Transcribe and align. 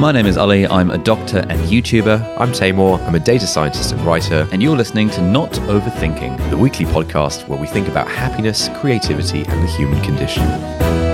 My 0.00 0.12
name 0.12 0.24
is 0.24 0.38
Ali. 0.38 0.66
I'm 0.66 0.90
a 0.90 0.96
doctor 0.96 1.40
and 1.40 1.60
YouTuber, 1.68 2.36
I'm 2.38 2.52
Taimur. 2.52 2.98
I'm 3.06 3.14
a 3.14 3.20
data 3.20 3.46
scientist 3.46 3.92
and 3.92 4.00
writer, 4.00 4.48
and 4.50 4.62
you're 4.62 4.74
listening 4.74 5.10
to 5.10 5.20
Not 5.20 5.52
Overthinking. 5.52 6.48
the 6.48 6.56
weekly 6.56 6.86
podcast 6.86 7.46
where 7.48 7.60
we 7.60 7.66
think 7.66 7.86
about 7.86 8.08
happiness, 8.08 8.70
creativity, 8.80 9.40
and 9.40 9.62
the 9.62 9.70
human 9.72 10.02
condition. 10.02 11.09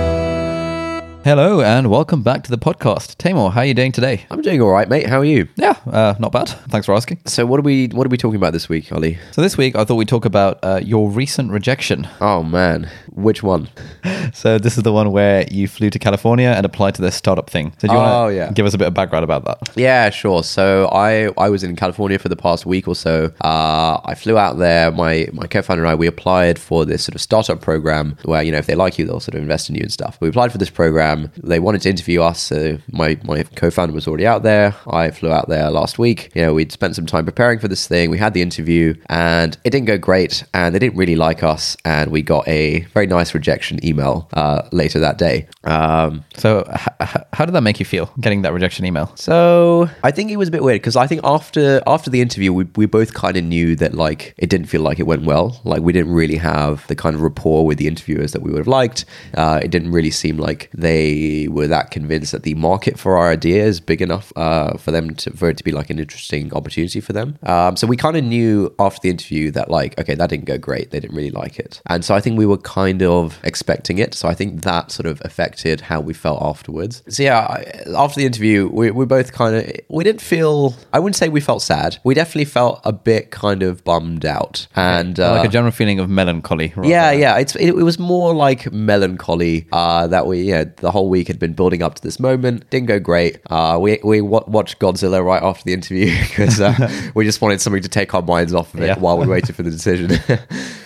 Hello, 1.27 1.59
and 1.59 1.89
welcome 1.89 2.23
back 2.23 2.43
to 2.43 2.49
the 2.49 2.57
podcast. 2.57 3.17
Taimur, 3.17 3.51
how 3.51 3.59
are 3.59 3.65
you 3.65 3.73
doing 3.73 3.91
today? 3.91 4.25
I'm 4.31 4.41
doing 4.41 4.61
all 4.61 4.69
right, 4.71 4.87
mate. 4.87 5.07
How 5.07 5.17
are 5.19 5.25
you? 5.25 5.49
Yeah, 5.57 5.75
uh, 5.85 6.15
not 6.19 6.31
bad. 6.31 6.47
Thanks 6.69 6.85
for 6.85 6.95
asking. 6.95 7.19
So, 7.25 7.45
what 7.45 7.59
are 7.59 7.63
we 7.63 7.87
what 7.87 8.07
are 8.07 8.09
we 8.09 8.15
talking 8.15 8.37
about 8.37 8.53
this 8.53 8.69
week, 8.69 8.93
Ali? 8.93 9.17
So 9.33 9.41
this 9.41 9.57
week, 9.57 9.75
I 9.75 9.83
thought 9.83 9.95
we'd 9.95 10.07
talk 10.07 10.23
about 10.23 10.57
uh, 10.63 10.79
your 10.81 11.09
recent 11.09 11.51
rejection. 11.51 12.07
Oh 12.21 12.43
man, 12.43 12.89
which 13.11 13.43
one? 13.43 13.67
So 14.33 14.57
this 14.59 14.77
is 14.77 14.83
the 14.83 14.91
one 14.91 15.13
where 15.13 15.45
you 15.49 15.69
flew 15.69 15.89
to 15.89 15.97
California 15.99 16.49
and 16.49 16.65
applied 16.65 16.95
to 16.95 17.01
this 17.01 17.15
startup 17.15 17.49
thing. 17.49 17.71
So 17.77 17.87
do 17.87 17.93
you 17.93 17.99
Oh, 17.99 18.01
want 18.01 18.31
to 18.31 18.35
yeah. 18.35 18.51
give 18.51 18.65
us 18.65 18.73
a 18.73 18.77
bit 18.77 18.87
of 18.89 18.93
background 18.93 19.23
about 19.23 19.45
that? 19.45 19.57
Yeah, 19.77 20.09
sure. 20.09 20.43
So 20.43 20.89
I 20.91 21.29
I 21.37 21.49
was 21.49 21.63
in 21.63 21.75
California 21.77 22.19
for 22.19 22.27
the 22.27 22.35
past 22.35 22.65
week 22.65 22.87
or 22.89 22.95
so. 22.95 23.31
Uh, 23.41 23.99
I 24.03 24.15
flew 24.15 24.37
out 24.37 24.57
there. 24.57 24.91
My 24.91 25.27
my 25.31 25.47
co-founder 25.47 25.81
and 25.83 25.89
I 25.89 25.95
we 25.95 26.07
applied 26.07 26.59
for 26.59 26.85
this 26.85 27.03
sort 27.05 27.15
of 27.15 27.21
startup 27.21 27.61
program 27.61 28.17
where 28.25 28.43
you 28.43 28.51
know 28.51 28.57
if 28.57 28.65
they 28.67 28.75
like 28.75 28.97
you 28.99 29.05
they'll 29.05 29.21
sort 29.21 29.35
of 29.35 29.41
invest 29.41 29.69
in 29.69 29.75
you 29.75 29.81
and 29.81 29.91
stuff. 29.91 30.17
We 30.19 30.27
applied 30.29 30.51
for 30.51 30.57
this 30.57 30.69
program. 30.69 31.16
They 31.51 31.59
wanted 31.59 31.81
to 31.83 31.89
interview 31.89 32.21
us. 32.21 32.39
So 32.41 32.77
my 32.91 33.09
my 33.23 33.43
co-founder 33.61 33.93
was 33.93 34.07
already 34.07 34.27
out 34.27 34.43
there. 34.43 34.75
I 35.03 35.11
flew 35.11 35.31
out 35.31 35.47
there 35.49 35.69
last 35.79 35.97
week. 35.99 36.19
You 36.35 36.41
know 36.43 36.53
we'd 36.53 36.71
spent 36.71 36.95
some 36.95 37.05
time 37.05 37.25
preparing 37.25 37.59
for 37.59 37.67
this 37.67 37.87
thing. 37.87 38.09
We 38.09 38.17
had 38.25 38.33
the 38.33 38.41
interview 38.41 38.93
and 39.09 39.57
it 39.63 39.71
didn't 39.71 39.87
go 39.93 39.97
great. 39.97 40.43
And 40.53 40.73
they 40.73 40.79
didn't 40.79 40.97
really 40.97 41.15
like 41.27 41.41
us. 41.53 41.77
And 41.85 42.11
we 42.11 42.21
got 42.21 42.47
a 42.47 42.81
very 42.93 43.07
nice 43.07 43.33
rejection 43.33 43.75
email 43.89 44.15
uh, 44.33 44.59
later 44.71 44.99
that 44.99 45.17
day. 45.17 45.47
Um, 45.63 46.23
So 46.35 46.49
h- 46.73 47.23
how 47.33 47.45
did 47.45 47.53
that 47.55 47.61
make 47.69 47.79
you 47.81 47.85
feel 47.85 48.05
getting 48.19 48.41
that 48.43 48.53
rejection 48.53 48.85
email? 48.85 49.07
so 49.15 49.89
I 50.03 50.11
think 50.15 50.31
it 50.31 50.37
was 50.37 50.47
a 50.47 50.51
bit 50.57 50.63
weird 50.67 50.79
because 50.81 50.95
I 50.95 51.07
think 51.07 51.21
after 51.23 51.81
after 51.95 52.09
the 52.15 52.21
interview, 52.21 52.51
we, 52.59 52.63
we 52.81 52.85
both 52.99 53.11
kind 53.23 53.35
of 53.39 53.43
knew 53.53 53.75
that 53.81 53.91
like 54.05 54.21
it 54.37 54.49
didn't 54.53 54.67
feel 54.73 54.81
like 54.89 54.99
it 55.03 55.07
went 55.13 55.23
well. 55.31 55.47
Like 55.71 55.81
we 55.87 55.91
didn't 55.97 56.13
really 56.21 56.39
have 56.53 56.85
the 56.87 56.95
kind 57.03 57.13
of 57.15 57.21
rapport 57.21 57.61
with 57.69 57.77
the 57.81 57.87
interviewers 57.93 58.31
that 58.33 58.41
we 58.43 58.49
would 58.51 58.59
have 58.65 58.73
liked. 58.81 58.99
Uh, 59.41 59.59
it 59.65 59.69
didn't 59.75 59.91
really 59.97 60.11
seem 60.11 60.37
like 60.47 60.69
they 60.85 61.06
were 61.49 61.67
that 61.67 61.91
convinced 61.91 62.31
that 62.31 62.43
the 62.43 62.55
market 62.55 62.99
for 62.99 63.17
our 63.17 63.29
idea 63.29 63.63
is 63.63 63.79
big 63.79 64.01
enough 64.01 64.31
uh, 64.35 64.77
for 64.77 64.91
them 64.91 65.15
to 65.15 65.31
for 65.31 65.49
it 65.49 65.57
to 65.57 65.63
be 65.63 65.71
like 65.71 65.89
an 65.89 65.99
interesting 65.99 66.53
opportunity 66.53 66.99
for 67.01 67.13
them. 67.13 67.37
Um, 67.43 67.75
so 67.75 67.87
we 67.87 67.97
kind 67.97 68.17
of 68.17 68.23
knew 68.23 68.73
after 68.79 68.99
the 69.03 69.09
interview 69.09 69.51
that 69.51 69.69
like 69.69 69.99
okay 69.99 70.15
that 70.15 70.29
didn't 70.29 70.45
go 70.45 70.57
great. 70.57 70.91
They 70.91 70.99
didn't 70.99 71.15
really 71.15 71.31
like 71.31 71.59
it, 71.59 71.81
and 71.87 72.03
so 72.03 72.15
I 72.15 72.21
think 72.21 72.37
we 72.37 72.45
were 72.45 72.57
kind 72.57 73.01
of 73.03 73.39
expecting 73.43 73.97
it. 73.97 74.13
So 74.13 74.27
I 74.27 74.33
think 74.33 74.63
that 74.63 74.91
sort 74.91 75.07
of 75.07 75.21
affected 75.23 75.81
how 75.81 75.99
we 75.99 76.13
felt 76.13 76.41
afterwards. 76.41 77.03
So 77.09 77.23
yeah, 77.23 77.39
I, 77.39 77.83
after 77.95 78.19
the 78.19 78.25
interview, 78.25 78.67
we, 78.67 78.91
we 78.91 79.05
both 79.05 79.31
kind 79.33 79.55
of 79.55 79.71
we 79.89 80.03
didn't 80.03 80.21
feel. 80.21 80.75
I 80.93 80.99
wouldn't 80.99 81.15
say 81.15 81.29
we 81.29 81.41
felt 81.41 81.61
sad. 81.61 81.97
We 82.03 82.13
definitely 82.13 82.45
felt 82.45 82.81
a 82.83 82.93
bit 82.93 83.31
kind 83.31 83.63
of 83.63 83.83
bummed 83.83 84.25
out, 84.25 84.67
and 84.75 85.19
uh, 85.19 85.31
like 85.37 85.47
a 85.47 85.51
general 85.51 85.71
feeling 85.71 85.99
of 85.99 86.09
melancholy. 86.09 86.73
rather 86.75 86.89
yeah, 86.89 87.11
than- 87.11 87.19
yeah. 87.19 87.37
It's 87.37 87.55
it, 87.55 87.69
it 87.69 87.83
was 87.83 87.99
more 87.99 88.33
like 88.33 88.71
melancholy 88.71 89.67
uh, 89.71 90.07
that 90.07 90.25
we 90.27 90.41
yeah 90.41 90.65
the 90.77 90.86
whole 90.91 91.09
week 91.09 91.27
had 91.27 91.39
been 91.39 91.53
building 91.53 91.81
up 91.83 91.95
to 91.95 92.01
this 92.01 92.19
moment. 92.19 92.69
Didn't 92.69 92.87
go 92.87 92.99
great. 92.99 93.39
Uh, 93.49 93.77
we 93.81 93.99
we 94.03 94.21
wa- 94.21 94.43
watched 94.47 94.79
Godzilla 94.79 95.23
right 95.23 95.41
after 95.41 95.63
the 95.63 95.73
interview 95.73 96.07
because 96.27 96.59
uh, 96.61 96.89
we 97.15 97.25
just 97.25 97.41
wanted 97.41 97.61
something 97.61 97.81
to 97.81 97.89
take 97.89 98.13
our 98.13 98.21
minds 98.21 98.53
off 98.53 98.73
of 98.73 98.81
it 98.81 98.87
Yeah. 98.87 98.99
while 98.99 99.17
we 99.17 99.27
waited 99.27 99.55
for 99.55 99.63
the 99.63 99.71
decision. 99.71 100.11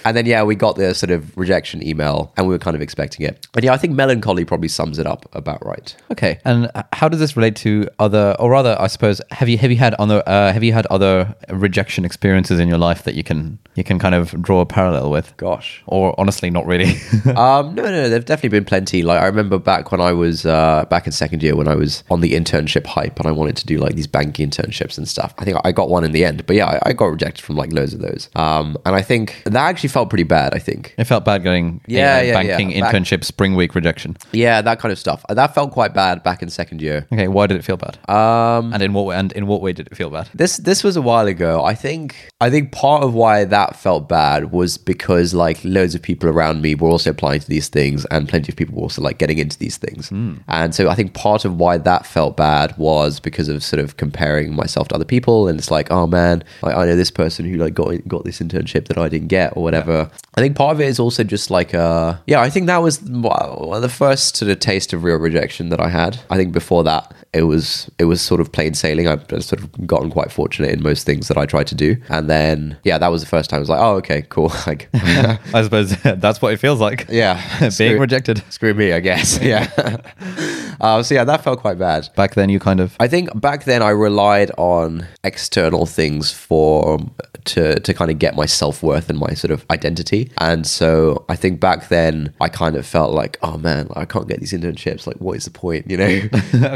and 0.06 0.16
then 0.16 0.26
yeah, 0.26 0.44
we 0.44 0.56
got 0.56 0.76
the 0.76 0.94
sort 0.94 1.12
of 1.12 1.36
rejection 1.38 1.86
email, 1.86 2.32
and 2.38 2.48
we 2.48 2.54
were 2.54 2.60
kind 2.60 2.76
of 2.76 2.82
expecting 2.82 3.26
it. 3.26 3.48
And 3.56 3.64
yeah, 3.64 3.74
I 3.74 3.78
think 3.78 3.94
melancholy 3.94 4.46
probably 4.46 4.68
sums 4.68 5.00
it 5.00 5.08
up 5.08 5.26
about 5.34 5.66
right. 5.66 5.96
Okay. 6.12 6.40
And 6.46 6.70
how 6.94 7.10
does 7.10 7.20
this 7.20 7.36
relate 7.36 7.56
to 7.58 7.88
other, 8.00 8.36
or 8.40 8.52
rather, 8.52 8.76
I 8.80 8.88
suppose, 8.88 9.22
have 9.32 9.50
you 9.50 9.58
have 9.58 9.72
you 9.72 9.78
had 9.78 9.94
other 9.96 10.24
uh, 10.26 10.52
have 10.54 10.64
you 10.64 10.74
had 10.74 10.86
other 10.88 11.36
rejection 11.50 12.06
experiences 12.06 12.60
in 12.60 12.68
your 12.68 12.78
life 12.78 13.04
that 13.04 13.16
you 13.16 13.24
can 13.24 13.60
you 13.76 13.84
can 13.84 14.00
kind 14.00 14.16
of 14.16 14.42
draw 14.42 14.62
a 14.62 14.66
parallel 14.66 15.12
with? 15.12 15.36
Gosh. 15.38 15.82
Or 15.86 16.14
honestly, 16.20 16.50
not 16.50 16.66
really. 16.66 16.96
um, 17.36 17.76
no, 17.76 17.84
no, 17.84 18.10
there've 18.10 18.26
definitely 18.26 18.58
been 18.58 18.66
plenty. 18.66 19.04
Like 19.04 19.22
I 19.22 19.26
remember 19.26 19.58
back 19.58 19.92
when 19.92 20.02
I 20.02 20.12
was 20.12 20.46
uh, 20.46 20.86
back 20.90 21.06
in 21.06 21.12
second 21.12 21.44
year 21.44 21.56
when 21.56 21.68
I 21.68 21.76
was 21.76 22.04
on 22.10 22.22
the 22.22 22.34
internship 22.34 22.86
hype 22.86 23.20
and 23.20 23.28
I 23.28 23.32
wanted 23.32 23.58
to 23.58 23.66
do 23.66 23.78
like 23.78 23.96
these 23.96 24.08
banking 24.08 24.50
internships 24.50 24.98
and 24.98 25.08
stuff. 25.08 25.34
I 25.38 25.46
think 25.46 25.58
I 25.64 25.72
got 25.72 25.90
one 25.90 26.04
in 26.04 26.12
the 26.12 26.26
end, 26.26 26.46
but 26.46 26.56
yeah, 26.56 26.68
I, 26.68 26.90
I 26.90 26.94
got 26.94 27.06
rejected 27.06 27.44
from 27.44 27.56
like 27.56 27.72
loads 27.72 27.94
of 27.94 28.02
those. 28.02 28.30
Um, 28.36 28.78
and 28.86 28.96
I 28.96 29.02
think 29.02 29.44
that 29.46 29.56
actually 29.56 29.90
felt 29.92 30.10
pretty 30.10 30.24
bad. 30.24 30.54
I 30.54 30.60
think. 30.60 30.94
it 30.98 31.06
felt 31.06 31.26
bad 31.26 31.44
going 31.44 31.82
Yeah, 31.88 32.22
yeah, 32.22 32.34
banking 32.34 32.72
yeah. 32.72 32.82
Back- 32.82 32.96
internship 32.96 33.24
spring 33.24 33.56
week 33.56 33.76
rejection. 33.76 34.18
Yeah, 34.32 34.62
that 34.62 34.80
kind 34.80 34.92
of 34.92 35.00
stuff. 35.00 35.24
That 35.30 35.54
felt 35.54 35.72
quite 35.72 35.94
bad 35.94 36.24
back 36.24 36.42
in 36.42 36.50
second 36.50 36.82
year. 36.82 37.08
Okay, 37.12 37.28
why 37.28 37.48
did 37.48 37.58
it 37.58 37.64
feel 37.64 37.78
bad? 37.78 37.98
Um, 38.10 38.74
and 38.74 38.82
in 38.82 38.94
what 38.94 39.06
way, 39.06 39.16
and 39.16 39.32
in 39.34 39.48
what 39.48 39.62
way 39.62 39.74
did 39.74 39.88
it 39.88 39.96
feel 39.96 40.10
bad? 40.10 40.30
This 40.34 40.58
this 40.58 40.84
was 40.84 40.96
a 40.96 41.02
while 41.02 41.28
ago. 41.28 41.64
I 41.64 41.76
think 41.76 42.16
I 42.40 42.50
think 42.50 42.72
part 42.72 43.04
of 43.04 43.14
why 43.14 43.46
that 43.46 43.76
felt 43.76 44.08
bad 44.08 44.52
was 44.52 44.78
because 44.78 45.34
like 45.34 45.60
loads 45.64 45.96
of 45.96 46.02
people 46.02 46.30
around 46.30 46.62
me 46.62 46.76
were 46.76 46.90
also 46.90 47.10
applying 47.12 47.40
to 47.42 47.48
these 47.48 47.68
things, 47.70 48.06
and 48.06 48.28
plenty 48.30 48.52
of 48.52 48.56
people 48.56 48.76
were 48.76 48.84
also 48.84 49.02
like 49.02 49.18
getting 49.18 49.38
into 49.38 49.58
these 49.58 49.78
things. 49.78 50.12
And 50.48 50.76
so 50.76 50.90
I 50.90 50.96
think 50.96 51.14
part 51.14 51.46
of 51.46 51.56
why 51.58 51.78
that 51.78 52.06
felt 52.06 52.38
bad 52.38 52.78
was 52.78 53.20
because 53.20 53.48
of 53.50 53.64
sort 53.64 53.80
of 53.80 53.98
comparing 53.98 54.56
myself 54.56 54.88
to 54.90 54.96
other 54.96 55.06
people, 55.06 55.48
and 55.48 55.58
it's 55.60 55.72
like, 55.72 55.92
oh 55.92 56.08
man, 56.08 56.44
I, 56.64 56.72
I 56.74 56.86
know 56.86 56.96
this 56.96 57.12
person 57.12 57.46
who 57.46 57.58
like 57.58 57.74
got 57.74 57.92
got 58.08 58.24
this 58.24 58.40
internship 58.40 58.88
that 58.88 58.98
I 58.98 59.10
didn't 59.10 59.28
get 59.30 59.56
or 59.56 59.64
whatever. 59.64 59.81
I 59.90 60.42
think 60.42 60.56
part 60.56 60.76
of 60.76 60.82
it 60.82 60.88
is 60.88 61.00
also 61.00 61.24
just 61.24 61.52
like 61.52 61.74
uh 61.74 62.16
yeah. 62.28 62.42
I 62.42 62.50
think 62.50 62.68
that 62.68 62.82
was 62.82 63.00
the 63.00 63.94
first 63.94 64.38
sort 64.38 64.52
of 64.52 64.60
taste 64.60 64.94
of 64.94 65.04
real 65.04 65.18
rejection 65.18 65.70
that 65.70 65.80
I 65.82 65.90
had. 65.90 66.20
I 66.30 66.38
think 66.38 66.54
before 66.54 66.84
that 66.86 67.14
it 67.34 67.44
was 67.44 67.90
it 67.98 68.06
was 68.06 68.22
sort 68.22 68.42
of 68.42 68.52
plain 68.52 68.74
sailing. 68.74 69.08
I've 69.08 69.26
sort 69.30 69.54
of 69.62 69.88
gotten 69.88 70.10
quite 70.10 70.32
fortunate 70.32 70.72
in 70.72 70.84
most 70.84 71.06
things 71.06 71.28
that 71.30 71.38
I 71.38 71.46
tried 71.46 71.68
to 71.68 71.76
do, 71.76 71.96
and 72.10 72.30
then 72.30 72.78
yeah, 72.84 72.98
that 72.98 73.08
was 73.10 73.22
the 73.22 73.28
first 73.28 73.50
time. 73.50 73.58
I 73.58 73.60
was 73.62 73.70
like, 73.70 73.80
oh 73.82 73.96
okay, 73.98 74.24
cool. 74.30 74.52
like 74.68 74.90
I 74.94 75.64
suppose 75.64 75.96
that's 76.04 76.42
what 76.42 76.54
it 76.54 76.58
feels 76.58 76.80
like. 76.80 77.08
yeah, 77.10 77.42
Being 77.60 77.72
screw- 77.72 78.00
rejected. 78.00 78.44
Screw 78.50 78.74
me, 78.74 78.92
I 78.94 79.00
guess. 79.00 79.40
Yeah. 79.42 79.70
uh, 80.82 81.04
so 81.04 81.16
yeah, 81.16 81.24
that 81.24 81.44
felt 81.44 81.60
quite 81.62 81.78
bad. 81.80 82.10
Back 82.16 82.36
then, 82.36 82.50
you 82.50 82.60
kind 82.60 82.80
of 82.80 82.96
I 83.00 83.08
think 83.08 83.30
back 83.40 83.64
then 83.64 83.82
I 83.82 83.90
relied 83.90 84.52
on 84.58 85.08
external 85.24 85.86
things 85.86 86.32
for 86.34 87.00
to 87.46 87.80
to 87.80 87.94
kind 87.94 88.12
of 88.12 88.20
get 88.20 88.36
my 88.36 88.46
self 88.46 88.84
worth 88.84 89.10
and 89.10 89.18
my 89.18 89.34
sort 89.34 89.52
of 89.52 89.66
identity, 89.72 90.32
and 90.38 90.68
so 90.68 91.26
I 91.30 91.36
think 91.36 91.60
back 91.60 91.90
then 91.90 92.34
I 92.40 92.50
kind 92.50 92.76
of 92.76 92.86
felt 92.86 93.14
like, 93.14 93.38
oh 93.42 93.58
man, 93.58 93.88
I 93.96 94.06
can't 94.06 94.28
get 94.28 94.40
these 94.40 94.54
internships. 94.54 95.08
Like, 95.08 95.18
what 95.18 95.38
is 95.38 95.46
the 95.46 95.52
point? 95.52 95.90
You 95.90 95.98
know, 95.98 96.22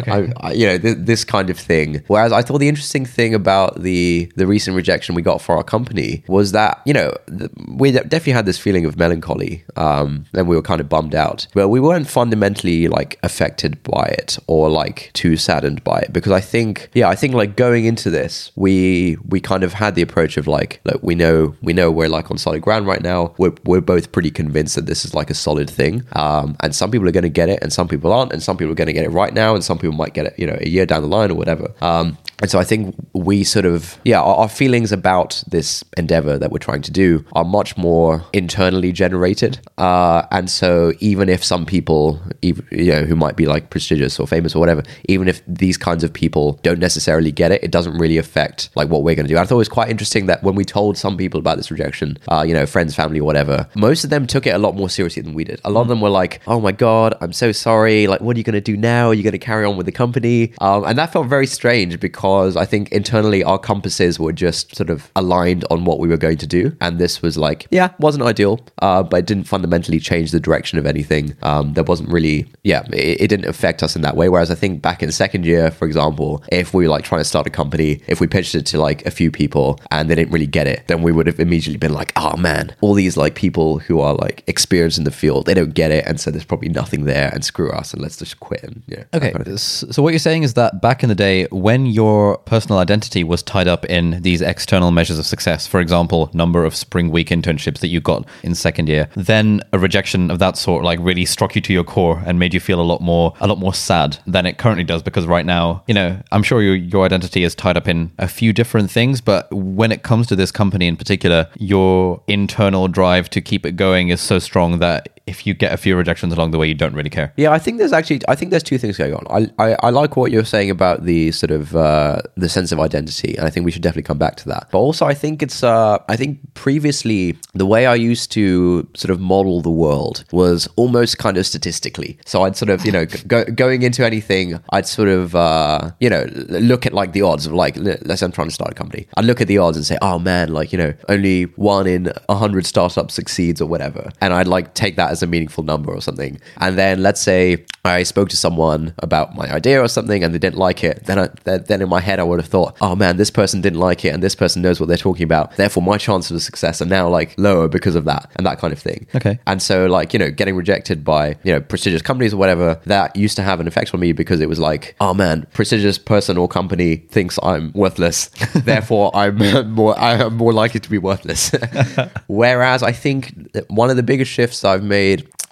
I, 0.07 0.31
I, 0.37 0.51
you 0.53 0.65
know, 0.67 0.77
th- 0.77 0.97
this 0.99 1.23
kind 1.23 1.49
of 1.49 1.59
thing. 1.59 2.03
Whereas 2.07 2.31
I 2.31 2.41
thought 2.41 2.59
the 2.59 2.69
interesting 2.69 3.05
thing 3.05 3.33
about 3.33 3.81
the 3.81 4.31
the 4.35 4.47
recent 4.47 4.75
rejection 4.75 5.15
we 5.15 5.21
got 5.21 5.41
for 5.41 5.55
our 5.55 5.63
company 5.63 6.23
was 6.27 6.51
that 6.53 6.81
you 6.85 6.93
know 6.93 7.13
th- 7.27 7.51
we 7.67 7.91
definitely 7.91 8.33
had 8.33 8.45
this 8.45 8.57
feeling 8.57 8.85
of 8.85 8.97
melancholy, 8.97 9.63
um, 9.75 10.25
and 10.33 10.47
we 10.47 10.55
were 10.55 10.61
kind 10.61 10.81
of 10.81 10.89
bummed 10.89 11.15
out, 11.15 11.47
but 11.53 11.69
we 11.69 11.79
weren't 11.79 12.07
fundamentally 12.07 12.87
like 12.87 13.19
affected 13.23 13.81
by 13.83 14.05
it 14.05 14.37
or 14.47 14.69
like 14.69 15.11
too 15.13 15.35
saddened 15.37 15.83
by 15.83 15.99
it 15.99 16.13
because 16.13 16.31
I 16.31 16.41
think 16.41 16.89
yeah 16.93 17.09
I 17.09 17.15
think 17.15 17.33
like 17.33 17.55
going 17.55 17.85
into 17.85 18.09
this 18.09 18.51
we 18.55 19.17
we 19.27 19.39
kind 19.39 19.63
of 19.63 19.73
had 19.73 19.95
the 19.95 20.01
approach 20.01 20.37
of 20.37 20.47
like 20.47 20.81
look 20.85 21.01
we 21.03 21.15
know 21.15 21.55
we 21.61 21.73
know 21.73 21.91
we're 21.91 22.09
like 22.09 22.31
on 22.31 22.37
solid 22.37 22.61
ground 22.61 22.84
right 22.85 23.01
now 23.01 23.33
we're, 23.37 23.53
we're 23.63 23.81
both 23.81 24.11
pretty 24.11 24.31
convinced 24.31 24.75
that 24.75 24.85
this 24.85 25.05
is 25.05 25.13
like 25.13 25.29
a 25.29 25.33
solid 25.33 25.69
thing. 25.69 26.03
Um, 26.13 26.55
and 26.61 26.75
some 26.75 26.91
people 26.91 27.07
are 27.07 27.11
going 27.11 27.23
to 27.23 27.29
get 27.29 27.49
it 27.49 27.59
and 27.61 27.71
some 27.71 27.87
people 27.87 28.11
aren't 28.13 28.31
and 28.33 28.41
some 28.41 28.57
people 28.57 28.71
are 28.71 28.75
going 28.75 28.87
to 28.87 28.93
get 28.93 29.05
it 29.05 29.09
right 29.09 29.33
now 29.33 29.55
and 29.55 29.63
some 29.63 29.77
people 29.77 29.95
might 29.95 30.13
get 30.13 30.25
it 30.25 30.37
you 30.37 30.47
know 30.47 30.57
a 30.61 30.67
year 30.67 30.85
down 30.85 31.01
the 31.01 31.07
line 31.07 31.31
or 31.31 31.35
whatever. 31.35 31.73
Um, 31.81 32.17
and 32.41 32.51
so 32.51 32.59
I 32.59 32.63
think 32.63 32.95
we 33.13 33.43
sort 33.43 33.65
of 33.65 33.97
yeah 34.03 34.21
our, 34.21 34.35
our 34.35 34.49
feelings 34.49 34.91
about 34.91 35.43
this 35.47 35.83
endeavor 35.97 36.37
that 36.37 36.51
we're 36.51 36.57
trying 36.57 36.81
to 36.83 36.91
do 36.91 37.25
are 37.33 37.45
much 37.45 37.77
more 37.77 38.23
internally 38.33 38.91
generated. 38.91 39.59
Uh, 39.77 40.23
and 40.31 40.49
so 40.49 40.93
even 40.99 41.29
if 41.29 41.43
some 41.43 41.65
people 41.65 42.21
even, 42.41 42.65
you 42.71 42.91
know 42.91 43.03
who 43.03 43.15
might 43.15 43.35
be 43.35 43.45
like 43.45 43.69
prestigious 43.69 44.19
or 44.19 44.27
famous 44.27 44.55
or 44.55 44.59
whatever 44.59 44.83
even 45.07 45.27
if 45.27 45.41
these 45.47 45.77
kinds 45.77 46.03
of 46.03 46.11
people 46.11 46.59
don't 46.63 46.79
necessarily 46.79 47.31
get 47.31 47.51
it 47.51 47.63
it 47.63 47.71
doesn't 47.71 47.97
really 47.97 48.17
affect 48.17 48.69
like 48.75 48.89
what 48.89 49.03
we're 49.03 49.15
going 49.15 49.27
to 49.27 49.33
do 49.33 49.37
I 49.37 49.45
thought 49.45 49.55
it 49.55 49.57
was 49.57 49.69
quite 49.69 49.89
interesting 49.89 50.25
that 50.27 50.43
when 50.43 50.55
we 50.55 50.65
told 50.65 50.97
some 50.97 51.17
people 51.17 51.39
about 51.39 51.57
this 51.57 51.71
rejection 51.71 52.17
uh, 52.27 52.43
you 52.47 52.53
know 52.53 52.65
friends 52.65 52.95
family 52.95 53.21
whatever 53.21 53.67
most 53.75 54.03
of 54.03 54.09
them 54.09 54.27
took 54.27 54.45
it 54.47 54.51
a 54.51 54.57
lot 54.57 54.75
more 54.75 54.89
seriously 54.89 55.21
than 55.21 55.33
we 55.33 55.43
did. 55.43 55.59
A 55.63 55.71
lot 55.71 55.81
of 55.81 55.87
them 55.87 56.01
were 56.01 56.09
like 56.09 56.41
oh 56.47 56.59
my 56.59 56.71
god 56.71 57.15
I'm 57.21 57.33
so 57.33 57.51
sorry. 57.51 58.07
Like 58.07 58.21
what 58.21 58.35
are 58.35 58.39
you 58.39 58.43
going 58.43 58.53
to 58.53 58.61
do 58.61 58.77
now? 58.77 59.09
Are 59.09 59.13
you 59.13 59.23
going 59.23 59.31
to 59.31 59.37
carry 59.37 59.65
on 59.65 59.77
with 59.77 59.85
the 59.85 59.91
company? 59.91 60.53
Um, 60.59 60.83
and 60.85 60.97
that 60.97 61.11
felt 61.13 61.27
very 61.27 61.47
strange 61.47 61.99
because 61.99 62.24
because 62.25 62.57
I 62.57 62.65
think 62.65 62.91
internally 62.91 63.43
our 63.43 63.59
compasses 63.59 64.19
were 64.19 64.33
just 64.33 64.75
sort 64.75 64.89
of 64.89 65.11
aligned 65.15 65.63
on 65.69 65.85
what 65.85 65.99
we 65.99 66.07
were 66.07 66.17
going 66.17 66.37
to 66.37 66.47
do. 66.47 66.75
And 66.81 66.97
this 66.97 67.21
was 67.21 67.37
like, 67.37 67.67
yeah, 67.69 67.91
wasn't 67.99 68.23
ideal, 68.23 68.59
uh, 68.81 69.03
but 69.03 69.17
it 69.17 69.25
didn't 69.27 69.45
fundamentally 69.45 69.99
change 69.99 70.31
the 70.31 70.39
direction 70.39 70.79
of 70.79 70.87
anything. 70.87 71.35
Um, 71.43 71.73
there 71.73 71.83
wasn't 71.83 72.09
really, 72.09 72.51
yeah, 72.63 72.83
it, 72.87 73.21
it 73.21 73.27
didn't 73.27 73.45
affect 73.45 73.83
us 73.83 73.95
in 73.95 74.01
that 74.01 74.15
way. 74.15 74.29
Whereas 74.29 74.49
I 74.49 74.55
think 74.55 74.81
back 74.81 75.03
in 75.03 75.11
second 75.11 75.45
year, 75.45 75.69
for 75.69 75.85
example, 75.85 76.43
if 76.51 76.73
we 76.73 76.85
were 76.85 76.89
like 76.89 77.03
trying 77.03 77.21
to 77.21 77.25
start 77.25 77.45
a 77.45 77.51
company, 77.51 78.01
if 78.07 78.19
we 78.19 78.27
pitched 78.27 78.55
it 78.55 78.65
to 78.67 78.79
like 78.79 79.05
a 79.05 79.11
few 79.11 79.29
people 79.29 79.79
and 79.91 80.09
they 80.09 80.15
didn't 80.15 80.31
really 80.31 80.47
get 80.47 80.65
it, 80.67 80.87
then 80.87 81.03
we 81.03 81.11
would 81.11 81.27
have 81.27 81.39
immediately 81.39 81.77
been 81.77 81.93
like, 81.93 82.11
oh 82.15 82.35
man, 82.37 82.75
all 82.81 82.95
these 82.95 83.17
like 83.17 83.35
people 83.35 83.79
who 83.79 83.99
are 83.99 84.15
like 84.15 84.43
experienced 84.47 84.97
in 84.97 85.03
the 85.03 85.11
field, 85.11 85.45
they 85.45 85.53
don't 85.53 85.73
get 85.73 85.91
it. 85.91 86.05
And 86.07 86.19
so 86.19 86.31
there's 86.31 86.45
probably 86.45 86.69
nothing 86.69 87.05
there 87.05 87.29
and 87.33 87.45
screw 87.45 87.71
us 87.71 87.93
and 87.93 88.01
let's 88.01 88.17
just 88.17 88.39
quit. 88.39 88.63
And 88.63 88.81
yeah. 88.87 89.03
Okay, 89.13 89.31
kind 89.31 89.47
of 89.47 89.59
so 89.59 90.01
what 90.01 90.11
you're 90.11 90.19
saying 90.19 90.43
is 90.43 90.55
that 90.55 90.81
back 90.81 91.03
in 91.03 91.09
the 91.09 91.15
day, 91.15 91.47
when 91.51 91.85
your 92.15 92.37
personal 92.39 92.79
identity 92.79 93.23
was 93.23 93.43
tied 93.43 93.67
up 93.67 93.85
in 93.85 94.21
these 94.21 94.41
external 94.41 94.91
measures 94.91 95.19
of 95.19 95.25
success, 95.25 95.67
for 95.67 95.79
example, 95.79 96.29
number 96.33 96.63
of 96.63 96.73
spring 96.75 97.09
week 97.09 97.29
internships 97.29 97.79
that 97.79 97.87
you 97.87 97.99
got 97.99 98.25
in 98.43 98.55
second 98.55 98.87
year, 98.87 99.09
then 99.15 99.61
a 99.73 99.79
rejection 99.79 100.31
of 100.31 100.39
that 100.39 100.55
sort 100.57 100.83
like 100.83 100.99
really 101.01 101.25
struck 101.25 101.55
you 101.55 101.61
to 101.61 101.73
your 101.73 101.83
core 101.83 102.23
and 102.25 102.39
made 102.39 102.53
you 102.53 102.59
feel 102.59 102.79
a 102.79 102.87
lot 102.91 103.01
more 103.01 103.33
a 103.41 103.47
lot 103.47 103.59
more 103.59 103.73
sad 103.73 104.17
than 104.25 104.45
it 104.45 104.57
currently 104.57 104.83
does 104.83 105.03
because 105.03 105.25
right 105.25 105.45
now, 105.45 105.83
you 105.87 105.93
know, 105.93 106.17
I'm 106.31 106.43
sure 106.43 106.61
your 106.61 106.75
your 106.75 107.05
identity 107.05 107.43
is 107.43 107.53
tied 107.53 107.77
up 107.77 107.87
in 107.87 108.11
a 108.17 108.27
few 108.27 108.53
different 108.53 108.89
things, 108.89 109.21
but 109.21 109.51
when 109.51 109.91
it 109.91 110.03
comes 110.03 110.27
to 110.27 110.35
this 110.35 110.51
company 110.51 110.87
in 110.87 110.95
particular, 110.95 111.47
your 111.57 112.21
internal 112.27 112.87
drive 112.87 113.29
to 113.31 113.41
keep 113.41 113.65
it 113.65 113.73
going 113.73 114.09
is 114.09 114.21
so 114.21 114.39
strong 114.39 114.79
that 114.79 115.14
if 115.27 115.47
you 115.47 115.53
get 115.53 115.73
a 115.73 115.77
few 115.77 115.95
rejections 115.95 116.33
along 116.33 116.51
the 116.51 116.57
way, 116.57 116.67
you 116.67 116.75
don't 116.75 116.93
really 116.93 117.09
care. 117.09 117.33
Yeah, 117.35 117.51
I 117.51 117.57
think 117.57 117.79
there's 117.79 117.93
actually 117.93 118.21
I 118.27 118.35
think 118.35 118.51
there's 118.51 118.63
two 118.63 118.77
things 118.77 118.97
going 118.97 119.13
on. 119.13 119.25
I 119.29 119.63
I, 119.63 119.75
I 119.83 119.89
like 119.89 120.15
what 120.15 120.31
you're 120.31 120.45
saying 120.45 120.69
about 120.69 121.05
the 121.05 121.31
sort 121.31 121.51
of 121.51 121.75
uh, 121.75 122.21
the 122.35 122.49
sense 122.49 122.71
of 122.71 122.79
identity, 122.79 123.35
and 123.35 123.45
I 123.45 123.49
think 123.49 123.65
we 123.65 123.71
should 123.71 123.81
definitely 123.81 124.03
come 124.03 124.19
back 124.19 124.35
to 124.37 124.49
that. 124.49 124.67
But 124.71 124.79
also, 124.79 125.05
I 125.05 125.13
think 125.13 125.41
it's 125.41 125.63
uh, 125.63 125.97
I 126.07 126.15
think 126.15 126.39
previously 126.53 127.37
the 127.53 127.65
way 127.65 127.85
I 127.87 127.95
used 127.95 128.31
to 128.33 128.87
sort 128.95 129.11
of 129.11 129.19
model 129.19 129.61
the 129.61 129.71
world 129.71 130.23
was 130.31 130.67
almost 130.75 131.17
kind 131.17 131.37
of 131.37 131.45
statistically. 131.45 132.19
So 132.25 132.43
I'd 132.43 132.55
sort 132.55 132.69
of 132.69 132.85
you 132.85 132.91
know 132.91 133.05
go, 133.27 133.45
going 133.45 133.81
into 133.81 134.05
anything, 134.05 134.59
I'd 134.71 134.87
sort 134.87 135.09
of 135.09 135.35
uh, 135.35 135.91
you 135.99 136.09
know 136.09 136.25
look 136.49 136.85
at 136.85 136.93
like 136.93 137.13
the 137.13 137.23
odds 137.23 137.47
of 137.47 137.53
like 137.53 137.75
let's 137.77 138.19
say 138.19 138.25
I'm 138.25 138.31
trying 138.31 138.49
to 138.49 138.53
start 138.53 138.71
a 138.71 138.75
company. 138.75 139.07
I'd 139.17 139.25
look 139.25 139.41
at 139.41 139.47
the 139.47 139.57
odds 139.57 139.75
and 139.75 139.85
say, 139.85 139.97
oh 140.03 140.19
man, 140.19 140.49
like 140.49 140.71
you 140.71 140.77
know 140.77 140.93
only 141.09 141.43
one 141.55 141.87
in 141.87 142.13
a 142.29 142.35
hundred 142.35 142.67
startups 142.67 143.15
succeeds 143.15 143.59
or 143.59 143.65
whatever, 143.65 144.11
and 144.21 144.31
I'd 144.31 144.47
like 144.47 144.75
take 144.75 144.97
that 144.97 145.14
as 145.15 145.23
a 145.23 145.27
meaningful 145.27 145.63
number 145.63 145.93
or 145.93 146.01
something. 146.01 146.39
And 146.57 146.77
then 146.77 147.01
let's 147.01 147.21
say 147.21 147.65
I 147.85 148.03
spoke 148.03 148.29
to 148.29 148.37
someone 148.37 148.93
about 148.99 149.35
my 149.35 149.51
idea 149.51 149.81
or 149.81 149.87
something 149.87 150.23
and 150.23 150.33
they 150.33 150.39
didn't 150.39 150.57
like 150.57 150.83
it. 150.83 151.05
Then 151.05 151.19
I, 151.19 151.27
then 151.57 151.81
in 151.81 151.89
my 151.89 152.01
head 152.01 152.19
I 152.19 152.23
would 152.23 152.39
have 152.39 152.49
thought, 152.49 152.75
oh 152.81 152.95
man, 152.95 153.17
this 153.17 153.31
person 153.31 153.61
didn't 153.61 153.79
like 153.79 154.03
it 154.03 154.13
and 154.13 154.21
this 154.21 154.35
person 154.35 154.61
knows 154.61 154.79
what 154.79 154.87
they're 154.87 154.97
talking 154.97 155.23
about. 155.23 155.55
Therefore, 155.55 155.83
my 155.83 155.97
chances 155.97 156.31
of 156.31 156.41
success 156.41 156.81
are 156.81 156.85
now 156.85 157.07
like 157.07 157.37
lower 157.37 157.67
because 157.67 157.95
of 157.95 158.05
that 158.05 158.29
and 158.35 158.45
that 158.45 158.59
kind 158.59 158.73
of 158.73 158.79
thing. 158.79 159.07
Okay. 159.15 159.39
And 159.47 159.61
so 159.61 159.85
like 159.85 160.13
you 160.13 160.19
know 160.19 160.31
getting 160.31 160.55
rejected 160.55 161.03
by 161.03 161.37
you 161.43 161.53
know 161.53 161.61
prestigious 161.61 162.01
companies 162.01 162.33
or 162.33 162.37
whatever 162.37 162.79
that 162.85 163.15
used 163.15 163.35
to 163.37 163.43
have 163.43 163.59
an 163.59 163.67
effect 163.67 163.93
on 163.93 163.99
me 163.99 164.11
because 164.11 164.41
it 164.41 164.49
was 164.49 164.59
like, 164.59 164.95
oh 164.99 165.13
man, 165.13 165.47
prestigious 165.53 165.97
person 165.97 166.37
or 166.37 166.47
company 166.47 166.97
thinks 166.97 167.39
I'm 167.43 167.71
worthless. 167.73 168.27
Therefore, 168.55 169.15
I'm 169.15 169.37
more 169.73 169.97
I 169.97 170.13
am 170.13 170.35
more 170.37 170.53
likely 170.53 170.79
to 170.79 170.89
be 170.89 170.97
worthless. 170.97 171.51
Whereas 172.27 172.83
I 172.83 172.91
think 172.91 173.33
one 173.67 173.89
of 173.89 173.95
the 173.95 174.03
biggest 174.03 174.31
shifts 174.31 174.65
I've 174.65 174.83
made 174.83 175.04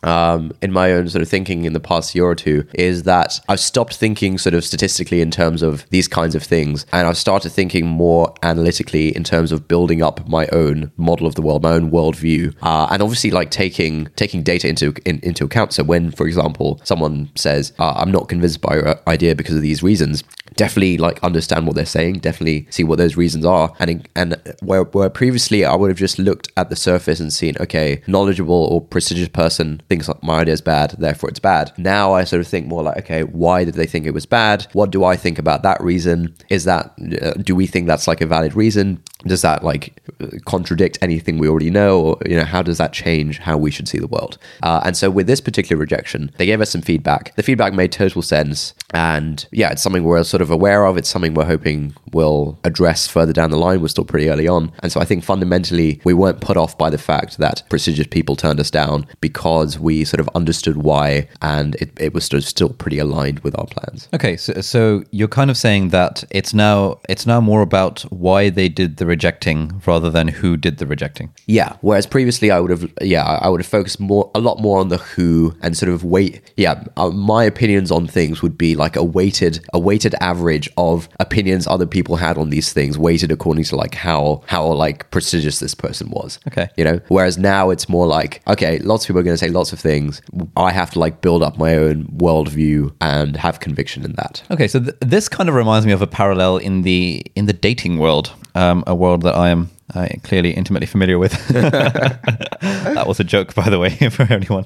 um, 0.04 0.52
in 0.62 0.72
my 0.72 0.92
own 0.92 1.10
sort 1.10 1.22
of 1.22 1.30
thinking 1.30 1.66
in 1.66 1.74
the 1.74 1.80
past 1.80 2.14
year 2.14 2.26
or 2.26 2.36
two 2.36 2.68
is 2.74 3.04
that 3.04 3.40
I've 3.48 3.60
stopped 3.60 3.96
thinking 3.96 4.38
sort 4.38 4.54
of 4.54 4.64
statistically 4.64 5.22
in 5.22 5.32
terms 5.32 5.62
of 5.62 5.90
these 5.90 6.08
kinds 6.08 6.36
of 6.36 6.44
things, 6.44 6.86
and 6.92 7.08
I've 7.08 7.18
started 7.18 7.52
thinking 7.52 7.88
more 7.88 8.34
analytically 8.44 9.16
in 9.16 9.24
terms 9.24 9.52
of 9.52 9.68
building 9.68 10.04
up 10.04 10.28
my 10.28 10.48
own 10.48 10.92
model 10.98 11.26
of 11.26 11.36
the 11.36 11.42
world, 11.42 11.64
my 11.64 11.72
own 11.72 11.90
worldview, 11.90 12.54
uh, 12.62 12.88
and 12.92 13.02
obviously 13.02 13.32
like 13.32 13.50
taking 13.50 14.08
taking 14.16 14.44
data 14.44 14.68
into 14.68 14.94
in, 15.06 15.20
into 15.24 15.46
account. 15.46 15.74
So 15.74 15.84
when, 15.84 16.12
for 16.12 16.28
example, 16.28 16.82
someone 16.84 17.32
says, 17.36 17.74
uh, 17.80 17.94
"I'm 17.96 18.12
not 18.12 18.28
convinced 18.28 18.62
by 18.62 18.76
your 18.76 19.00
idea 19.08 19.36
because 19.36 19.56
of 19.56 19.62
these 19.62 19.82
reasons," 19.82 20.24
definitely 20.56 20.98
like 20.98 21.24
understand 21.24 21.68
what 21.68 21.76
they're 21.76 21.86
saying, 21.86 22.20
definitely 22.20 22.68
see 22.70 22.84
what 22.84 22.98
those 22.98 23.18
reasons 23.18 23.46
are, 23.46 23.74
and 23.80 24.08
and 24.16 24.42
where 24.62 24.84
where 24.84 25.10
previously 25.10 25.66
I 25.66 25.76
would 25.76 25.90
have 25.90 25.98
just 25.98 26.20
looked 26.20 26.52
at 26.58 26.70
the 26.70 26.76
surface 26.76 27.20
and 27.20 27.32
seen, 27.32 27.56
okay, 27.60 28.02
knowledgeable 28.08 28.68
or 28.72 28.82
prestigious 28.82 29.30
person 29.30 29.82
thinks 29.90 30.08
like 30.08 30.24
my 30.24 30.40
idea 30.40 30.54
is 30.54 30.62
bad, 30.62 30.96
therefore 30.98 31.30
it's 31.30 31.40
bad. 31.40 31.72
Now 31.78 32.14
I 32.14 32.24
sort 32.24 32.42
of 32.42 32.48
think 32.48 32.68
more 32.68 32.84
like, 32.84 32.98
okay, 32.98 33.24
why 33.24 33.64
did 33.64 33.76
they 33.76 33.88
think 33.88 34.06
it 34.06 34.14
was 34.14 34.26
bad? 34.26 34.68
What 34.74 34.92
do 34.92 35.04
I 35.04 35.16
think 35.16 35.40
about 35.40 35.64
that 35.64 35.82
reason? 35.82 36.34
Is 36.50 36.66
that 36.66 36.94
uh, 37.22 37.34
do 37.34 37.56
we 37.56 37.68
think 37.68 37.88
that's 37.88 38.08
like 38.08 38.22
a 38.22 38.26
valid 38.26 38.56
reason? 38.56 39.04
Does 39.26 39.42
that 39.42 39.64
like 39.64 40.02
contradict 40.46 40.98
anything 41.02 41.38
we 41.38 41.48
already 41.48 41.70
know, 41.70 42.02
or 42.02 42.18
you 42.26 42.36
know, 42.36 42.44
how 42.44 42.62
does 42.62 42.78
that 42.78 42.94
change 42.94 43.40
how 43.40 43.58
we 43.58 43.72
should 43.72 43.88
see 43.88 44.00
the 44.00 44.08
world? 44.08 44.38
Uh, 44.62 44.82
and 44.84 44.98
so 44.98 45.10
with 45.10 45.28
this 45.28 45.42
particular 45.42 45.80
rejection, 45.80 46.32
they 46.38 46.46
gave 46.46 46.62
us 46.62 46.72
some 46.72 46.82
feedback. 46.82 47.36
The 47.36 47.44
feedback 47.44 47.74
made 47.74 47.92
total 47.92 48.22
sense, 48.22 48.74
and 48.94 49.46
yeah, 49.52 49.72
it's 49.72 49.82
something 49.82 50.04
we're 50.04 50.24
sort 50.24 50.42
of 50.42 50.43
aware 50.50 50.86
of. 50.86 50.98
It's 50.98 51.10
something 51.10 51.34
we're 51.34 51.46
hoping 51.46 51.94
will 52.12 52.60
address 52.64 53.08
further 53.08 53.34
down 53.34 53.50
the 53.52 53.58
line. 53.58 53.82
We're 53.82 53.88
still 53.88 54.06
pretty 54.06 54.30
early 54.30 54.48
on, 54.48 54.72
and 54.82 54.92
so 54.92 55.00
I 55.00 55.06
think 55.06 55.24
fundamentally 55.24 56.02
we 56.04 56.14
weren't 56.14 56.42
put 56.42 56.58
off 56.58 56.78
by 56.78 56.90
the 56.90 56.98
fact 56.98 57.38
that 57.40 57.64
prestigious 57.70 58.08
people 58.08 58.36
turned 58.36 58.60
us 58.60 58.72
down 58.72 59.08
because 59.22 59.80
we 59.80 60.04
sort 60.04 60.20
of 60.20 60.30
understood 60.36 60.78
why, 60.78 61.28
and 61.42 61.76
it, 61.76 61.92
it 62.00 62.14
was 62.14 62.24
still 62.24 62.42
still 62.42 62.70
pretty 62.70 63.00
aligned 63.00 63.40
with 63.40 63.58
our 63.58 63.66
plans. 63.66 64.10
Okay, 64.14 64.38
so, 64.38 64.62
so 64.62 65.04
you're 65.12 65.28
kind 65.28 65.50
of 65.50 65.58
saying 65.58 65.90
that 65.90 66.24
it's 66.30 66.54
now 66.54 67.00
it's 67.10 67.26
now 67.26 67.42
more 67.42 67.62
about 67.62 68.02
why 68.12 68.50
they 68.50 68.70
did 68.70 68.98
the 68.98 69.06
rejecting 69.06 69.82
rather 69.86 70.10
than 70.10 70.28
who 70.28 70.58
did 70.58 70.78
the 70.78 70.88
rejecting. 70.88 71.32
Yeah. 71.46 71.78
Whereas 71.82 72.06
previously, 72.06 72.52
I 72.52 72.60
would 72.60 72.72
have, 72.72 72.92
yeah, 73.02 73.24
I 73.24 73.50
would 73.50 73.62
have 73.62 73.68
focused 73.68 74.00
more, 74.00 74.32
a 74.36 74.40
lot 74.40 74.60
more 74.60 74.80
on 74.80 74.90
the 74.90 74.98
who 74.98 75.56
and 75.62 75.78
sort 75.78 75.92
of 75.92 76.04
wait. 76.04 76.42
Yeah, 76.58 76.84
uh, 76.98 77.10
my 77.10 77.44
opinions 77.44 77.92
on 77.92 78.08
things 78.08 78.42
would 78.42 78.58
be 78.58 78.76
like 78.76 78.96
a 78.96 79.04
weighted, 79.04 79.66
a 79.74 79.80
weighted 79.80 80.16
average 80.22 80.33
of 80.78 81.10
opinions 81.20 81.68
other 81.68 81.86
people 81.86 82.16
had 82.16 82.38
on 82.38 82.50
these 82.50 82.74
things, 82.74 82.98
weighted 82.98 83.32
according 83.32 83.64
to 83.66 83.76
like 83.76 83.96
how 83.96 84.42
how 84.48 84.66
like 84.66 85.10
prestigious 85.12 85.60
this 85.60 85.76
person 85.76 86.10
was. 86.10 86.40
Okay. 86.48 86.70
You 86.78 86.84
know. 86.84 87.00
Whereas 87.08 87.38
now 87.38 87.70
it's 87.70 87.90
more 87.90 88.08
like, 88.08 88.42
okay, 88.48 88.80
lots 88.80 89.04
of 89.04 89.08
people 89.08 89.20
are 89.20 89.24
going 89.24 89.34
to 89.34 89.38
say 89.38 89.50
lots 89.50 89.74
of 89.74 89.80
things. 89.80 90.22
I 90.56 90.72
have 90.72 90.92
to 90.92 91.00
like 91.00 91.22
build 91.22 91.44
up 91.44 91.58
my 91.58 91.76
own 91.76 92.06
worldview 92.06 92.94
and 93.02 93.36
have 93.38 93.60
conviction 93.60 94.04
in 94.04 94.14
that. 94.14 94.44
Okay, 94.52 94.68
so 94.68 94.80
th- 94.80 94.96
this 95.00 95.30
kind 95.30 95.50
of 95.50 95.56
reminds 95.56 95.86
me 95.86 95.92
of 95.92 96.02
a 96.02 96.08
parallel 96.08 96.58
in 96.58 96.84
the 96.84 97.26
in 97.36 97.46
the 97.46 97.54
dating 97.54 97.98
world, 97.98 98.34
um, 98.56 98.84
a 98.88 98.96
world 98.96 99.22
that 99.22 99.36
I 99.36 99.50
am 99.50 99.70
uh, 99.94 100.08
clearly 100.24 100.52
intimately 100.52 100.88
familiar 100.88 101.20
with. 101.20 101.32
that 101.50 103.04
was 103.08 103.20
a 103.20 103.24
joke, 103.24 103.54
by 103.54 103.70
the 103.70 103.80
way, 103.80 103.90
for 104.12 104.24
anyone 104.24 104.66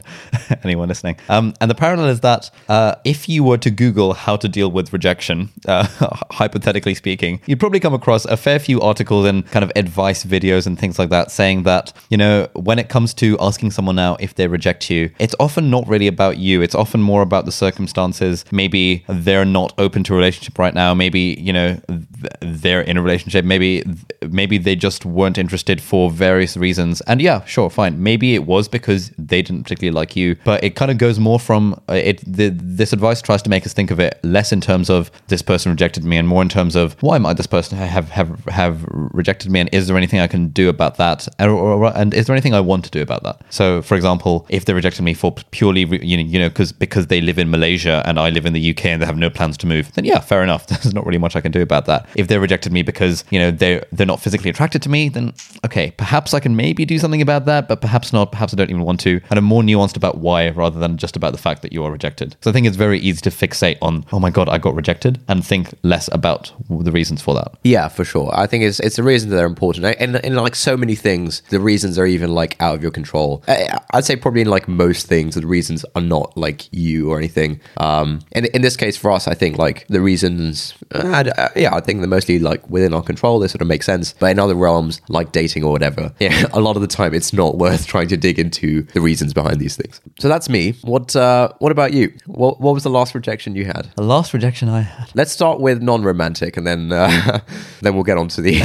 anyone 0.64 0.88
listening. 0.88 1.18
Um, 1.30 1.54
and 1.60 1.70
the 1.70 1.76
parallel 1.76 2.08
is 2.08 2.22
that 2.22 2.50
uh, 2.70 2.96
if 3.04 3.28
you 3.28 3.44
were 3.44 3.58
to 3.58 3.70
Google 3.70 4.14
how 4.14 4.36
to 4.38 4.48
deal 4.48 4.70
with 4.72 4.94
rejection, 4.94 5.50
uh, 5.68 5.88
hypothetically 6.32 6.94
speaking, 6.94 7.42
you'd 7.46 7.60
probably 7.60 7.80
come 7.80 7.94
across 7.94 8.26
a 8.26 8.38
fair 8.38 8.60
few 8.60 8.80
articles 8.82 9.26
and 9.26 9.50
kind 9.52 9.64
of 9.64 9.72
advice 9.76 10.24
videos 10.24 10.68
and 10.68 10.80
things 10.80 11.00
like 11.00 11.10
that, 11.10 11.32
saying 11.32 11.64
that 11.64 11.94
you 12.10 12.18
know 12.18 12.48
when 12.54 12.80
it 12.80 12.90
comes 12.90 13.14
to 13.16 13.38
asking 13.40 13.72
someone 13.72 13.96
now 13.96 14.18
if 14.20 14.36
they 14.36 14.48
reject 14.48 14.90
you, 14.90 15.10
it's 15.20 15.36
often 15.40 15.70
not 15.70 15.88
really 15.88 16.08
about 16.08 16.38
you. 16.38 16.62
It's 16.62 16.76
often 16.76 17.02
more 17.02 17.22
about 17.22 17.46
the 17.46 17.52
circumstances. 17.52 18.46
Maybe 18.52 19.04
they're 19.08 19.46
not 19.46 19.74
open 19.78 20.04
to 20.06 20.14
a 20.14 20.18
relationship 20.18 20.60
right 20.60 20.74
now. 20.74 20.94
Maybe 20.94 21.36
you 21.40 21.54
know 21.54 21.80
th- 21.88 22.34
they're 22.42 22.82
in 22.82 22.98
a 22.98 23.02
relationship. 23.02 23.46
Maybe 23.46 23.84
maybe 24.30 24.58
they 24.58 24.76
just 24.76 25.06
weren't 25.08 25.38
interested 25.38 25.82
for 25.82 26.10
various 26.10 26.58
reasons. 26.58 27.02
And 27.02 27.22
yeah, 27.22 27.44
sure, 27.46 27.70
fine. 27.70 28.02
Maybe 28.02 28.36
it 28.36 28.46
was 28.46 28.68
because 28.68 29.12
they 29.18 29.42
didn't 29.42 29.64
particularly 29.64 29.94
like 29.94 30.16
you, 30.16 30.36
but 30.44 30.64
it 30.64 30.76
kind 30.76 30.92
of 30.92 30.98
goes 30.98 31.20
more 31.20 31.40
from 31.40 31.82
uh, 31.90 31.94
it. 31.94 32.22
The, 32.26 32.50
this 32.50 32.94
advice 32.94 33.22
tries 33.22 33.42
to 33.44 33.50
make 33.50 33.66
us 33.66 33.74
think 33.74 33.92
of 33.92 34.00
it 34.00 34.20
less 34.24 34.52
in 34.52 34.62
terms 34.62 34.90
of 34.90 35.10
this 35.28 35.42
person 35.42 35.72
rejected 35.72 36.04
me, 36.04 36.18
and 36.18 36.28
more 36.28 36.42
in 36.42 36.50
terms 36.50 36.76
of 36.76 37.02
why 37.02 37.18
might 37.18 37.38
this 37.38 37.48
person 37.48 37.78
have 37.78 38.10
have 38.10 38.46
have 38.46 38.86
rejected 38.90 39.52
me, 39.52 39.62
and 39.62 39.70
is 39.72 39.88
there 39.88 39.98
anything 39.98 40.20
I 40.20 40.28
can 40.28 40.50
do 40.50 40.70
about 40.70 40.98
that, 40.98 41.28
and, 41.40 41.50
or, 41.50 41.86
and 41.98 42.14
is 42.14 42.28
there 42.28 42.36
anything 42.36 42.54
I 42.54 42.60
want 42.60 42.84
to 42.86 42.92
do 42.92 43.02
about 43.02 43.24
that? 43.24 43.42
So, 43.50 43.82
for 43.82 43.96
example, 43.96 44.46
if 44.50 44.66
they 44.66 44.74
rejected 44.74 45.04
me 45.04 45.14
for 45.14 45.34
purely 45.52 45.82
you 45.82 46.18
know 46.18 46.24
you 46.24 46.40
know 46.40 46.50
because 46.50 46.72
because 46.72 47.08
they 47.08 47.22
live 47.22 47.40
in 47.40 47.50
Malaysia 47.50 48.04
and 48.06 48.20
I 48.20 48.30
live 48.30 48.46
in 48.46 48.54
the 48.54 48.70
UK 48.72 48.86
and 48.88 49.02
they 49.02 49.06
have 49.06 49.18
no 49.18 49.30
plans 49.30 49.58
to 49.58 49.68
move, 49.68 49.94
then 49.94 50.06
yeah, 50.06 50.20
fair 50.20 50.44
enough. 50.44 50.68
There's 50.78 50.94
not 50.94 51.06
really 51.06 51.18
much 51.18 51.36
I 51.36 51.42
can 51.42 51.52
do 51.52 51.62
about 51.62 51.86
that. 51.86 52.08
If 52.16 52.28
they 52.28 52.38
rejected 52.38 52.72
me 52.72 52.84
because 52.84 53.24
you 53.30 53.40
know 53.40 53.52
they 53.52 53.82
they're 53.92 54.06
not 54.06 54.18
not 54.18 54.24
physically 54.24 54.50
attracted 54.50 54.82
to 54.82 54.90
me, 54.90 54.97
then 55.06 55.34
okay, 55.66 55.92
perhaps 55.98 56.34
I 56.34 56.40
can 56.40 56.56
maybe 56.56 56.86
do 56.86 57.00
something 57.00 57.22
about 57.22 57.46
that, 57.46 57.68
but 57.68 57.82
perhaps 57.82 58.12
not. 58.12 58.32
Perhaps 58.32 58.54
I 58.54 58.58
don't 58.58 58.70
even 58.70 58.84
want 58.84 59.00
to. 59.02 59.22
And 59.30 59.38
I'm 59.38 59.46
more 59.46 59.62
nuanced 59.62 59.96
about 59.96 60.18
why 60.18 60.50
rather 60.50 60.80
than 60.80 60.98
just 60.98 61.16
about 61.16 61.32
the 61.32 61.38
fact 61.38 61.62
that 61.62 61.72
you 61.74 61.84
are 61.84 61.92
rejected. 61.92 62.36
So 62.42 62.50
I 62.50 62.54
think 62.54 62.68
it's 62.68 62.76
very 62.76 63.00
easy 63.00 63.22
to 63.22 63.30
fixate 63.30 63.78
on, 63.82 64.06
oh 64.12 64.20
my 64.20 64.30
God, 64.30 64.50
I 64.50 64.58
got 64.58 64.76
rejected, 64.76 65.20
and 65.28 65.46
think 65.46 65.74
less 65.84 66.10
about 66.12 66.52
the 66.70 66.92
reasons 66.92 67.22
for 67.22 67.34
that. 67.36 67.54
Yeah, 67.64 67.88
for 67.88 68.04
sure. 68.04 68.32
I 68.34 68.48
think 68.48 68.64
it's 68.64 68.80
it's 68.80 68.96
the 68.96 69.04
reasons 69.04 69.32
that 69.32 69.42
are 69.42 69.46
important, 69.46 69.96
and 70.00 70.16
in 70.18 70.36
like 70.36 70.56
so 70.56 70.78
many 70.78 70.96
things, 70.96 71.42
the 71.50 71.60
reasons 71.60 72.00
are 72.00 72.06
even 72.06 72.34
like 72.34 72.60
out 72.60 72.76
of 72.76 72.82
your 72.82 72.92
control. 72.92 73.44
I, 73.48 73.80
I'd 73.94 74.06
say 74.06 74.16
probably 74.16 74.42
in 74.42 74.50
like 74.50 74.68
most 74.68 75.08
things, 75.08 75.36
the 75.36 75.46
reasons 75.46 75.86
are 75.96 76.02
not 76.02 76.38
like 76.38 76.72
you 76.72 77.12
or 77.12 77.18
anything. 77.18 77.60
Um, 77.78 78.22
and 78.32 78.46
in 78.48 78.62
this 78.62 78.78
case, 78.78 78.98
for 78.98 79.12
us, 79.12 79.28
I 79.28 79.34
think 79.34 79.58
like 79.58 79.86
the 79.88 80.02
reasons, 80.02 80.74
uh, 80.92 81.50
yeah, 81.56 81.76
I 81.76 81.82
think 81.82 82.00
they're 82.00 82.08
mostly 82.08 82.40
like 82.40 82.68
within 82.70 82.94
our 82.94 83.04
control. 83.04 83.40
They 83.40 83.48
sort 83.48 83.62
of 83.62 83.68
make 83.68 83.84
sense. 83.84 84.14
But 84.20 84.32
in 84.32 84.40
other 84.40 84.56
realms, 84.56 84.87
like 85.10 85.32
dating 85.32 85.64
or 85.64 85.72
whatever, 85.72 86.14
yeah, 86.20 86.46
a 86.54 86.60
lot 86.60 86.76
of 86.76 86.82
the 86.82 86.88
time, 86.88 87.14
it's 87.14 87.34
not 87.34 87.58
worth 87.58 87.88
trying 87.94 88.08
to 88.10 88.18
dig 88.18 88.40
into 88.40 88.84
the 88.94 89.02
reasons 89.02 89.34
behind 89.34 89.60
these 89.60 89.76
things. 89.76 90.02
So 90.20 90.28
that's 90.28 90.50
me. 90.50 90.74
What 90.82 91.16
uh, 91.16 91.50
What 91.60 91.72
about 91.72 91.94
you? 91.94 92.14
What 92.26 92.60
What 92.60 92.74
was 92.74 92.84
the 92.84 92.90
last 92.90 93.16
rejection 93.16 93.56
you 93.56 93.66
had? 93.66 93.90
The 93.96 94.04
last 94.04 94.34
rejection 94.34 94.70
I 94.70 94.82
had. 94.82 95.10
Let's 95.16 95.32
start 95.32 95.60
with 95.60 95.82
non-romantic, 95.82 96.58
and 96.58 96.66
then 96.66 96.92
uh, 96.92 97.40
then 97.82 97.94
we'll 97.96 98.04
get 98.04 98.18
on 98.18 98.28
to 98.30 98.42
the 98.42 98.62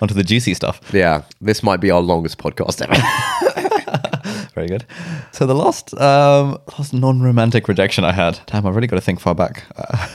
onto 0.00 0.14
the 0.14 0.24
juicy 0.24 0.54
stuff. 0.54 0.80
Yeah, 0.92 1.22
this 1.40 1.62
might 1.62 1.80
be 1.80 1.90
our 1.90 2.00
longest 2.00 2.38
podcast 2.38 2.82
ever. 2.82 2.94
Very 4.54 4.68
good. 4.68 4.84
So 5.32 5.46
the 5.46 5.54
last 5.54 5.94
um, 5.98 6.58
last 6.78 6.92
non-romantic 6.92 7.68
rejection 7.68 8.04
I 8.04 8.12
had. 8.12 8.38
Damn, 8.46 8.66
I've 8.66 8.74
really 8.74 8.86
got 8.86 8.96
to 8.96 9.02
think 9.02 9.18
far 9.20 9.34
back. 9.34 9.64
Uh, 9.76 10.08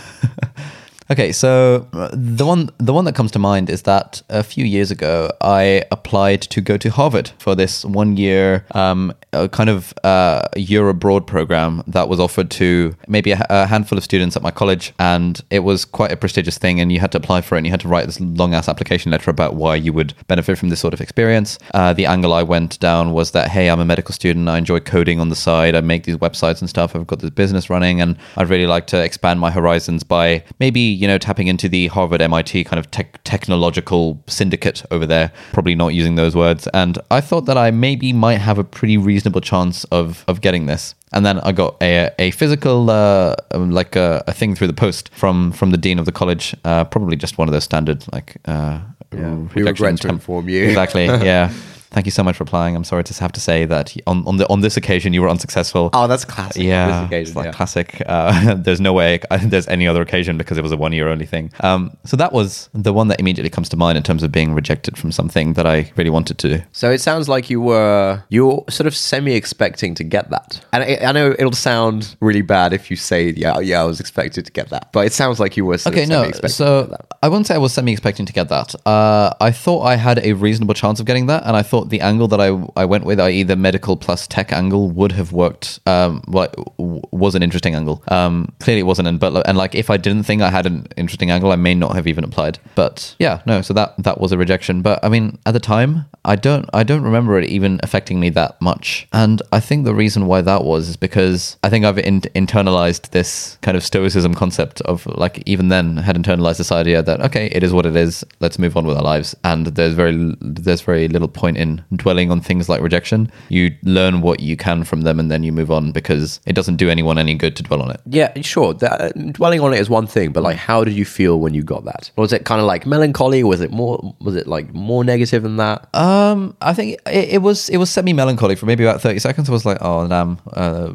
Okay, 1.10 1.32
so 1.32 1.88
uh, 1.94 2.10
the 2.12 2.46
one 2.46 2.70
the 2.80 2.92
one 2.92 3.06
that 3.06 3.16
comes 3.16 3.32
to 3.32 3.40
mind 3.40 3.70
is 3.70 3.84
that 3.84 4.22
a 4.28 4.44
few 4.44 4.66
years 4.66 4.92
ago 4.92 5.32
I 5.40 5.84
applied 5.90 6.42
to 6.42 6.60
go 6.60 6.76
to 6.76 6.90
Harvard 6.90 7.32
for 7.40 7.56
this 7.56 7.86
one 7.86 8.18
year 8.18 8.66
um, 8.72 9.14
kind 9.52 9.70
of 9.70 9.94
uh, 10.04 10.48
year 10.56 10.90
abroad 10.90 11.28
program 11.28 11.84
that 11.88 12.10
was 12.10 12.20
offered 12.20 12.50
to 12.52 12.96
maybe 13.08 13.32
a, 13.32 13.46
a, 13.50 13.68
handful 13.68 13.98
of 13.98 14.04
students 14.04 14.36
at 14.36 14.42
my 14.42 14.52
college, 14.52 14.94
and 15.00 15.42
it 15.50 15.60
was 15.60 15.86
quite 15.86 16.12
a 16.12 16.18
prestigious 16.18 16.58
thing. 16.58 16.80
And 16.80 16.92
you 16.92 17.00
had 17.00 17.12
to 17.12 17.18
apply 17.18 17.42
for 17.42 17.56
it, 17.56 17.60
and 17.60 17.68
you 17.68 17.72
had 17.72 17.82
to 17.82 17.88
write 17.88 18.06
this 18.06 18.20
long 18.20 18.54
ass 18.54 18.68
application 18.68 19.12
letter 19.12 19.30
about 19.30 19.56
why 19.56 19.76
you 19.76 19.94
would 19.94 20.14
benefit 20.28 20.58
from 20.58 20.70
this 20.70 20.80
sort 20.80 20.94
of 20.94 21.02
experience. 21.02 21.60
Uh, 21.74 21.94
the 21.94 22.06
angle 22.06 22.34
I 22.34 22.44
went 22.44 22.80
down 22.80 23.14
was 23.14 23.32
that 23.32 23.50
hey, 23.50 23.70
I'm 23.70 23.80
a 23.80 23.86
medical 23.86 24.14
student, 24.14 24.50
I 24.50 24.58
enjoy 24.58 24.80
coding 24.80 25.20
on 25.20 25.30
the 25.30 25.36
side, 25.36 25.76
I 25.76 25.82
make 25.82 26.04
these 26.04 26.18
websites 26.18 26.60
and 26.60 26.70
stuff, 26.70 26.96
I've 26.96 27.08
got 27.08 27.20
this 27.20 27.30
business 27.30 27.70
running, 27.70 28.02
and 28.02 28.18
I'd 28.36 28.50
really 28.50 28.68
like 28.68 28.88
to 28.88 29.04
expand 29.04 29.40
my 29.40 29.52
horizons 29.52 30.04
by 30.04 30.44
maybe 30.60 30.97
you 30.98 31.08
know, 31.08 31.18
tapping 31.18 31.48
into 31.48 31.70
the 31.70 31.88
Harvard 31.88 32.22
MIT 32.22 32.64
kind 32.66 32.80
of 32.80 32.90
tech, 32.92 33.20
technological 33.24 34.22
syndicate 34.28 34.84
over 34.92 35.06
there, 35.06 35.32
probably 35.54 35.76
not 35.76 35.90
using 35.90 36.16
those 36.16 36.36
words. 36.36 36.68
And 36.74 36.98
I 37.12 37.22
thought 37.22 37.46
that 37.46 37.58
I 37.58 37.72
maybe 37.72 38.14
might 38.14 38.40
have 38.40 38.58
a 38.58 38.64
pretty 38.64 38.98
reasonable 38.98 39.42
chance 39.42 39.84
of, 39.86 40.24
of 40.28 40.42
getting 40.42 40.66
this. 40.66 40.96
And 41.14 41.26
then 41.26 41.40
I 41.40 41.52
got 41.54 41.82
a, 41.82 42.12
a 42.20 42.32
physical, 42.32 42.90
uh, 42.90 43.36
um, 43.52 43.72
like 43.72 43.96
a, 43.96 44.24
a, 44.28 44.34
thing 44.34 44.56
through 44.56 44.68
the 44.68 44.74
post 44.74 45.10
from, 45.14 45.52
from 45.54 45.72
the 45.72 45.78
dean 45.78 46.00
of 46.00 46.06
the 46.06 46.12
college, 46.12 46.56
uh, 46.66 46.84
probably 46.84 47.16
just 47.16 47.38
one 47.38 47.48
of 47.48 47.54
those 47.54 47.64
standard, 47.64 48.04
like, 48.12 48.36
uh, 48.46 48.80
yeah, 49.14 49.36
we 49.56 49.64
regret 49.64 49.98
to 50.02 50.10
inform 50.10 50.50
you. 50.50 50.66
Exactly. 50.66 51.06
Yeah. 51.06 51.54
Thank 51.98 52.06
you 52.06 52.12
so 52.12 52.24
much 52.24 52.38
for 52.38 52.44
applying. 52.44 52.76
I'm 52.76 52.84
sorry 52.84 53.04
to 53.06 53.14
have 53.16 53.32
to 53.32 53.40
say 53.40 53.66
that 53.66 53.96
on 54.06 54.24
on, 54.28 54.38
the, 54.38 54.48
on 54.50 54.62
this 54.62 54.78
occasion 54.78 55.14
you 55.14 55.22
were 55.24 55.30
unsuccessful. 55.30 55.90
Oh, 55.94 56.06
that's 56.06 56.26
classic. 56.26 56.62
Yeah, 56.62 57.08
occasion, 57.08 57.34
like 57.34 57.46
yeah. 57.46 57.52
classic. 57.54 58.04
Uh, 58.06 58.54
there's 58.60 58.80
no 58.80 58.94
way 58.94 59.20
there's 59.42 59.68
any 59.68 59.88
other 59.88 60.04
occasion 60.04 60.38
because 60.38 60.60
it 60.60 60.62
was 60.62 60.72
a 60.72 60.78
one 60.78 60.94
year 60.94 61.08
only 61.08 61.26
thing. 61.26 61.52
Um, 61.62 61.98
so 62.06 62.16
that 62.16 62.34
was 62.34 62.70
the 62.72 62.94
one 62.94 63.08
that 63.08 63.20
immediately 63.20 63.50
comes 63.50 63.68
to 63.70 63.78
mind 63.78 63.98
in 63.98 64.04
terms 64.04 64.22
of 64.22 64.32
being 64.32 64.54
rejected 64.54 64.96
from 64.96 65.12
something 65.12 65.54
that 65.54 65.66
I 65.66 65.92
really 65.96 66.12
wanted 66.12 66.38
to 66.38 66.58
do. 66.58 66.64
So 66.72 66.92
it 66.92 67.02
sounds 67.02 67.28
like 67.28 67.50
you 67.50 67.62
were 67.62 68.24
you 68.30 68.46
were 68.46 68.64
sort 68.70 68.86
of 68.86 68.96
semi 68.96 69.34
expecting 69.34 69.96
to 69.96 70.04
get 70.04 70.30
that, 70.30 70.64
and 70.74 70.84
I, 70.84 70.98
I, 71.04 71.12
know 71.14 71.32
it'll 71.32 71.52
sound 71.52 72.16
really 72.20 72.44
bad 72.44 72.74
if 72.74 72.92
you 72.92 72.96
say 72.96 73.30
yeah 73.32 73.58
yeah 73.58 73.82
I 73.82 73.86
was 73.86 74.00
expected 74.00 74.46
to 74.46 74.52
get 74.52 74.70
that, 74.70 74.92
but 74.92 75.08
it 75.08 75.14
sounds 75.14 75.40
like 75.40 75.58
you 75.58 75.66
were 75.66 75.80
okay. 75.88 76.06
no, 76.06 76.30
so 76.46 76.96
I 77.24 77.28
wouldn't 77.28 77.48
say 77.48 77.56
I 77.56 77.58
was 77.58 77.74
semi 77.74 77.92
expecting 77.92 78.28
to 78.28 78.34
get 78.34 78.50
that. 78.50 78.76
Uh, 78.86 79.34
I 79.42 79.50
thought 79.50 79.82
I 79.82 79.96
had 79.96 80.20
a 80.20 80.34
reasonable 80.34 80.76
chance 80.76 81.00
of 81.00 81.08
getting 81.08 81.26
that, 81.26 81.42
and 81.44 81.56
I 81.56 81.64
thought 81.64 81.87
the 81.90 82.02
angle 82.02 82.28
that 82.30 82.42
I 82.42 82.48
I 82.76 82.86
went 82.86 83.06
with, 83.06 83.20
i.e., 83.20 83.44
the 83.44 83.56
medical 83.56 83.98
plus 83.98 84.28
tech 84.28 84.52
angle, 84.52 84.90
would 84.92 85.14
have 85.14 85.32
worked. 85.32 85.80
Um, 85.86 86.22
like 86.28 86.54
was 86.78 87.36
an 87.36 87.44
interesting 87.44 87.76
angle. 87.76 88.04
Um, 88.08 88.54
clearly 88.60 88.82
it 88.82 88.84
wasn't, 88.84 89.20
but 89.20 89.48
and 89.48 89.58
like 89.58 89.76
if 89.76 89.90
I 89.90 89.98
didn't 89.98 90.24
think 90.24 90.42
I 90.42 90.50
had 90.50 90.66
an 90.66 90.88
interesting 90.98 91.32
angle, 91.32 91.52
I 91.52 91.56
may 91.56 91.76
not 91.76 91.96
have 91.96 92.08
even 92.08 92.24
applied. 92.24 92.60
But 92.76 93.16
yeah, 93.20 93.42
no. 93.46 93.62
So 93.62 93.74
that 93.74 93.96
that 94.04 94.20
was 94.20 94.32
a 94.32 94.38
rejection. 94.38 94.82
But 94.82 95.04
I 95.04 95.10
mean, 95.10 95.38
at 95.46 95.52
the 95.52 95.60
time, 95.60 96.06
I 96.26 96.36
don't 96.36 96.70
I 96.74 96.84
don't 96.84 97.04
remember 97.04 97.38
it 97.40 97.50
even 97.50 97.80
affecting 97.84 98.20
me 98.20 98.30
that 98.32 98.62
much. 98.62 99.08
And 99.14 99.42
I 99.52 99.60
think 99.60 99.86
the 99.86 99.96
reason 99.96 100.26
why 100.26 100.42
that 100.42 100.64
was 100.64 100.90
is 100.90 100.98
because 100.98 101.58
I 101.64 101.70
think 101.70 101.86
I've 101.86 102.00
in- 102.00 102.22
internalized 102.36 103.12
this 103.12 103.58
kind 103.62 103.78
of 103.78 103.84
stoicism 103.84 104.34
concept 104.34 104.82
of 104.82 105.06
like 105.06 105.44
even 105.46 105.70
then 105.70 105.98
had 105.98 106.16
internalized 106.16 106.58
this 106.58 106.72
idea 106.72 107.02
that 107.04 107.22
okay, 107.22 107.48
it 107.48 107.64
is 107.64 107.74
what 107.74 107.86
it 107.86 107.96
is. 107.96 108.24
Let's 108.40 108.60
move 108.60 108.76
on 108.78 108.86
with 108.86 108.98
our 108.98 109.04
lives. 109.04 109.36
And 109.44 109.68
there's 109.68 109.94
very 109.94 110.36
there's 110.42 110.82
very 110.82 111.08
little 111.08 111.28
point 111.28 111.58
in 111.58 111.67
dwelling 111.96 112.32
on 112.32 112.40
things 112.42 112.70
like 112.70 112.82
rejection. 112.82 113.32
You 113.50 113.76
learn 113.84 114.22
what 114.22 114.40
you 114.40 114.56
can 114.58 114.84
from 114.84 115.02
them 115.02 115.20
and 115.20 115.30
then 115.32 115.44
you 115.44 115.52
move 115.52 115.72
on 115.72 115.92
because 115.92 116.40
it 116.46 116.54
doesn't 116.54 116.78
do 116.78 116.90
anyone 116.90 117.18
any 117.18 117.36
good 117.36 117.56
to 117.58 117.64
dwell 117.64 117.82
on 117.82 117.92
it. 117.92 118.02
Yeah, 118.06 118.32
sure. 118.42 118.74
That, 118.74 119.02
uh, 119.02 119.10
dwelling 119.32 119.62
on 119.62 119.74
it 119.74 119.80
is 119.80 119.90
one 119.90 120.08
thing, 120.08 120.32
but 120.32 120.44
like, 120.44 120.58
how 120.58 120.84
did 120.84 120.94
you 120.94 121.06
feel 121.06 121.40
when 121.40 121.54
you 121.54 121.64
got 121.64 121.86
that? 121.86 122.12
Was 122.16 122.34
it 122.34 122.46
kind 122.46 122.62
of 122.62 122.68
like 122.68 122.86
melancholy? 122.86 123.44
Was 123.44 123.62
it 123.62 123.72
more? 123.72 124.16
Was 124.20 124.36
it 124.36 124.48
like 124.48 124.74
more 124.74 125.04
negative 125.04 125.44
than 125.44 125.58
that? 125.58 125.94
Um, 125.96 126.56
I 126.62 126.74
think 126.74 127.00
it, 127.08 127.30
it 127.36 127.42
was. 127.42 127.70
It 127.70 127.78
was 127.78 127.90
semi 127.90 128.14
melancholy 128.14 128.56
for 128.56 128.66
maybe 128.66 128.84
about 128.84 129.02
thirty 129.02 129.20
seconds. 129.20 129.50
I 129.50 129.52
was 129.52 129.66
like, 129.66 129.78
oh 129.82 130.08
damn, 130.08 130.40
uh, 130.54 130.94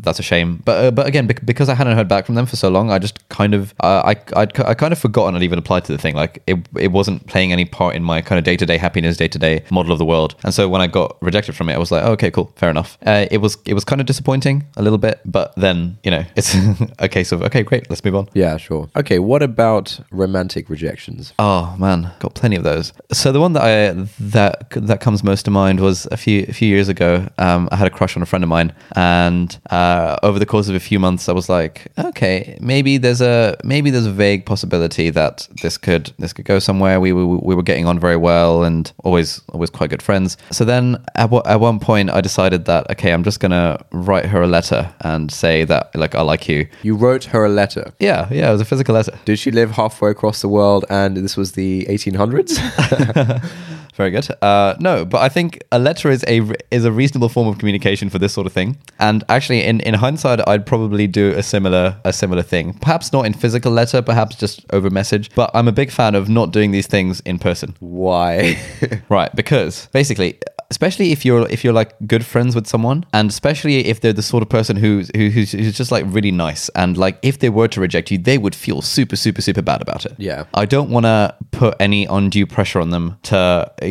that's 0.00 0.18
a 0.18 0.22
shame. 0.22 0.62
But 0.64 0.84
uh, 0.84 0.90
but 0.90 1.06
again, 1.06 1.26
because 1.26 1.68
I 1.68 1.74
hadn't 1.74 1.96
heard 1.96 2.08
back 2.08 2.26
from 2.26 2.34
them 2.34 2.46
for 2.46 2.56
so 2.56 2.68
long, 2.68 2.90
I 2.90 2.98
just 2.98 3.28
kind 3.28 3.54
of 3.54 3.74
uh, 3.80 4.02
I 4.04 4.40
I'd, 4.40 4.60
I 4.60 4.74
kind 4.74 4.92
of 4.92 4.98
forgotten 4.98 5.34
I'd 5.34 5.42
even 5.42 5.58
applied 5.58 5.84
to 5.86 5.92
the 5.92 5.98
thing. 5.98 6.14
Like 6.14 6.42
it 6.46 6.58
it 6.76 6.88
wasn't 6.88 7.26
playing 7.26 7.52
any 7.52 7.64
part 7.64 7.94
in 7.94 8.02
my 8.02 8.20
kind 8.20 8.38
of 8.38 8.44
day 8.44 8.56
to 8.56 8.66
day 8.66 8.76
happiness, 8.76 9.16
day 9.16 9.28
to 9.28 9.38
day 9.38 9.64
model 9.70 9.92
of 9.92 9.98
the 9.98 10.04
world. 10.04 10.34
And 10.44 10.54
so 10.54 10.68
when 10.68 10.80
I 10.80 10.86
got 10.86 11.16
rejected 11.22 11.54
from 11.56 11.68
it, 11.68 11.74
I 11.74 11.78
was 11.78 11.90
like, 11.90 12.04
oh, 12.04 12.12
okay, 12.12 12.30
cool, 12.30 12.52
fair 12.56 12.70
enough. 12.70 12.98
Uh, 13.06 13.26
it 13.30 13.38
was 13.38 13.58
it 13.64 13.74
was 13.74 13.84
kind 13.84 14.00
of 14.00 14.06
disappointing 14.06 14.66
a 14.76 14.82
little 14.82 14.98
bit, 14.98 15.20
but 15.24 15.54
then 15.56 15.98
you 16.04 16.10
know 16.10 16.24
it's 16.36 16.56
a 16.98 17.08
case 17.08 17.32
of 17.32 17.42
okay, 17.42 17.62
great, 17.62 17.88
let's 17.90 18.04
move 18.04 18.16
on. 18.16 18.28
Yeah, 18.34 18.56
sure. 18.56 18.88
Okay, 18.96 19.18
what 19.18 19.42
about 19.42 20.00
romantic 20.10 20.68
rejections? 20.68 21.32
Oh 21.38 21.76
man, 21.78 22.12
got 22.18 22.34
plenty 22.34 22.56
of 22.56 22.64
those. 22.64 22.92
So 23.12 23.32
the 23.32 23.40
one 23.40 23.52
that 23.54 23.62
I 23.62 23.92
that 24.18 24.70
that 24.70 25.00
comes 25.00 25.22
most 25.22 25.44
to 25.44 25.50
mind 25.50 25.80
was 25.80 26.06
a 26.10 26.16
few 26.16 26.44
a 26.48 26.52
few 26.52 26.68
years 26.68 26.88
ago. 26.88 27.28
Um, 27.38 27.68
I 27.72 27.76
had 27.76 27.86
a 27.86 27.90
crush 27.90 28.16
on 28.16 28.22
a 28.22 28.26
friend 28.26 28.42
of 28.44 28.48
mine, 28.48 28.72
and 28.96 29.58
uh, 29.68 30.16
over 30.22 30.38
the 30.38 30.46
course 30.46 30.68
of 30.68 30.74
a 30.74 30.80
few 30.80 30.98
months, 30.98 31.28
I 31.28 31.32
was 31.32 31.48
like, 31.48 31.86
okay, 31.98 32.58
maybe 32.60 32.96
there's 32.96 33.20
a 33.20 33.56
maybe 33.62 33.90
there's 33.90 34.06
a 34.06 34.12
vague 34.12 34.46
possibility 34.46 35.10
that 35.10 35.46
this 35.62 35.76
could 35.76 36.12
this 36.18 36.32
could 36.32 36.44
go 36.44 36.58
somewhere. 36.58 37.00
We 37.00 37.12
were 37.12 37.26
we 37.26 37.54
were 37.54 37.62
getting 37.62 37.86
on 37.86 37.98
very 37.98 38.16
well 38.16 38.64
and 38.64 38.90
always 39.04 39.42
always 39.52 39.70
quite 39.70 39.90
good 39.90 40.02
friends. 40.02 40.36
So 40.50 40.64
then 40.64 40.96
at, 41.14 41.32
at 41.46 41.60
one 41.60 41.78
point, 41.78 42.10
I 42.10 42.20
decided 42.20 42.64
that 42.64 42.90
okay, 42.90 43.12
I'm 43.12 43.24
just 43.24 43.40
gonna 43.40 43.84
write 43.92 44.26
her 44.26 44.42
a 44.42 44.46
letter 44.46 44.92
and 45.00 45.30
say 45.30 45.64
that 45.64 45.94
like 45.94 46.14
I 46.14 46.22
like 46.22 46.48
you. 46.48 46.66
You 46.82 46.96
wrote 46.96 47.24
her 47.24 47.44
a 47.44 47.48
letter. 47.48 47.92
Yeah, 47.98 48.28
yeah, 48.30 48.48
it 48.48 48.52
was 48.52 48.60
a 48.60 48.64
physical 48.64 48.94
letter. 48.94 49.18
Did 49.24 49.38
she 49.38 49.50
live 49.50 49.72
halfway 49.72 50.10
across 50.10 50.40
the 50.40 50.48
world 50.48 50.84
and 50.88 51.16
this 51.16 51.36
was 51.36 51.52
the 51.52 51.86
1800s? 51.86 52.58
Very 53.94 54.10
good. 54.10 54.28
Uh, 54.42 54.76
no, 54.78 55.04
but 55.04 55.20
I 55.20 55.28
think 55.28 55.62
a 55.72 55.78
letter 55.78 56.10
is 56.10 56.24
a 56.26 56.42
is 56.70 56.84
a 56.84 56.92
reasonable 56.92 57.28
form 57.28 57.48
of 57.48 57.58
communication 57.58 58.08
for 58.08 58.18
this 58.18 58.32
sort 58.32 58.46
of 58.46 58.52
thing. 58.52 58.78
And 58.98 59.24
actually, 59.28 59.64
in, 59.64 59.80
in 59.80 59.94
hindsight, 59.94 60.46
I'd 60.48 60.66
probably 60.66 61.06
do 61.06 61.32
a 61.36 61.42
similar 61.42 61.96
a 62.04 62.12
similar 62.12 62.42
thing. 62.42 62.74
Perhaps 62.74 63.12
not 63.12 63.26
in 63.26 63.34
physical 63.34 63.72
letter, 63.72 64.02
perhaps 64.02 64.36
just 64.36 64.64
over 64.72 64.90
message. 64.90 65.30
But 65.34 65.50
I'm 65.54 65.68
a 65.68 65.72
big 65.72 65.90
fan 65.90 66.14
of 66.14 66.28
not 66.28 66.52
doing 66.52 66.70
these 66.70 66.86
things 66.86 67.20
in 67.20 67.38
person. 67.38 67.76
Why? 67.80 68.58
right, 69.08 69.34
because 69.34 69.86
basically, 69.92 70.38
especially 70.70 71.12
if 71.12 71.24
you're 71.24 71.48
if 71.48 71.64
you're 71.64 71.72
like 71.72 71.94
good 72.06 72.24
friends 72.24 72.54
with 72.54 72.66
someone 72.66 73.04
and 73.12 73.28
especially 73.28 73.86
if 73.86 74.00
they're 74.00 74.12
the 74.12 74.22
sort 74.22 74.42
of 74.42 74.48
person 74.48 74.76
who's 74.76 75.10
who, 75.14 75.28
who's, 75.28 75.52
who's 75.52 75.76
just 75.76 75.90
like 75.90 76.04
really 76.08 76.30
nice 76.30 76.68
and 76.70 76.96
like 76.96 77.18
if 77.22 77.40
they 77.40 77.48
were 77.48 77.68
to 77.68 77.80
reject 77.80 78.10
you 78.10 78.18
they 78.18 78.38
would 78.38 78.54
feel 78.54 78.80
super 78.80 79.16
super 79.16 79.42
super 79.42 79.62
bad 79.62 79.82
about 79.82 80.06
it. 80.06 80.14
Yeah. 80.18 80.44
I 80.54 80.64
don't 80.66 80.90
want 80.90 81.06
to 81.06 81.34
put 81.50 81.74
any 81.80 82.06
undue 82.06 82.46
pressure 82.46 82.80
on 82.80 82.90
them 82.90 83.18
to 83.24 83.36
uh, 83.36 83.86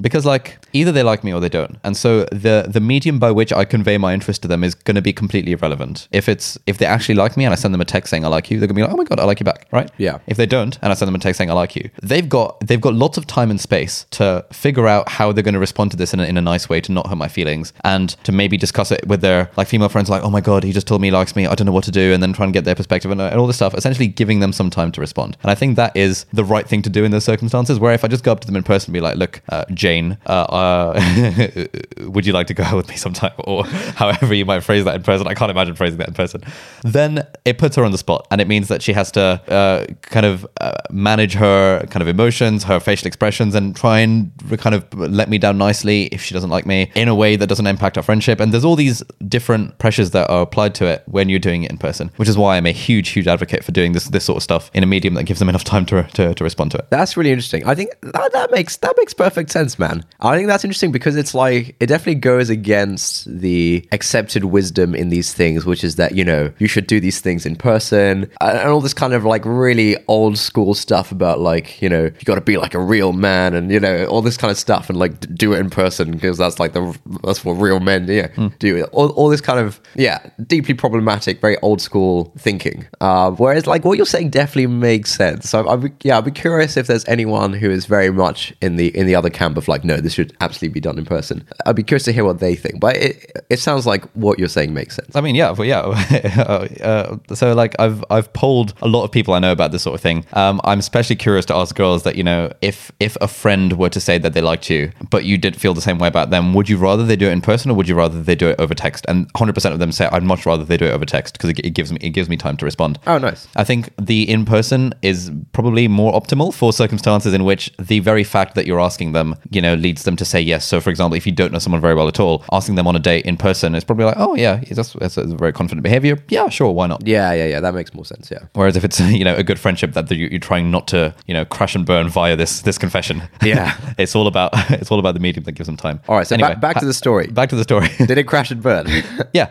because 0.00 0.24
like 0.24 0.58
either 0.72 0.92
they 0.92 1.02
like 1.02 1.24
me 1.24 1.32
or 1.32 1.40
they 1.40 1.48
don't. 1.48 1.78
And 1.82 1.96
so 1.96 2.24
the 2.26 2.66
the 2.68 2.80
medium 2.80 3.18
by 3.18 3.30
which 3.30 3.52
i 3.52 3.64
convey 3.64 3.98
my 3.98 4.14
interest 4.14 4.42
to 4.42 4.48
them 4.48 4.62
is 4.62 4.74
going 4.74 4.94
to 4.94 5.02
be 5.02 5.12
completely 5.12 5.52
irrelevant. 5.52 6.08
If 6.12 6.28
it's 6.28 6.58
if 6.66 6.78
they 6.78 6.86
actually 6.86 7.16
like 7.16 7.36
me 7.36 7.44
and 7.44 7.52
i 7.52 7.56
send 7.56 7.74
them 7.74 7.80
a 7.80 7.84
text 7.84 8.10
saying 8.10 8.24
i 8.24 8.28
like 8.28 8.50
you 8.50 8.58
they're 8.58 8.68
going 8.68 8.76
to 8.76 8.80
be 8.80 8.82
like 8.82 8.92
oh 8.92 8.96
my 8.96 9.04
god 9.04 9.18
i 9.18 9.24
like 9.24 9.40
you 9.40 9.44
back 9.44 9.66
right? 9.72 9.90
Yeah. 9.98 10.18
If 10.26 10.36
they 10.36 10.46
don't 10.46 10.78
and 10.80 10.92
i 10.92 10.94
send 10.94 11.08
them 11.08 11.16
a 11.16 11.18
text 11.18 11.38
saying 11.38 11.50
i 11.50 11.54
like 11.54 11.74
you 11.74 11.90
they've 12.02 12.28
got 12.28 12.60
they've 12.60 12.80
got 12.80 12.94
lots 12.94 13.18
of 13.18 13.26
time 13.26 13.50
and 13.50 13.60
space 13.60 14.06
to 14.10 14.46
figure 14.52 14.86
out 14.86 15.07
how 15.10 15.32
they're 15.32 15.42
going 15.42 15.54
to 15.54 15.60
respond 15.60 15.90
to 15.90 15.96
this 15.96 16.12
in 16.14 16.20
a, 16.20 16.24
in 16.24 16.36
a 16.36 16.42
nice 16.42 16.68
way 16.68 16.80
to 16.80 16.92
not 16.92 17.06
hurt 17.06 17.16
my 17.16 17.28
feelings 17.28 17.72
and 17.84 18.10
to 18.24 18.32
maybe 18.32 18.56
discuss 18.56 18.90
it 18.90 19.06
with 19.06 19.20
their 19.20 19.50
like 19.56 19.68
female 19.68 19.88
friends 19.88 20.08
like 20.08 20.22
oh 20.22 20.30
my 20.30 20.40
god 20.40 20.64
he 20.64 20.72
just 20.72 20.86
told 20.86 21.00
me 21.00 21.08
he 21.08 21.12
likes 21.12 21.34
me 21.36 21.46
i 21.46 21.54
don't 21.54 21.66
know 21.66 21.72
what 21.72 21.84
to 21.84 21.90
do 21.90 22.12
and 22.12 22.22
then 22.22 22.32
try 22.32 22.44
and 22.44 22.52
get 22.52 22.64
their 22.64 22.74
perspective 22.74 23.10
and, 23.10 23.20
and 23.20 23.36
all 23.36 23.46
this 23.46 23.56
stuff 23.56 23.74
essentially 23.74 24.06
giving 24.06 24.40
them 24.40 24.52
some 24.52 24.70
time 24.70 24.92
to 24.92 25.00
respond. 25.00 25.36
And 25.42 25.50
i 25.50 25.54
think 25.54 25.76
that 25.76 25.96
is 25.96 26.26
the 26.32 26.44
right 26.44 26.66
thing 26.66 26.82
to 26.82 26.90
do 26.90 27.04
in 27.04 27.10
those 27.10 27.24
circumstances 27.24 27.78
where 27.78 27.92
if 27.92 28.04
i 28.04 28.08
just 28.08 28.24
go 28.24 28.32
up 28.32 28.40
to 28.40 28.46
them 28.46 28.56
in 28.56 28.62
person 28.62 28.90
and 28.90 28.94
be 28.94 29.00
like 29.00 29.16
look 29.16 29.40
uh, 29.48 29.64
jane 29.72 30.18
uh, 30.26 30.30
uh, 30.30 31.66
would 32.00 32.26
you 32.26 32.32
like 32.32 32.46
to 32.48 32.54
go 32.54 32.62
out 32.62 32.76
with 32.76 32.88
me 32.88 32.96
sometime? 32.96 33.32
Or 33.48 33.64
however 33.64 34.34
you 34.34 34.44
might 34.44 34.60
phrase 34.60 34.84
that 34.84 34.96
in 34.96 35.02
person. 35.02 35.26
I 35.26 35.32
can't 35.32 35.50
imagine 35.50 35.74
phrasing 35.74 35.98
that 35.98 36.08
in 36.08 36.14
person. 36.14 36.42
Then 36.82 37.26
it 37.46 37.56
puts 37.56 37.76
her 37.76 37.84
on 37.84 37.92
the 37.92 37.98
spot 37.98 38.26
and 38.30 38.40
it 38.40 38.48
means 38.48 38.68
that 38.68 38.82
she 38.82 38.92
has 38.92 39.10
to 39.12 39.20
uh, 39.20 39.86
kind 40.02 40.26
of 40.26 40.46
uh, 40.60 40.72
manage 40.90 41.34
her 41.34 41.86
kind 41.86 42.02
of 42.02 42.08
emotions 42.08 42.64
her 42.64 42.78
facial 42.78 43.06
expressions 43.06 43.54
and 43.54 43.74
try 43.74 44.00
and 44.00 44.30
kind 44.58 44.74
of 44.74 44.92
let 44.98 45.28
me 45.28 45.38
down 45.38 45.58
nicely 45.58 46.04
if 46.06 46.22
she 46.22 46.34
doesn't 46.34 46.50
like 46.50 46.66
me 46.66 46.90
in 46.94 47.08
a 47.08 47.14
way 47.14 47.36
that 47.36 47.46
doesn't 47.46 47.66
impact 47.66 47.96
our 47.96 48.02
friendship 48.02 48.40
and 48.40 48.52
there's 48.52 48.64
all 48.64 48.76
these 48.76 49.02
different 49.26 49.78
pressures 49.78 50.10
that 50.10 50.28
are 50.30 50.42
applied 50.42 50.74
to 50.74 50.86
it 50.86 51.02
when 51.06 51.28
you're 51.28 51.38
doing 51.38 51.62
it 51.62 51.70
in 51.70 51.78
person 51.78 52.10
which 52.16 52.28
is 52.28 52.36
why 52.36 52.56
i'm 52.56 52.66
a 52.66 52.72
huge 52.72 53.10
huge 53.10 53.26
advocate 53.26 53.64
for 53.64 53.72
doing 53.72 53.92
this 53.92 54.06
this 54.06 54.24
sort 54.24 54.36
of 54.36 54.42
stuff 54.42 54.70
in 54.74 54.82
a 54.82 54.86
medium 54.86 55.14
that 55.14 55.24
gives 55.24 55.38
them 55.38 55.48
enough 55.48 55.64
time 55.64 55.86
to, 55.86 56.02
to, 56.14 56.34
to 56.34 56.44
respond 56.44 56.70
to 56.70 56.78
it 56.78 56.86
That's 56.90 57.16
really 57.16 57.30
interesting. 57.30 57.66
I 57.66 57.74
think 57.74 57.90
that, 58.02 58.32
that 58.32 58.50
makes 58.50 58.76
that 58.78 58.94
makes 58.96 59.14
perfect 59.14 59.50
sense, 59.50 59.78
man. 59.78 60.04
I 60.20 60.36
think 60.36 60.48
that's 60.48 60.64
interesting 60.64 60.92
because 60.92 61.16
it's 61.16 61.34
like 61.34 61.76
it 61.80 61.86
definitely 61.86 62.16
goes 62.16 62.50
against 62.50 63.24
the 63.26 63.86
accepted 63.92 64.44
wisdom 64.44 64.94
in 64.94 65.08
these 65.08 65.32
things, 65.32 65.64
which 65.64 65.84
is 65.84 65.96
that 65.96 66.14
you 66.14 66.24
know 66.24 66.52
you 66.58 66.68
should 66.68 66.86
do 66.86 67.00
these 67.00 67.20
things 67.20 67.46
in 67.46 67.56
person 67.56 68.30
and 68.40 68.58
and 68.58 68.68
all 68.68 68.80
this 68.80 68.94
kind 68.94 69.14
of 69.14 69.24
like 69.24 69.42
really 69.44 69.96
old 70.08 70.38
school 70.38 70.74
stuff 70.74 71.12
about 71.12 71.40
like 71.40 71.80
you 71.80 71.88
know 71.88 72.04
you 72.04 72.24
got 72.24 72.34
to 72.34 72.40
be 72.40 72.56
like 72.56 72.74
a 72.74 72.80
real 72.80 73.12
man 73.12 73.54
and 73.54 73.70
you 73.70 73.80
know 73.80 74.04
all 74.06 74.22
this 74.22 74.36
kind 74.36 74.50
of 74.50 74.58
stuff 74.58 74.87
and 74.88 74.98
like 74.98 75.20
do 75.34 75.52
it 75.52 75.58
in 75.58 75.70
person 75.70 76.12
because 76.12 76.38
that's 76.38 76.58
like 76.58 76.72
the 76.72 76.96
that's 77.24 77.44
what 77.44 77.54
real 77.54 77.80
men 77.80 78.06
yeah 78.08 78.28
do. 78.58 78.84
All, 78.92 79.10
all 79.10 79.28
this 79.28 79.40
kind 79.40 79.60
of 79.60 79.80
yeah 79.94 80.18
deeply 80.46 80.74
problematic, 80.74 81.40
very 81.40 81.58
old 81.58 81.80
school 81.80 82.32
thinking. 82.38 82.86
Uh, 83.00 83.30
whereas 83.32 83.66
like 83.66 83.84
what 83.84 83.96
you're 83.96 84.06
saying 84.06 84.30
definitely 84.30 84.66
makes 84.66 85.14
sense. 85.14 85.48
So 85.50 85.68
I'd 85.68 85.80
be, 85.80 85.90
yeah, 86.02 86.18
I'd 86.18 86.24
be 86.24 86.30
curious 86.30 86.76
if 86.76 86.86
there's 86.86 87.06
anyone 87.08 87.52
who 87.52 87.70
is 87.70 87.86
very 87.86 88.10
much 88.10 88.52
in 88.60 88.76
the 88.76 88.96
in 88.96 89.06
the 89.06 89.14
other 89.14 89.30
camp 89.30 89.56
of 89.56 89.68
like, 89.68 89.84
no, 89.84 89.96
this 89.98 90.14
should 90.14 90.36
absolutely 90.40 90.74
be 90.74 90.80
done 90.80 90.98
in 90.98 91.04
person. 91.04 91.46
I'd 91.66 91.76
be 91.76 91.82
curious 91.82 92.04
to 92.04 92.12
hear 92.12 92.24
what 92.24 92.40
they 92.40 92.54
think. 92.54 92.80
But 92.80 92.96
it 92.96 93.32
it 93.50 93.58
sounds 93.58 93.86
like 93.86 94.04
what 94.12 94.38
you're 94.38 94.48
saying 94.48 94.74
makes 94.74 94.96
sense. 94.96 95.14
I 95.14 95.20
mean, 95.20 95.34
yeah, 95.34 95.52
but 95.52 95.66
yeah. 95.66 95.80
uh, 96.80 97.34
so 97.34 97.54
like, 97.54 97.74
I've 97.78 98.04
I've 98.10 98.32
polled 98.32 98.74
a 98.82 98.88
lot 98.88 99.04
of 99.04 99.12
people 99.12 99.34
I 99.34 99.38
know 99.38 99.52
about 99.52 99.72
this 99.72 99.82
sort 99.82 99.94
of 99.94 100.00
thing. 100.00 100.24
Um, 100.32 100.60
I'm 100.64 100.78
especially 100.78 101.16
curious 101.16 101.44
to 101.46 101.54
ask 101.54 101.74
girls 101.74 102.02
that 102.04 102.16
you 102.16 102.22
know, 102.22 102.52
if 102.62 102.92
if 103.00 103.16
a 103.20 103.28
friend 103.28 103.78
were 103.78 103.90
to 103.90 104.00
say 104.00 104.18
that 104.18 104.34
they 104.34 104.40
liked 104.40 104.67
you, 104.70 104.92
but 105.10 105.24
you 105.24 105.38
did 105.38 105.56
feel 105.56 105.74
the 105.74 105.80
same 105.80 105.98
way 105.98 106.08
about 106.08 106.30
them, 106.30 106.54
would 106.54 106.68
you 106.68 106.76
rather 106.78 107.04
they 107.04 107.16
do 107.16 107.28
it 107.28 107.32
in 107.32 107.40
person 107.40 107.70
or 107.70 107.74
would 107.74 107.88
you 107.88 107.94
rather 107.94 108.20
they 108.22 108.34
do 108.34 108.48
it 108.48 108.56
over 108.58 108.74
text? 108.74 109.04
And 109.08 109.24
100 109.32 109.52
percent 109.54 109.72
of 109.72 109.78
them 109.78 109.92
say 109.92 110.08
I'd 110.10 110.22
much 110.22 110.46
rather 110.46 110.64
they 110.64 110.76
do 110.76 110.86
it 110.86 110.90
over 110.92 111.04
text 111.04 111.34
because 111.34 111.50
it, 111.50 111.58
it 111.60 111.70
gives 111.70 111.92
me 111.92 111.98
it 112.00 112.10
gives 112.10 112.28
me 112.28 112.36
time 112.36 112.56
to 112.58 112.64
respond. 112.64 112.98
Oh, 113.06 113.18
nice. 113.18 113.48
I 113.56 113.64
think 113.64 113.90
the 114.00 114.28
in 114.28 114.44
person 114.44 114.94
is 115.02 115.30
probably 115.52 115.88
more 115.88 116.12
optimal 116.12 116.52
for 116.54 116.72
circumstances 116.72 117.34
in 117.34 117.44
which 117.44 117.72
the 117.78 118.00
very 118.00 118.24
fact 118.24 118.54
that 118.54 118.66
you're 118.66 118.80
asking 118.80 119.12
them, 119.12 119.34
you 119.50 119.60
know, 119.60 119.74
leads 119.74 120.04
them 120.04 120.16
to 120.16 120.24
say 120.24 120.40
yes. 120.40 120.64
So, 120.66 120.80
for 120.80 120.90
example, 120.90 121.16
if 121.16 121.26
you 121.26 121.32
don't 121.32 121.52
know 121.52 121.58
someone 121.58 121.80
very 121.80 121.94
well 121.94 122.08
at 122.08 122.20
all, 122.20 122.44
asking 122.52 122.74
them 122.76 122.86
on 122.86 122.96
a 122.96 122.98
date 122.98 123.24
in 123.26 123.36
person 123.36 123.74
is 123.74 123.84
probably 123.84 124.04
like, 124.04 124.16
oh 124.18 124.34
yeah, 124.34 124.62
that's, 124.70 124.92
that's 124.94 125.16
a 125.16 125.26
very 125.26 125.52
confident 125.52 125.82
behavior. 125.82 126.18
Yeah, 126.28 126.48
sure, 126.48 126.72
why 126.72 126.86
not? 126.86 127.06
Yeah, 127.06 127.32
yeah, 127.32 127.46
yeah. 127.46 127.60
That 127.60 127.74
makes 127.74 127.94
more 127.94 128.04
sense. 128.04 128.30
Yeah. 128.30 128.44
Whereas 128.54 128.76
if 128.76 128.84
it's 128.84 129.00
you 129.18 129.24
know 129.24 129.34
a 129.34 129.42
good 129.42 129.58
friendship 129.58 129.92
that 129.94 130.10
you- 130.10 130.28
you're 130.28 130.40
trying 130.40 130.70
not 130.70 130.88
to 130.88 131.14
you 131.26 131.34
know 131.34 131.44
crash 131.44 131.74
and 131.74 131.86
burn 131.86 132.08
via 132.08 132.36
this 132.36 132.60
this 132.62 132.78
confession, 132.78 133.22
Yeah. 133.42 133.76
it's 133.98 134.14
all 134.14 134.26
about 134.26 134.52
it's 134.70 134.90
all 134.90 134.98
about 134.98 135.14
the 135.14 135.20
medium 135.20 135.44
that 135.44 135.52
gives 135.52 135.66
them 135.66 135.76
time. 135.76 136.00
All 136.08 136.16
right. 136.16 136.26
So 136.26 136.36
back, 136.36 136.60
back 136.60 136.78
to 136.78 136.86
the 136.86 136.94
story. 136.94 137.26
Back 137.28 137.48
to 137.50 137.56
the 137.56 137.62
story. 137.62 137.88
Did 137.98 138.18
it 138.18 138.24
crash 138.24 138.50
and 138.50 138.62
burn? 138.62 138.86
yeah. 139.32 139.50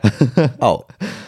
oh, 0.61 0.85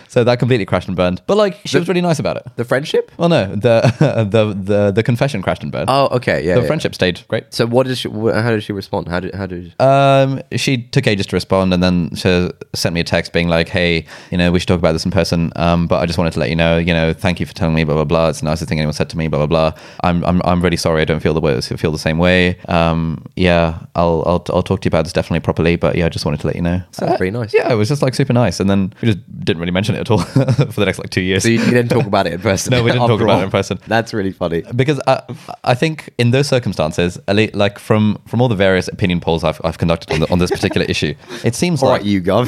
so 0.10 0.24
that 0.24 0.40
completely 0.40 0.66
crashed 0.66 0.88
and 0.88 0.98
burned. 0.98 1.22
But 1.28 1.38
like 1.38 1.60
she 1.66 1.78
was 1.78 1.88
really 1.88 2.02
nice 2.02 2.20
about 2.20 2.36
it. 2.38 2.48
the 2.56 2.66
friendship? 2.66 3.12
Well, 3.18 3.30
no, 3.30 3.56
the 3.56 3.82
the 4.30 4.54
the 4.54 4.92
the 4.92 5.04
confession 5.04 5.42
crashed 5.42 5.64
and 5.64 5.72
burned. 5.72 5.90
Oh, 5.90 6.08
okay. 6.18 6.44
Yeah. 6.44 6.56
the 6.56 6.62
yeah. 6.62 6.68
friendship 6.68 6.96
stayed 6.96 7.22
great. 7.28 7.54
So 7.54 7.66
what 7.68 7.86
did 7.88 7.98
she? 7.98 8.10
How 8.10 8.50
did 8.52 8.64
she 8.64 8.74
respond? 8.74 9.08
How 9.08 9.20
did? 9.20 9.36
How 9.36 9.46
did? 9.46 9.80
Um, 9.80 10.42
she 10.56 10.78
took 10.78 11.08
ages 11.08 11.28
to 11.28 11.36
respond, 11.36 11.74
and 11.74 11.84
then 11.84 12.16
she 12.16 12.50
sent 12.74 12.94
me 12.94 13.02
a 13.02 13.04
text 13.04 13.34
being 13.34 13.48
like, 13.48 13.70
"Hey, 13.70 14.06
you 14.32 14.38
know, 14.38 14.52
we 14.52 14.60
should 14.60 14.68
talk 14.68 14.80
about 14.80 14.94
this 14.94 15.06
in 15.06 15.12
person. 15.12 15.52
Um, 15.56 15.88
but 15.88 16.02
I 16.02 16.06
just 16.06 16.18
wanted 16.18 16.34
to 16.34 16.40
let 16.40 16.50
you 16.50 16.56
know, 16.56 16.78
you 16.78 16.94
know, 16.94 17.14
thank 17.14 17.40
you 17.40 17.46
for 17.46 17.54
telling 17.54 17.76
me, 17.76 17.84
blah 17.84 17.96
blah 17.96 18.04
blah. 18.04 18.30
It's 18.30 18.40
the 18.40 18.46
nicest 18.46 18.70
thing 18.70 18.80
anyone 18.80 18.94
said 18.94 19.10
to 19.12 19.18
me, 19.18 19.28
blah 19.28 19.46
blah 19.46 19.72
blah. 19.72 19.82
I'm 20.04 20.24
I'm 20.26 20.42
I'm 20.44 20.62
really 20.62 20.78
sorry. 20.78 21.02
I 21.02 21.06
don't 21.06 21.20
feel 21.20 21.34
the 21.34 21.42
way 21.42 21.60
feel 21.62 21.92
the 21.92 22.00
same 22.00 22.18
way. 22.18 22.58
Um, 22.68 23.26
yeah, 23.36 23.80
I'll 23.96 24.24
I'll 24.26 24.44
I'll 24.50 24.64
talk 24.64 24.82
to 24.82 24.86
you 24.86 24.90
about 24.90 25.06
this 25.06 25.14
definitely 25.14 25.42
properly. 25.42 25.76
But 25.76 25.96
yeah, 25.96 26.08
I 26.08 26.10
just 26.10 26.26
wanted 26.26 26.40
to 26.42 26.48
let 26.48 26.56
you 26.56 26.62
know. 26.62 26.82
Sounds 26.92 27.18
pretty 27.18 27.32
nice. 27.32 27.54
Yeah, 27.54 27.72
it 27.72 27.76
was 27.76 27.90
just 27.90 28.02
like 28.02 28.16
super 28.16 28.34
nice, 28.34 28.60
and 28.60 28.70
then 28.70 28.94
we 29.02 29.14
just 29.14 29.46
didn't 29.46 29.60
really 29.60 29.72
mention 29.72 29.96
it 29.96 29.99
at 30.00 30.10
all 30.10 30.18
for 30.24 30.80
the 30.80 30.86
next 30.86 31.00
like 31.00 31.10
two 31.10 31.22
years. 31.22 31.44
So 31.44 31.50
you, 31.50 31.60
you 31.60 31.72
didn't 31.72 31.90
talk 31.90 32.06
about 32.06 32.28
it 32.28 32.34
in 32.34 32.42
person. 32.50 32.72
No, 32.72 32.84
we 32.84 32.92
didn't 32.92 33.08
talk 33.08 33.22
about 33.22 33.36
all. 33.36 33.42
it 33.42 33.46
in 33.46 33.52
person. 33.52 33.80
That's 33.88 34.14
really 34.14 34.32
funny. 34.32 34.64
because 34.76 35.00
I, 35.08 35.22
I 35.64 35.76
think 35.76 36.14
in 36.18 36.32
those 36.32 36.48
circumstances, 36.48 37.20
like 37.28 37.80
from 37.80 38.20
from 38.28 38.42
all 38.42 38.48
the 38.48 38.56
various 38.56 38.88
opinion 38.88 39.20
polls 39.20 39.44
I've, 39.44 39.62
I've 39.64 39.78
conducted 39.78 40.12
on, 40.14 40.20
the, 40.22 40.32
on 40.32 40.40
this 40.40 40.52
particular 40.52 40.86
issue, 40.90 41.14
it 41.44 41.56
seems 41.56 41.84
All 41.84 41.90
like 41.90 42.02
right, 42.02 42.24
YouGov. 42.24 42.48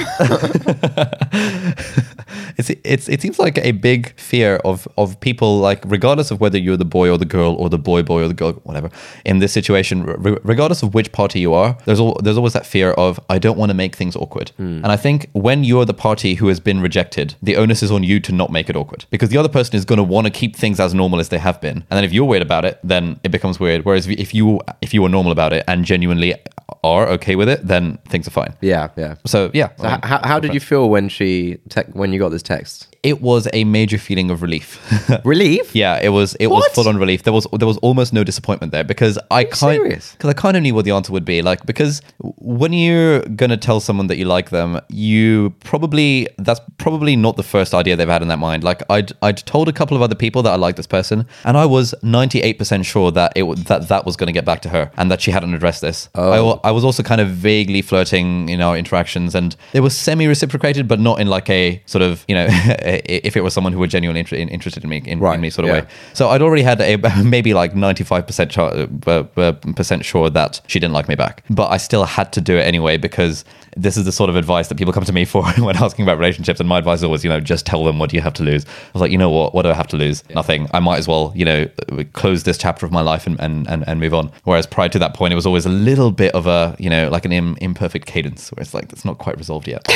it's, 2.58 2.70
it's 2.84 3.10
it 3.10 3.22
seems 3.22 3.40
like 3.40 3.58
a 3.60 3.72
big 3.72 4.18
fear 4.20 4.56
of 4.58 4.88
of 4.98 5.20
people 5.20 5.60
like 5.60 5.84
regardless 5.86 6.32
of 6.32 6.40
whether 6.40 6.58
you're 6.58 6.78
the 6.78 6.86
boy 6.86 7.10
or 7.10 7.18
the 7.18 7.26
girl 7.26 7.56
or 7.56 7.70
the 7.70 7.78
boy 7.78 8.02
boy 8.02 8.24
or 8.24 8.28
the 8.28 8.34
girl 8.34 8.54
whatever 8.64 8.90
in 9.26 9.40
this 9.40 9.52
situation 9.52 10.04
re- 10.04 10.38
regardless 10.44 10.84
of 10.84 10.94
which 10.94 11.12
party 11.12 11.40
you 11.40 11.54
are 11.54 11.78
there's 11.86 12.00
al- 12.00 12.18
there's 12.24 12.38
always 12.38 12.54
that 12.54 12.66
fear 12.66 12.92
of 12.92 13.20
I 13.30 13.40
don't 13.40 13.58
want 13.58 13.70
to 13.70 13.74
make 13.74 13.96
things 13.96 14.16
awkward 14.16 14.50
hmm. 14.58 14.82
and 14.84 14.88
I 14.88 14.98
think 14.98 15.30
when 15.34 15.64
you're 15.64 15.86
the 15.86 15.94
party 15.94 16.36
who 16.36 16.48
has 16.48 16.60
been 16.60 16.82
rejected 16.82 17.36
the 17.42 17.56
onus 17.56 17.82
is 17.84 17.92
on 17.92 18.04
you 18.04 18.20
to 18.20 18.32
not 18.32 18.52
make 18.52 18.70
it 18.70 18.76
awkward. 18.76 19.06
Because 19.10 19.30
the 19.30 19.38
other 19.38 19.50
person 19.50 19.76
is 19.76 19.86
going 19.86 19.98
to 19.98 20.04
want 20.04 20.26
to 20.28 20.32
keep 20.32 20.56
things 20.56 20.80
as 20.80 20.94
normal 20.94 21.20
as 21.20 21.30
they 21.30 21.38
have 21.38 21.60
been. 21.62 21.78
And 21.78 21.98
then 21.98 22.04
if 22.04 22.14
you're 22.14 22.26
weird 22.26 22.42
about 22.42 22.66
it 22.66 22.80
then 22.84 23.20
it 23.24 23.30
becomes 23.30 23.60
weird. 23.60 23.86
Whereas 23.86 24.08
if 24.08 24.34
you 24.34 24.62
if 24.82 24.94
you 24.94 25.04
are 25.06 25.10
normal 25.10 25.32
about 25.32 25.54
it 25.54 25.64
and 25.68 25.86
genuinely 25.86 26.36
are 26.84 27.08
okay 27.10 27.36
with 27.36 27.50
it 27.50 27.68
then 27.68 27.98
things 28.08 28.28
are 28.28 28.32
fine. 28.32 28.56
Yeah, 28.62 28.90
yeah. 28.98 29.16
so 29.26 29.52
yeah. 29.54 29.70
So 29.78 29.88
how, 30.04 30.22
how 30.24 30.40
did 30.40 30.54
you 30.54 30.60
feel 30.60 30.90
when 30.90 31.10
she 31.10 31.58
te- 31.70 31.92
when 31.94 32.14
you 32.14 32.20
got 32.20 32.30
this 32.30 32.44
text? 32.44 32.91
It 33.04 33.20
was 33.22 33.48
a 33.54 33.64
major 33.64 33.98
feeling 33.98 34.30
of 34.30 34.42
relief. 34.42 34.80
Relief? 35.26 35.74
yeah, 35.76 36.00
it 36.02 36.10
was 36.10 36.36
it 36.36 36.48
was 36.48 36.66
full 36.74 36.88
on 36.88 36.98
relief. 36.98 37.24
There 37.24 37.34
was 37.34 37.48
there 37.58 37.68
was 37.68 37.78
almost 37.78 38.14
no 38.14 38.24
disappointment 38.24 38.72
there 38.72 38.84
because 38.84 39.18
I 39.32 39.44
kind 39.46 39.84
because 39.90 40.30
I 40.30 40.34
kind 40.34 40.56
of 40.56 40.64
knew 40.64 40.76
what 40.76 40.86
the 40.86 40.92
answer 40.92 41.12
would 41.12 41.26
be. 41.26 41.42
Like 41.42 41.66
because 41.66 42.02
when 42.20 42.74
you're 42.74 43.22
gonna 43.22 43.58
tell 43.58 43.80
someone 43.80 44.08
that 44.08 44.18
you 44.18 44.26
like 44.26 44.50
them, 44.52 44.80
you 44.90 45.54
probably 45.64 46.28
that's 46.38 46.60
probably 46.78 47.16
not 47.16 47.38
the 47.38 47.44
first 47.44 47.74
idea 47.74 47.96
they've 47.96 48.08
had 48.08 48.22
in 48.22 48.28
that 48.28 48.40
mind. 48.40 48.64
Like 48.64 48.82
I'd 48.90 49.12
I'd 49.22 49.38
told 49.38 49.68
a 49.68 49.74
couple 49.74 49.96
of 49.98 50.04
other 50.04 50.16
people 50.16 50.44
that 50.44 50.52
I 50.52 50.56
like 50.58 50.76
this 50.76 50.88
person, 50.88 51.26
and 51.44 51.58
I 51.58 51.66
was 51.66 51.96
ninety 52.04 52.42
eight 52.42 52.58
percent 52.60 52.86
sure 52.86 53.12
that 53.12 53.34
it 53.36 53.44
that 53.66 53.88
that 53.88 54.06
was 54.06 54.16
going 54.16 54.28
to 54.28 54.34
get 54.34 54.46
back 54.46 54.62
to 54.62 54.70
her 54.70 54.92
and 54.98 55.10
that 55.12 55.22
she 55.22 55.32
hadn't 55.32 55.54
addressed 55.54 55.82
this. 55.82 56.10
I, 56.16 56.38
Oh. 56.42 56.60
I 56.64 56.72
was 56.72 56.84
also 56.84 57.04
kind 57.04 57.22
of 57.22 57.30
vaguely 57.30 57.82
flirting 57.82 58.50
in 58.50 58.62
our 58.62 58.78
interactions, 58.78 59.34
and 59.36 59.56
it 59.74 59.80
was 59.82 59.98
semi 59.98 60.28
reciprocated, 60.28 60.88
but 60.88 61.00
not 61.00 61.20
in 61.20 61.28
like 61.28 61.50
a 61.50 61.82
sort 61.86 62.02
of 62.04 62.24
you 62.28 62.36
know 62.36 62.48
if 63.06 63.38
it 63.38 63.42
was 63.42 63.54
someone 63.54 63.74
who 63.74 63.80
were 63.80 63.88
genuinely 63.88 64.20
inter- 64.22 64.36
interested 64.36 64.84
in 64.84 64.90
me 64.90 65.02
in, 65.06 65.20
Right, 65.20 65.36
in 65.36 65.42
me 65.42 65.50
sort 65.50 65.68
of 65.68 65.76
yeah. 65.76 65.82
way. 65.82 65.88
So 66.14 66.30
I'd 66.30 66.42
already 66.42 66.64
had 66.64 66.82
a 66.82 66.98
maybe 67.24 67.54
like 67.54 67.76
ninety 67.76 68.04
five 68.04 68.26
percent 68.28 68.58
uh, 68.58 69.54
percent 69.76 70.06
sure 70.06 70.30
that 70.30 70.62
she 70.68 70.80
didn't 70.80 70.94
like 70.94 71.08
me 71.08 71.16
back, 71.16 71.44
but 71.50 71.68
I 71.72 71.78
still 71.78 72.06
had 72.06 72.32
to 72.34 72.42
do 72.42 72.58
it 72.58 72.62
anyway 72.64 72.98
because 72.98 73.46
this 73.78 73.96
is 73.96 74.04
the 74.04 74.12
sort 74.12 74.30
of 74.30 74.36
advice 74.36 74.68
that 74.68 74.78
people 74.78 74.92
come 74.92 75.06
to 75.06 75.14
me 75.14 75.24
for 75.24 75.46
when 75.60 75.78
asking 75.78 76.04
about 76.04 76.18
relationships. 76.18 76.60
And 76.60 76.68
my 76.68 76.78
advice 76.78 77.00
is 77.00 77.04
always, 77.06 77.24
you 77.24 77.30
know, 77.30 77.40
just 77.40 77.66
tell 77.66 77.86
them 77.86 78.00
what 78.00 78.10
do 78.10 78.18
you 78.18 78.22
have 78.22 78.34
to 78.34 78.44
lose. 78.44 78.66
I 78.66 78.70
was 78.94 79.02
like, 79.02 79.12
you 79.12 79.18
know 79.18 79.30
what? 79.30 79.54
What 79.54 79.62
do 79.62 79.70
I 79.70 79.74
have 79.74 79.88
to 79.88 79.96
lose? 79.98 80.24
Nothing. 80.36 80.68
I 80.74 80.80
might 80.82 80.98
as 80.98 81.08
well, 81.08 81.32
you 81.36 81.46
know, 81.46 81.68
close 82.12 82.44
this 82.44 82.58
chapter 82.58 82.86
of 82.86 82.92
my 82.92 83.00
life 83.02 83.26
and, 83.28 83.40
and, 83.40 83.68
and, 83.70 83.88
and 83.88 84.00
move 84.02 84.14
on. 84.14 84.30
Whereas 84.44 84.68
prior 84.68 84.90
to 84.90 85.00
that 85.00 85.14
point, 85.14 85.32
it 85.32 85.36
was 85.36 85.46
always 85.46 85.66
a 85.66 85.70
little 85.70 86.12
bit 86.12 86.34
of 86.36 86.48
a, 86.48 86.76
you 86.80 86.90
know, 86.90 87.08
like 87.10 87.24
an 87.24 87.32
Im- 87.32 87.58
imperfect 87.62 88.08
cadence 88.08 88.50
where 88.52 88.62
it's 88.62 88.74
like, 88.74 88.92
it's 88.92 89.06
not 89.06 89.20
quite 89.20 89.38
resolved 89.38 89.70
yet. 89.70 89.88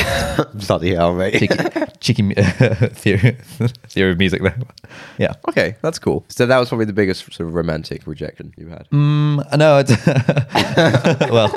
Bloody 0.54 0.94
hell, 0.94 1.14
mate. 1.14 1.34
cheeky 1.38 1.56
cheeky 2.00 2.34
theory, 2.88 3.32
theory 3.88 4.12
of 4.12 4.18
music 4.18 4.42
there. 4.42 4.56
Yeah. 5.18 5.34
okay, 5.48 5.76
that's 5.82 5.98
cool. 5.98 6.24
So 6.28 6.46
that 6.46 6.58
was 6.58 6.68
probably 6.68 6.86
the 6.86 6.92
biggest 6.92 7.24
sort 7.32 7.48
of 7.48 7.54
romantic 7.54 8.06
rejection 8.06 8.52
you 8.56 8.68
had. 8.68 8.88
Mm, 8.90 9.56
no, 9.56 9.78
it's 9.78 11.30
well, 11.30 11.52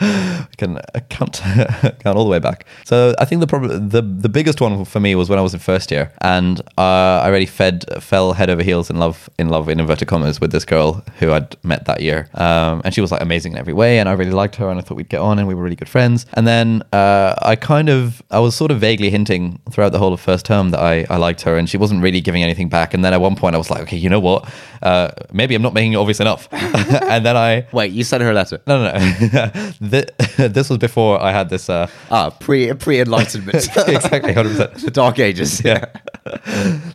I 0.00 0.48
can 0.56 0.80
count 1.08 1.40
count 2.00 2.16
all 2.16 2.24
the 2.24 2.30
way 2.30 2.38
back. 2.38 2.66
So 2.84 3.14
I 3.18 3.24
think 3.24 3.40
the 3.40 3.46
problem, 3.46 3.88
the 3.88 4.02
the 4.02 4.28
biggest 4.28 4.60
one 4.60 4.84
for 4.84 5.00
me 5.00 5.14
was 5.14 5.28
when 5.28 5.38
I 5.38 5.42
was 5.42 5.54
in 5.54 5.60
first 5.60 5.90
year, 5.90 6.12
and 6.20 6.60
uh, 6.78 7.22
I 7.22 7.26
already 7.26 7.46
fed 7.46 7.84
fell 8.02 8.32
head 8.32 8.50
over 8.50 8.62
heels 8.62 8.90
in 8.90 8.96
love 8.98 9.28
in 9.38 9.48
love 9.48 9.68
in 9.68 9.80
inverted 9.80 10.08
commas 10.08 10.40
with 10.40 10.52
this 10.52 10.64
girl 10.64 11.04
who 11.18 11.32
I'd 11.32 11.56
met 11.64 11.86
that 11.86 12.00
year, 12.00 12.28
um, 12.34 12.82
and 12.84 12.94
she 12.94 13.00
was 13.00 13.12
like 13.12 13.22
amazing 13.22 13.52
in 13.52 13.58
every 13.58 13.74
way, 13.74 13.98
and 13.98 14.08
I 14.08 14.12
really 14.12 14.32
liked 14.32 14.56
her, 14.56 14.68
and 14.68 14.78
I 14.78 14.82
thought 14.82 14.96
we'd 14.96 15.08
get 15.08 15.20
on, 15.20 15.38
and 15.38 15.48
we 15.48 15.54
were 15.54 15.62
really 15.62 15.76
good 15.76 15.88
friends. 15.88 16.26
And 16.34 16.46
then 16.46 16.82
uh, 16.92 17.34
I 17.42 17.56
kind 17.56 17.88
of 17.88 18.22
I 18.30 18.38
was 18.38 18.54
sort 18.54 18.70
of 18.70 18.80
vaguely 18.80 19.10
hinting 19.10 19.60
throughout 19.70 19.92
the 19.92 19.98
whole 19.98 20.12
of 20.12 20.20
first 20.20 20.46
term 20.46 20.61
that 20.70 20.80
I 20.80 21.06
I 21.10 21.16
liked 21.16 21.42
her, 21.42 21.56
and 21.56 21.68
she 21.68 21.76
wasn't 21.76 22.02
really 22.02 22.20
giving 22.20 22.42
anything 22.42 22.68
back. 22.68 22.94
And 22.94 23.04
then 23.04 23.12
at 23.12 23.20
one 23.20 23.36
point 23.36 23.54
I 23.54 23.58
was 23.58 23.70
like, 23.70 23.82
okay, 23.82 23.96
you 23.96 24.08
know 24.08 24.20
what? 24.20 24.48
Uh, 24.82 25.10
maybe 25.32 25.54
I'm 25.54 25.62
not 25.62 25.74
making 25.74 25.92
it 25.92 25.96
obvious 25.96 26.20
enough. 26.20 26.48
and 26.52 27.24
then 27.24 27.36
I 27.36 27.66
Wait, 27.72 27.92
you 27.92 28.02
sent 28.04 28.22
her 28.22 28.30
a 28.30 28.34
letter. 28.34 28.60
no, 28.66 28.82
no, 28.84 28.92
no. 29.32 29.50
Th- 29.90 30.08
this 30.52 30.68
was 30.68 30.78
before 30.78 31.22
I 31.22 31.30
had 31.32 31.48
this. 31.50 31.68
Uh, 31.68 31.86
Ah, 32.10 32.30
pre 32.30 32.72
pre 32.74 33.00
enlightenment. 33.00 33.54
exactly, 33.88 34.32
hundred 34.32 34.50
percent. 34.56 34.74
the 34.84 34.90
Dark 34.90 35.18
Ages. 35.18 35.62
Yeah, 35.64 35.84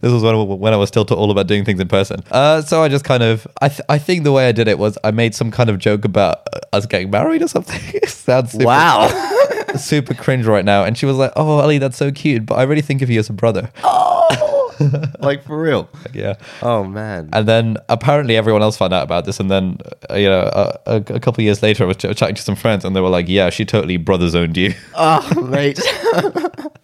this 0.01 0.11
was 0.11 0.23
when 0.23 0.35
I, 0.35 0.41
when 0.43 0.73
I 0.73 0.77
was 0.77 0.89
still 0.89 1.03
all 1.03 1.31
about 1.31 1.47
doing 1.47 1.65
things 1.65 1.79
in 1.79 1.87
person. 1.87 2.21
Uh, 2.31 2.61
so 2.61 2.83
I 2.83 2.87
just 2.89 3.03
kind 3.05 3.23
of, 3.23 3.47
I, 3.61 3.69
th- 3.69 3.81
I 3.89 3.97
think 3.97 4.23
the 4.23 4.31
way 4.31 4.47
I 4.47 4.51
did 4.51 4.67
it 4.67 4.77
was 4.79 4.97
I 5.03 5.11
made 5.11 5.33
some 5.35 5.51
kind 5.51 5.69
of 5.69 5.77
joke 5.79 6.05
about 6.05 6.47
uh, 6.53 6.59
us 6.73 6.85
getting 6.85 7.09
married 7.09 7.41
or 7.41 7.47
something. 7.47 7.81
sounds 8.07 8.51
super, 8.51 8.65
Wow. 8.65 9.07
Super 9.75 10.13
cringe 10.13 10.45
right 10.45 10.65
now. 10.65 10.83
And 10.83 10.97
she 10.97 11.05
was 11.05 11.17
like, 11.17 11.31
"Oh, 11.35 11.59
Ali, 11.59 11.77
that's 11.77 11.97
so 11.97 12.11
cute, 12.11 12.45
but 12.45 12.55
I 12.55 12.63
really 12.63 12.81
think 12.81 13.01
of 13.01 13.09
you 13.09 13.19
as 13.19 13.29
a 13.29 13.33
brother." 13.33 13.71
Oh, 13.83 14.73
like 15.19 15.43
for 15.43 15.59
real. 15.61 15.89
Yeah. 16.13 16.35
Oh 16.63 16.83
man. 16.83 17.29
And 17.33 17.47
then 17.47 17.77
apparently 17.89 18.37
everyone 18.37 18.61
else 18.63 18.77
found 18.77 18.93
out 18.93 19.03
about 19.03 19.25
this. 19.25 19.39
And 19.39 19.51
then, 19.51 19.77
uh, 20.09 20.15
you 20.15 20.27
know, 20.29 20.49
a, 20.53 20.79
a, 20.87 20.95
a 20.95 21.19
couple 21.19 21.41
of 21.41 21.41
years 21.41 21.61
later, 21.61 21.83
I 21.83 21.87
was 21.87 21.97
ch- 21.97 22.15
chatting 22.15 22.35
to 22.35 22.41
some 22.41 22.55
friends 22.55 22.85
and 22.85 22.95
they 22.95 23.01
were 23.01 23.09
like, 23.09 23.27
yeah, 23.27 23.49
she 23.51 23.65
totally 23.65 23.97
brother 23.97 24.29
zoned 24.29 24.57
you. 24.57 24.73
oh 24.95 25.47
mate. 25.49 25.79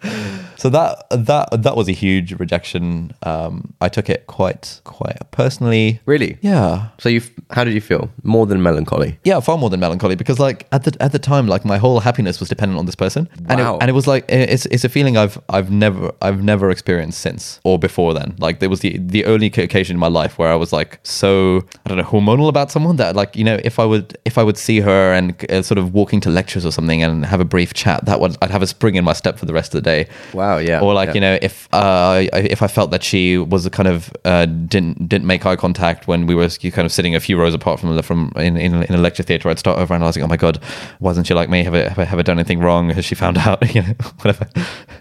So 0.56 0.70
that 0.70 1.04
that 1.10 1.62
that 1.62 1.76
was 1.76 1.88
a 1.88 1.92
huge 1.92 2.32
rejection. 2.38 3.12
Um, 3.22 3.74
I 3.80 3.88
took 3.88 4.08
it 4.08 4.26
quite 4.26 4.80
quite 4.84 5.18
personally. 5.30 6.00
really? 6.06 6.38
Yeah, 6.40 6.88
So 6.98 7.08
you, 7.08 7.20
how 7.50 7.64
did 7.64 7.74
you 7.74 7.80
feel? 7.80 8.08
More 8.22 8.46
than 8.46 8.62
melancholy. 8.62 9.18
yeah, 9.24 9.40
far 9.40 9.58
more 9.58 9.68
than 9.70 9.80
melancholy 9.80 10.14
because 10.14 10.38
like 10.38 10.66
at 10.72 10.84
the 10.84 10.96
at 11.00 11.12
the 11.12 11.18
time, 11.18 11.46
like 11.48 11.64
my 11.64 11.76
whole 11.78 12.00
happiness 12.00 12.40
was 12.40 12.48
dependent 12.48 12.78
on 12.78 12.86
this 12.86 12.94
person, 12.94 13.28
and 13.48 13.60
Wow. 13.60 13.74
it, 13.76 13.82
and 13.82 13.88
it 13.90 13.94
was 13.94 14.06
like 14.06 14.24
it's 14.28 14.66
it's 14.66 14.84
a 14.84 14.88
feeling 14.88 15.16
I've 15.16 15.38
I've 15.48 15.70
never 15.70 16.12
I've 16.22 16.42
never 16.42 16.70
experienced 16.70 17.20
since 17.20 17.60
or 17.64 17.78
before 17.78 18.14
then. 18.14 18.34
Like 18.38 18.60
there 18.60 18.70
was 18.70 18.80
the 18.80 18.98
the 18.98 19.24
only 19.26 19.46
occasion 19.46 19.96
in 19.96 20.00
my 20.00 20.08
life 20.20 20.38
where 20.38 20.50
I 20.50 20.56
was 20.56 20.72
like 20.72 20.98
so 21.02 21.64
I 21.84 21.88
don't 21.88 21.98
know 21.98 22.04
hormonal 22.04 22.48
about 22.48 22.70
someone 22.70 22.96
that 22.96 23.14
like 23.16 23.36
you 23.36 23.44
know 23.44 23.58
if 23.64 23.78
I 23.78 23.84
would 23.84 24.16
if 24.24 24.38
I 24.38 24.42
would 24.42 24.56
see 24.58 24.80
her 24.80 25.12
and 25.18 25.34
uh, 25.50 25.62
sort 25.62 25.78
of 25.78 25.92
walking 25.92 26.20
to 26.22 26.30
lectures 26.30 26.64
or 26.64 26.72
something 26.72 27.02
and 27.02 27.26
have 27.26 27.40
a 27.40 27.44
brief 27.44 27.74
chat, 27.74 28.04
that 28.06 28.18
would 28.20 28.36
I'd 28.40 28.50
have 28.50 28.62
a 28.62 28.66
spring 28.66 28.94
in 28.94 29.04
my 29.04 29.12
step 29.14 29.38
for 29.38 29.46
the 29.46 29.52
rest 29.54 29.74
of 29.74 29.82
the 29.82 29.90
day. 29.90 29.93
Wow, 30.32 30.58
yeah, 30.58 30.80
Or 30.80 30.94
like 30.94 31.08
yeah. 31.08 31.14
you 31.14 31.20
know 31.20 31.38
if 31.42 31.68
uh, 31.72 32.26
I- 32.32 32.48
if 32.54 32.60
I 32.62 32.68
felt 32.68 32.90
that 32.90 33.02
she 33.02 33.38
was 33.38 33.66
a 33.66 33.70
kind 33.70 33.88
of 33.88 34.10
uh, 34.24 34.46
didn't 34.46 35.08
didn't 35.08 35.26
make 35.26 35.46
eye 35.46 35.56
contact 35.56 36.06
when 36.08 36.26
we 36.26 36.34
were 36.34 36.48
kind 36.48 36.86
of 36.86 36.92
sitting 36.92 37.14
a 37.14 37.20
few 37.20 37.38
rows 37.38 37.54
apart 37.54 37.80
from 37.80 37.94
the, 37.96 38.02
from 38.02 38.32
in, 38.36 38.56
in, 38.56 38.82
in 38.82 38.94
a 38.94 38.98
lecture 38.98 39.22
theatre, 39.22 39.48
I'd 39.50 39.58
start 39.58 39.78
over 39.78 39.94
analyzing. 39.94 40.22
Oh 40.22 40.26
my 40.28 40.36
god, 40.36 40.58
wasn't 41.00 41.26
she 41.26 41.34
like 41.34 41.48
me? 41.48 41.62
Have 41.64 41.74
I, 41.74 41.88
have 41.88 41.98
I, 41.98 42.04
have 42.04 42.18
I 42.18 42.22
done 42.22 42.38
anything 42.38 42.60
wrong? 42.60 42.90
Has 42.90 43.04
she 43.04 43.14
found 43.14 43.38
out? 43.38 43.62
You 43.74 43.82
know, 43.82 43.94
whatever. 44.22 44.46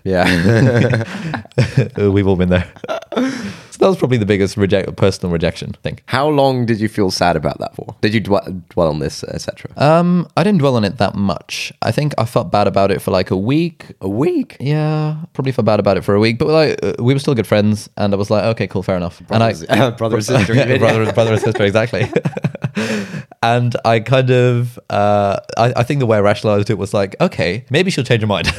Yeah. 0.04 0.26
We've 1.98 2.28
all 2.28 2.36
been 2.36 2.50
there. 2.50 2.68
That 3.84 3.90
was 3.90 3.98
probably 3.98 4.18
the 4.18 4.26
biggest 4.26 4.56
reject 4.56 4.96
personal 4.96 5.32
rejection 5.32 5.74
thing. 5.84 6.00
how 6.06 6.28
long 6.28 6.66
did 6.66 6.80
you 6.80 6.88
feel 6.88 7.12
sad 7.12 7.36
about 7.36 7.60
that 7.60 7.76
for? 7.76 7.96
Did 8.02 8.14
you 8.14 8.22
dwell, 8.22 8.46
dwell 8.70 8.88
on 8.88 9.00
this, 9.00 9.24
etc.? 9.26 9.72
Um, 9.76 10.28
I 10.38 10.44
didn't 10.44 10.60
dwell 10.60 10.76
on 10.78 10.84
it 10.86 10.98
that 11.00 11.16
much. 11.16 11.74
I 11.82 11.92
think 11.92 12.14
I 12.18 12.24
felt 12.26 12.50
bad 12.52 12.68
about 12.68 12.92
it 12.92 13.02
for 13.02 13.12
like 13.12 13.30
a 13.30 13.38
week. 13.38 13.92
a 14.00 14.08
week. 14.08 14.56
Yeah, 14.60 15.18
probably 15.34 15.52
felt 15.52 15.66
bad 15.66 15.80
about 15.82 15.98
it 15.98 16.04
for 16.06 16.16
a 16.16 16.20
week, 16.20 16.38
but 16.38 16.48
like 16.48 16.80
uh, 16.82 16.94
we 17.00 17.14
were 17.14 17.20
still 17.20 17.36
good 17.36 17.48
friends, 17.48 17.90
and 17.98 18.14
I 18.14 18.18
was 18.18 18.30
like, 18.32 18.46
okay, 18.56 18.68
cool, 18.68 18.84
fair 18.84 18.96
enough. 18.96 19.20
Brothers- 19.28 19.64
and 19.64 19.82
I, 19.82 19.90
brother 20.02 20.16
and 20.16 20.26
sister, 20.32 20.54
mean? 20.54 20.80
brother, 20.80 21.12
brother 21.12 21.34
and 21.34 21.42
sister, 21.42 21.64
exactly. 21.64 22.10
and 23.44 23.76
I 23.84 24.00
kind 24.00 24.32
of, 24.32 24.80
uh, 24.90 25.38
I, 25.58 25.74
I 25.78 25.84
think 25.84 26.00
the 26.00 26.06
way 26.06 26.18
I 26.18 26.22
rationalized 26.22 26.70
it 26.70 26.78
was 26.78 26.94
like, 26.94 27.16
okay, 27.20 27.66
maybe 27.70 27.92
she'll 27.92 28.04
change 28.04 28.22
her 28.22 28.28
mind. 28.28 28.52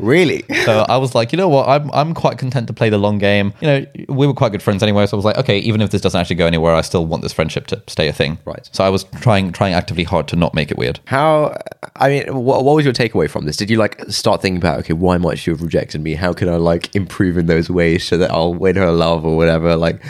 Really? 0.00 0.44
so 0.64 0.86
I 0.88 0.96
was 0.96 1.14
like, 1.14 1.32
you 1.32 1.36
know 1.36 1.48
what, 1.48 1.68
I'm 1.68 1.90
I'm 1.92 2.14
quite 2.14 2.38
content 2.38 2.66
to 2.68 2.72
play 2.72 2.90
the 2.90 2.98
long 2.98 3.18
game. 3.18 3.52
You 3.60 3.66
know, 3.66 3.86
we 4.08 4.26
were 4.26 4.34
quite 4.34 4.52
good 4.52 4.59
friends 4.62 4.82
anyway, 4.82 5.06
so 5.06 5.16
I 5.16 5.18
was 5.18 5.24
like, 5.24 5.38
okay, 5.38 5.58
even 5.58 5.80
if 5.80 5.90
this 5.90 6.00
doesn't 6.00 6.20
actually 6.20 6.36
go 6.36 6.46
anywhere, 6.46 6.74
I 6.74 6.80
still 6.80 7.06
want 7.06 7.22
this 7.22 7.32
friendship 7.32 7.66
to 7.68 7.82
stay 7.86 8.08
a 8.08 8.12
thing. 8.12 8.38
Right. 8.44 8.68
So 8.72 8.84
I 8.84 8.88
was 8.88 9.04
trying 9.20 9.52
trying 9.52 9.74
actively 9.74 10.04
hard 10.04 10.28
to 10.28 10.36
not 10.36 10.54
make 10.54 10.70
it 10.70 10.78
weird. 10.78 11.00
How? 11.06 11.56
I 11.96 12.08
mean, 12.08 12.34
what, 12.34 12.64
what 12.64 12.76
was 12.76 12.84
your 12.84 12.94
takeaway 12.94 13.28
from 13.28 13.46
this? 13.46 13.56
Did 13.56 13.70
you 13.70 13.76
like 13.76 14.02
start 14.08 14.42
thinking 14.42 14.58
about 14.58 14.80
okay, 14.80 14.92
why 14.92 15.18
might 15.18 15.38
she 15.38 15.50
have 15.50 15.62
rejected 15.62 16.00
me? 16.00 16.14
How 16.14 16.32
can 16.32 16.48
I 16.48 16.56
like 16.56 16.94
improve 16.94 17.36
in 17.38 17.46
those 17.46 17.70
ways 17.70 18.04
so 18.04 18.16
that 18.18 18.30
I'll 18.30 18.54
win 18.54 18.76
her 18.76 18.90
love 18.90 19.24
or 19.24 19.36
whatever? 19.36 19.76
Like, 19.76 20.02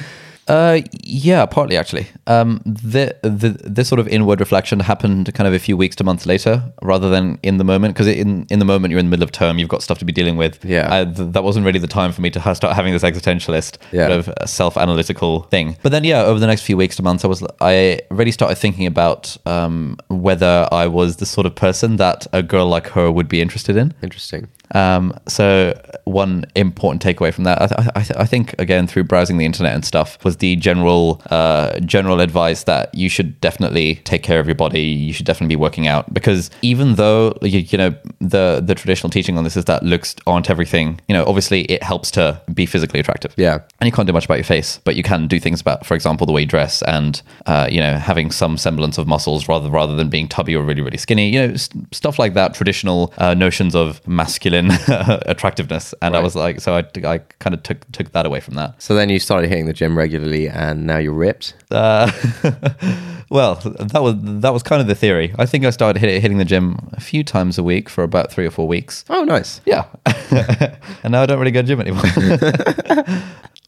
Uh, 0.51 0.81
yeah, 1.05 1.47
partly 1.47 1.77
actually. 1.77 2.07
Um, 2.27 2.61
the, 2.65 3.15
the 3.23 3.51
this 3.77 3.89
sort 3.89 4.01
of 4.01 4.09
inward 4.09 4.41
reflection 4.41 4.81
happened 4.81 5.33
kind 5.35 5.47
of 5.47 5.55
a 5.55 5.59
few 5.59 5.77
weeks 5.77 5.95
to 5.97 6.05
months 6.05 6.27
later, 6.27 6.55
rather 6.83 7.09
than 7.09 7.39
in 7.43 7.59
the 7.59 7.65
moment. 7.65 7.95
Because 7.95 8.09
in 8.09 8.47
in 8.51 8.59
the 8.59 8.65
moment 8.65 8.91
you're 8.91 8.99
in 8.99 9.07
the 9.07 9.11
middle 9.11 9.23
of 9.23 9.33
term, 9.33 9.59
you've 9.59 9.69
got 9.69 9.83
stuff 9.83 9.99
to 9.99 10.05
be 10.05 10.13
dealing 10.13 10.37
with. 10.37 10.65
Yeah. 10.65 10.89
uh, 10.95 11.05
th- 11.05 11.33
that 11.35 11.45
wasn't 11.45 11.65
really 11.67 11.79
the 11.79 11.87
time 12.01 12.11
for 12.13 12.21
me 12.21 12.31
to 12.31 12.41
ha- 12.41 12.55
start 12.55 12.75
having 12.75 12.93
this 12.93 13.05
existentialist 13.05 13.79
Yeah. 13.93 14.09
sort 14.09 14.19
of 14.29 14.51
self 14.51 14.77
analytical 14.77 15.43
thing. 15.53 15.77
But 15.85 15.93
then, 15.93 16.05
yeah, 16.05 16.23
over 16.23 16.41
the 16.41 16.47
next 16.49 16.63
few 16.63 16.77
weeks 16.77 16.97
to 16.97 17.03
months, 17.03 17.25
I 17.25 17.29
was 17.29 17.43
I 17.61 18.01
really 18.11 18.33
started 18.33 18.57
thinking 18.59 18.87
about 18.87 19.37
um, 19.47 19.97
whether 20.09 20.69
I 20.73 20.87
was 20.89 21.17
the 21.17 21.27
sort 21.27 21.47
of 21.47 21.55
person 21.55 21.97
that 21.97 22.27
a 22.33 22.43
girl 22.43 22.67
like 22.67 22.89
her 22.89 23.11
would 23.11 23.29
be 23.29 23.41
interested 23.41 23.77
in. 23.77 23.95
interesting. 24.03 24.49
Um, 24.73 25.13
so 25.29 25.79
one 26.05 26.45
important 26.55 27.03
takeaway 27.03 27.33
from 27.33 27.45
that, 27.45 27.61
I, 27.63 27.67
th- 27.67 27.91
I, 27.95 28.03
th- 28.03 28.19
I 28.19 28.27
think, 28.27 28.55
again 28.59 28.87
through 28.87 29.05
browsing 29.05 29.39
the 29.39 29.45
internet 29.45 29.75
and 29.75 29.85
stuff, 29.85 30.23
was 30.25 30.37
the 30.39 30.57
general 30.57 31.21
uh, 31.31 31.79
general 31.81 32.21
advice 32.21 32.65
that 32.65 32.95
you 32.95 33.09
should 33.09 33.41
definitely 33.41 33.97
take 34.05 34.23
care 34.23 34.41
of 34.41 34.47
your 34.47 34.55
body. 34.55 34.83
You 34.83 35.13
should 35.13 35.27
definitely 35.27 35.55
be 35.57 35.61
working 35.61 35.87
out 35.89 36.13
because 36.15 36.51
even 36.63 36.95
though 36.97 37.37
you, 37.43 37.61
you 37.61 37.79
know 37.79 37.95
the 38.21 38.61
the 38.65 38.75
traditional 38.75 39.11
teaching 39.11 39.37
on 39.39 39.45
this 39.45 39.57
is 39.57 39.65
that 39.67 39.83
looks 39.83 40.15
aren't 40.27 40.51
everything. 40.51 41.01
You 41.09 41.15
know, 41.15 41.25
obviously 41.27 41.63
it 41.63 41.83
helps 41.83 42.11
to 42.13 42.41
be 42.53 42.67
physically 42.67 43.01
attractive. 43.01 43.35
Yeah. 43.37 43.61
and 43.81 43.87
you 43.87 43.93
can't 43.93 44.07
do 44.07 44.13
much 44.13 44.25
about 44.27 44.39
your 44.39 44.45
face, 44.45 44.79
but 44.85 44.95
you 44.97 45.03
can 45.03 45.27
do 45.27 45.41
things 45.41 45.61
about, 45.61 45.87
for 45.87 45.95
example, 45.95 46.27
the 46.27 46.33
way 46.33 46.43
you 46.43 46.47
dress 46.47 46.83
and 46.83 47.23
uh, 47.47 47.67
you 47.71 47.81
know 47.81 47.95
having 47.97 48.31
some 48.31 48.57
semblance 48.57 48.99
of 48.99 49.07
muscles 49.07 49.49
rather 49.49 49.69
rather 49.71 49.97
than 49.97 50.09
being 50.09 50.29
tubby 50.29 50.55
or 50.55 50.63
really 50.63 50.83
really 50.83 50.99
skinny. 50.99 51.31
You 51.31 51.47
know, 51.49 51.55
s- 51.55 51.69
stuff 51.93 52.19
like 52.19 52.35
that. 52.35 52.55
Traditional 52.55 53.13
uh, 53.19 53.35
notions 53.35 53.75
of 53.75 54.07
masculine 54.07 54.60
attractiveness, 55.27 55.95
and 56.03 56.17
I 56.17 56.21
was 56.21 56.37
like, 56.37 56.61
so 56.61 56.75
I, 56.75 56.85
I 57.05 57.19
kind 57.39 57.55
of 57.55 57.63
took 57.63 57.91
took 57.93 58.13
that 58.13 58.27
away 58.27 58.41
from 58.41 58.55
that. 58.55 58.81
So 58.83 58.95
then 58.95 59.09
you 59.09 59.19
started 59.19 59.49
hitting 59.49 59.67
the 59.67 59.73
gym 59.73 59.97
regularly, 59.97 60.49
and 60.49 60.87
now 60.87 60.99
you're 60.99 61.13
ripped. 61.13 61.55
Uh, 61.71 62.11
well, 63.31 63.55
that 63.55 64.03
was 64.03 64.15
that 64.43 64.53
was 64.53 64.63
kind 64.63 64.83
of 64.83 64.89
the 64.89 64.95
theory. 64.95 65.35
I 65.39 65.47
think 65.47 65.65
I 65.65 65.71
started 65.71 66.01
hit, 66.01 66.21
hitting 66.21 66.39
the 66.39 66.45
gym 66.45 66.91
a 66.93 67.01
few 67.01 67.25
times 67.25 67.59
a 67.59 67.63
week 67.63 67.89
for 67.89 68.05
about 68.05 68.31
three 68.31 68.47
or 68.47 68.51
four 68.51 68.69
weeks. 68.69 69.05
Oh, 69.09 69.25
nice. 69.25 69.61
Yeah, 69.65 69.87
and 71.03 71.13
now 71.13 71.23
I 71.23 71.27
don't 71.27 71.39
really 71.39 71.53
go 71.53 71.63
to 71.63 71.69
gym 71.69 71.81
anymore. 71.81 72.03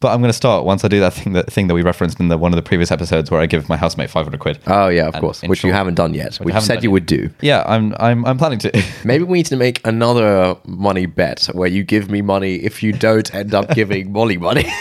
But 0.03 0.11
I'm 0.11 0.19
going 0.19 0.29
to 0.29 0.33
start 0.33 0.65
once 0.65 0.83
I 0.83 0.89
do 0.89 0.99
that 0.99 1.13
thing 1.13 1.31
that 1.31 1.51
thing 1.51 1.67
that 1.67 1.73
we 1.73 1.81
referenced 1.81 2.19
in 2.19 2.27
the 2.27 2.37
one 2.37 2.51
of 2.51 2.57
the 2.57 2.61
previous 2.61 2.91
episodes 2.91 3.31
where 3.31 3.39
I 3.39 3.45
give 3.45 3.69
my 3.69 3.77
housemate 3.77 4.09
500 4.09 4.37
quid. 4.37 4.59
Oh 4.67 4.89
yeah, 4.89 5.07
of 5.07 5.13
course. 5.13 5.41
Which 5.43 5.63
you 5.63 5.71
haven't 5.71 5.95
done 5.95 6.13
yet. 6.13 6.41
I 6.41 6.43
Which 6.43 6.55
you 6.55 6.59
said 6.61 6.83
you 6.83 6.89
yet. 6.89 6.93
would 6.93 7.05
do. 7.05 7.29
Yeah, 7.39 7.63
I'm 7.65 7.95
I'm 8.01 8.25
I'm 8.25 8.37
planning 8.37 8.59
to. 8.59 8.83
Maybe 9.05 9.23
we 9.23 9.37
need 9.37 9.45
to 9.45 9.55
make 9.55 9.79
another 9.87 10.57
money 10.65 11.05
bet 11.05 11.45
where 11.53 11.69
you 11.69 11.85
give 11.85 12.11
me 12.11 12.21
money 12.21 12.55
if 12.55 12.83
you 12.83 12.91
don't 12.91 13.33
end 13.33 13.53
up 13.53 13.69
giving 13.69 14.11
Molly 14.11 14.35
money. 14.35 14.65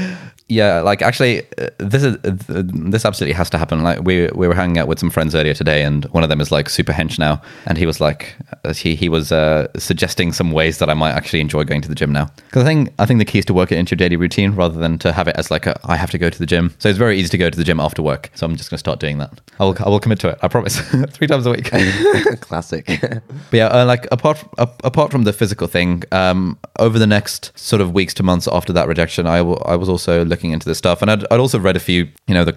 yeah, 0.52 0.80
like 0.80 1.00
actually, 1.02 1.42
uh, 1.58 1.68
this 1.78 2.02
is 2.02 2.16
uh, 2.24 2.62
this 2.92 3.04
absolutely 3.04 3.32
has 3.34 3.48
to 3.50 3.58
happen. 3.58 3.82
Like 3.82 4.00
we 4.02 4.28
we 4.34 4.46
were 4.48 4.54
hanging 4.54 4.78
out 4.78 4.88
with 4.88 4.98
some 4.98 5.10
friends 5.10 5.34
earlier 5.34 5.54
today, 5.54 5.82
and 5.82 6.04
one 6.06 6.22
of 6.22 6.28
them 6.28 6.40
is 6.40 6.50
like 6.52 6.68
super 6.68 6.92
hench 6.92 7.18
now, 7.18 7.40
and 7.66 7.78
he 7.78 7.86
was 7.86 8.00
like, 8.00 8.34
uh, 8.64 8.74
he 8.74 8.94
he 8.94 9.08
was 9.08 9.32
uh, 9.32 9.68
suggesting 9.78 10.32
some 10.32 10.52
ways 10.52 10.78
that 10.78 10.90
I 10.90 10.94
might 10.94 11.12
actually 11.12 11.40
enjoy 11.40 11.64
going 11.64 11.80
to 11.82 11.88
the 11.88 11.94
gym 11.94 12.12
now. 12.12 12.30
Because 12.46 12.62
I 12.64 12.66
think 12.66 12.92
I 12.98 13.06
think 13.06 13.18
the 13.18 13.24
key 13.24 13.38
is 13.38 13.44
to 13.46 13.54
work 13.54 13.72
it 13.72 13.78
into 13.78 13.92
your 13.92 13.98
daily 13.98 14.16
routine 14.16 14.52
rather 14.54 14.78
than 14.78 14.98
to 14.98 15.12
have 15.12 15.26
it 15.28 15.36
as 15.36 15.50
like 15.50 15.66
a, 15.66 15.78
I 15.84 15.96
have 15.96 16.10
to 16.10 16.18
go 16.18 16.28
to 16.28 16.38
the 16.38 16.46
gym. 16.46 16.74
So 16.78 16.88
it's 16.88 16.98
very 16.98 17.18
easy 17.18 17.30
to 17.30 17.38
go 17.38 17.48
to 17.48 17.56
the 17.58 17.64
gym 17.64 17.80
after 17.80 18.02
work. 18.02 18.30
So 18.34 18.44
I'm 18.46 18.56
just 18.56 18.68
going 18.70 18.76
to 18.76 18.84
start 18.86 19.00
doing 19.00 19.18
that. 19.18 19.40
I 19.58 19.64
will 19.64 19.76
I 19.80 19.88
will 19.88 20.00
commit 20.00 20.20
to 20.20 20.28
it. 20.28 20.38
I 20.42 20.48
promise. 20.48 20.78
Three 21.16 21.26
times 21.26 21.46
a 21.46 21.50
week. 21.50 21.70
Classic. 22.40 22.86
But 23.50 23.56
yeah, 23.56 23.66
uh, 23.66 23.84
like 23.86 24.06
apart 24.10 24.38
apart 24.58 25.10
from 25.10 25.24
the 25.24 25.32
physical 25.32 25.66
thing, 25.66 26.02
um, 26.12 26.58
over 26.78 26.98
the 26.98 27.06
next 27.06 27.52
sort 27.58 27.80
of 27.82 27.92
weeks 27.92 28.14
to 28.14 28.22
months 28.22 28.48
after 28.48 28.72
that 28.72 28.88
rejection, 28.88 29.26
I 29.26 29.42
wa- 29.42 29.62
I 29.66 29.76
was 29.76 29.88
also 29.88 30.24
looking 30.24 30.41
into 30.50 30.68
this 30.68 30.78
stuff, 30.78 31.00
and 31.00 31.10
I'd, 31.10 31.24
I'd 31.30 31.38
also 31.38 31.60
read 31.60 31.76
a 31.76 31.80
few, 31.80 32.08
you 32.26 32.34
know, 32.34 32.44
the 32.44 32.52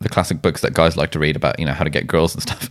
the 0.00 0.10
classic 0.10 0.42
books 0.42 0.60
that 0.60 0.74
guys 0.74 0.96
like 0.98 1.10
to 1.12 1.18
read 1.18 1.36
about, 1.36 1.58
you 1.58 1.64
know, 1.64 1.72
how 1.72 1.84
to 1.84 1.90
get 1.90 2.06
girls 2.06 2.34
and 2.34 2.42
stuff. 2.42 2.68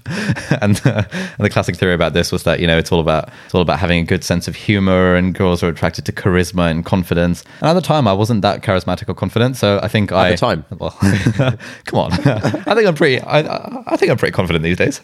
and, 0.61 0.79
uh, 0.85 1.03
and 1.11 1.45
the 1.45 1.49
classic 1.49 1.75
theory 1.75 1.93
about 1.95 2.13
this 2.13 2.31
was 2.31 2.43
that 2.43 2.59
you 2.59 2.67
know 2.67 2.77
it's 2.77 2.91
all 2.91 2.99
about 2.99 3.29
it's 3.45 3.55
all 3.55 3.61
about 3.61 3.79
having 3.79 3.99
a 3.99 4.03
good 4.05 4.23
sense 4.23 4.47
of 4.47 4.55
humor, 4.55 5.15
and 5.15 5.33
girls 5.33 5.63
are 5.63 5.69
attracted 5.69 6.05
to 6.05 6.11
charisma 6.11 6.69
and 6.69 6.85
confidence. 6.85 7.43
And 7.61 7.69
at 7.69 7.73
the 7.73 7.81
time, 7.81 8.07
I 8.07 8.13
wasn't 8.13 8.43
that 8.43 8.61
charismatic 8.61 9.09
or 9.09 9.15
confident, 9.15 9.57
so 9.57 9.79
I 9.81 9.87
think 9.87 10.11
I 10.11 10.31
the 10.31 10.37
time? 10.37 10.65
well, 10.77 10.91
come 11.85 11.99
on. 11.99 12.11
I 12.13 12.75
think 12.75 12.87
I'm 12.87 12.95
pretty. 12.95 13.19
I, 13.21 13.39
I- 13.39 13.83
I 13.87 13.95
think 13.97 14.11
I'm 14.11 14.17
pretty 14.17 14.33
confident 14.33 14.61
these 14.63 14.77
days. 14.77 14.99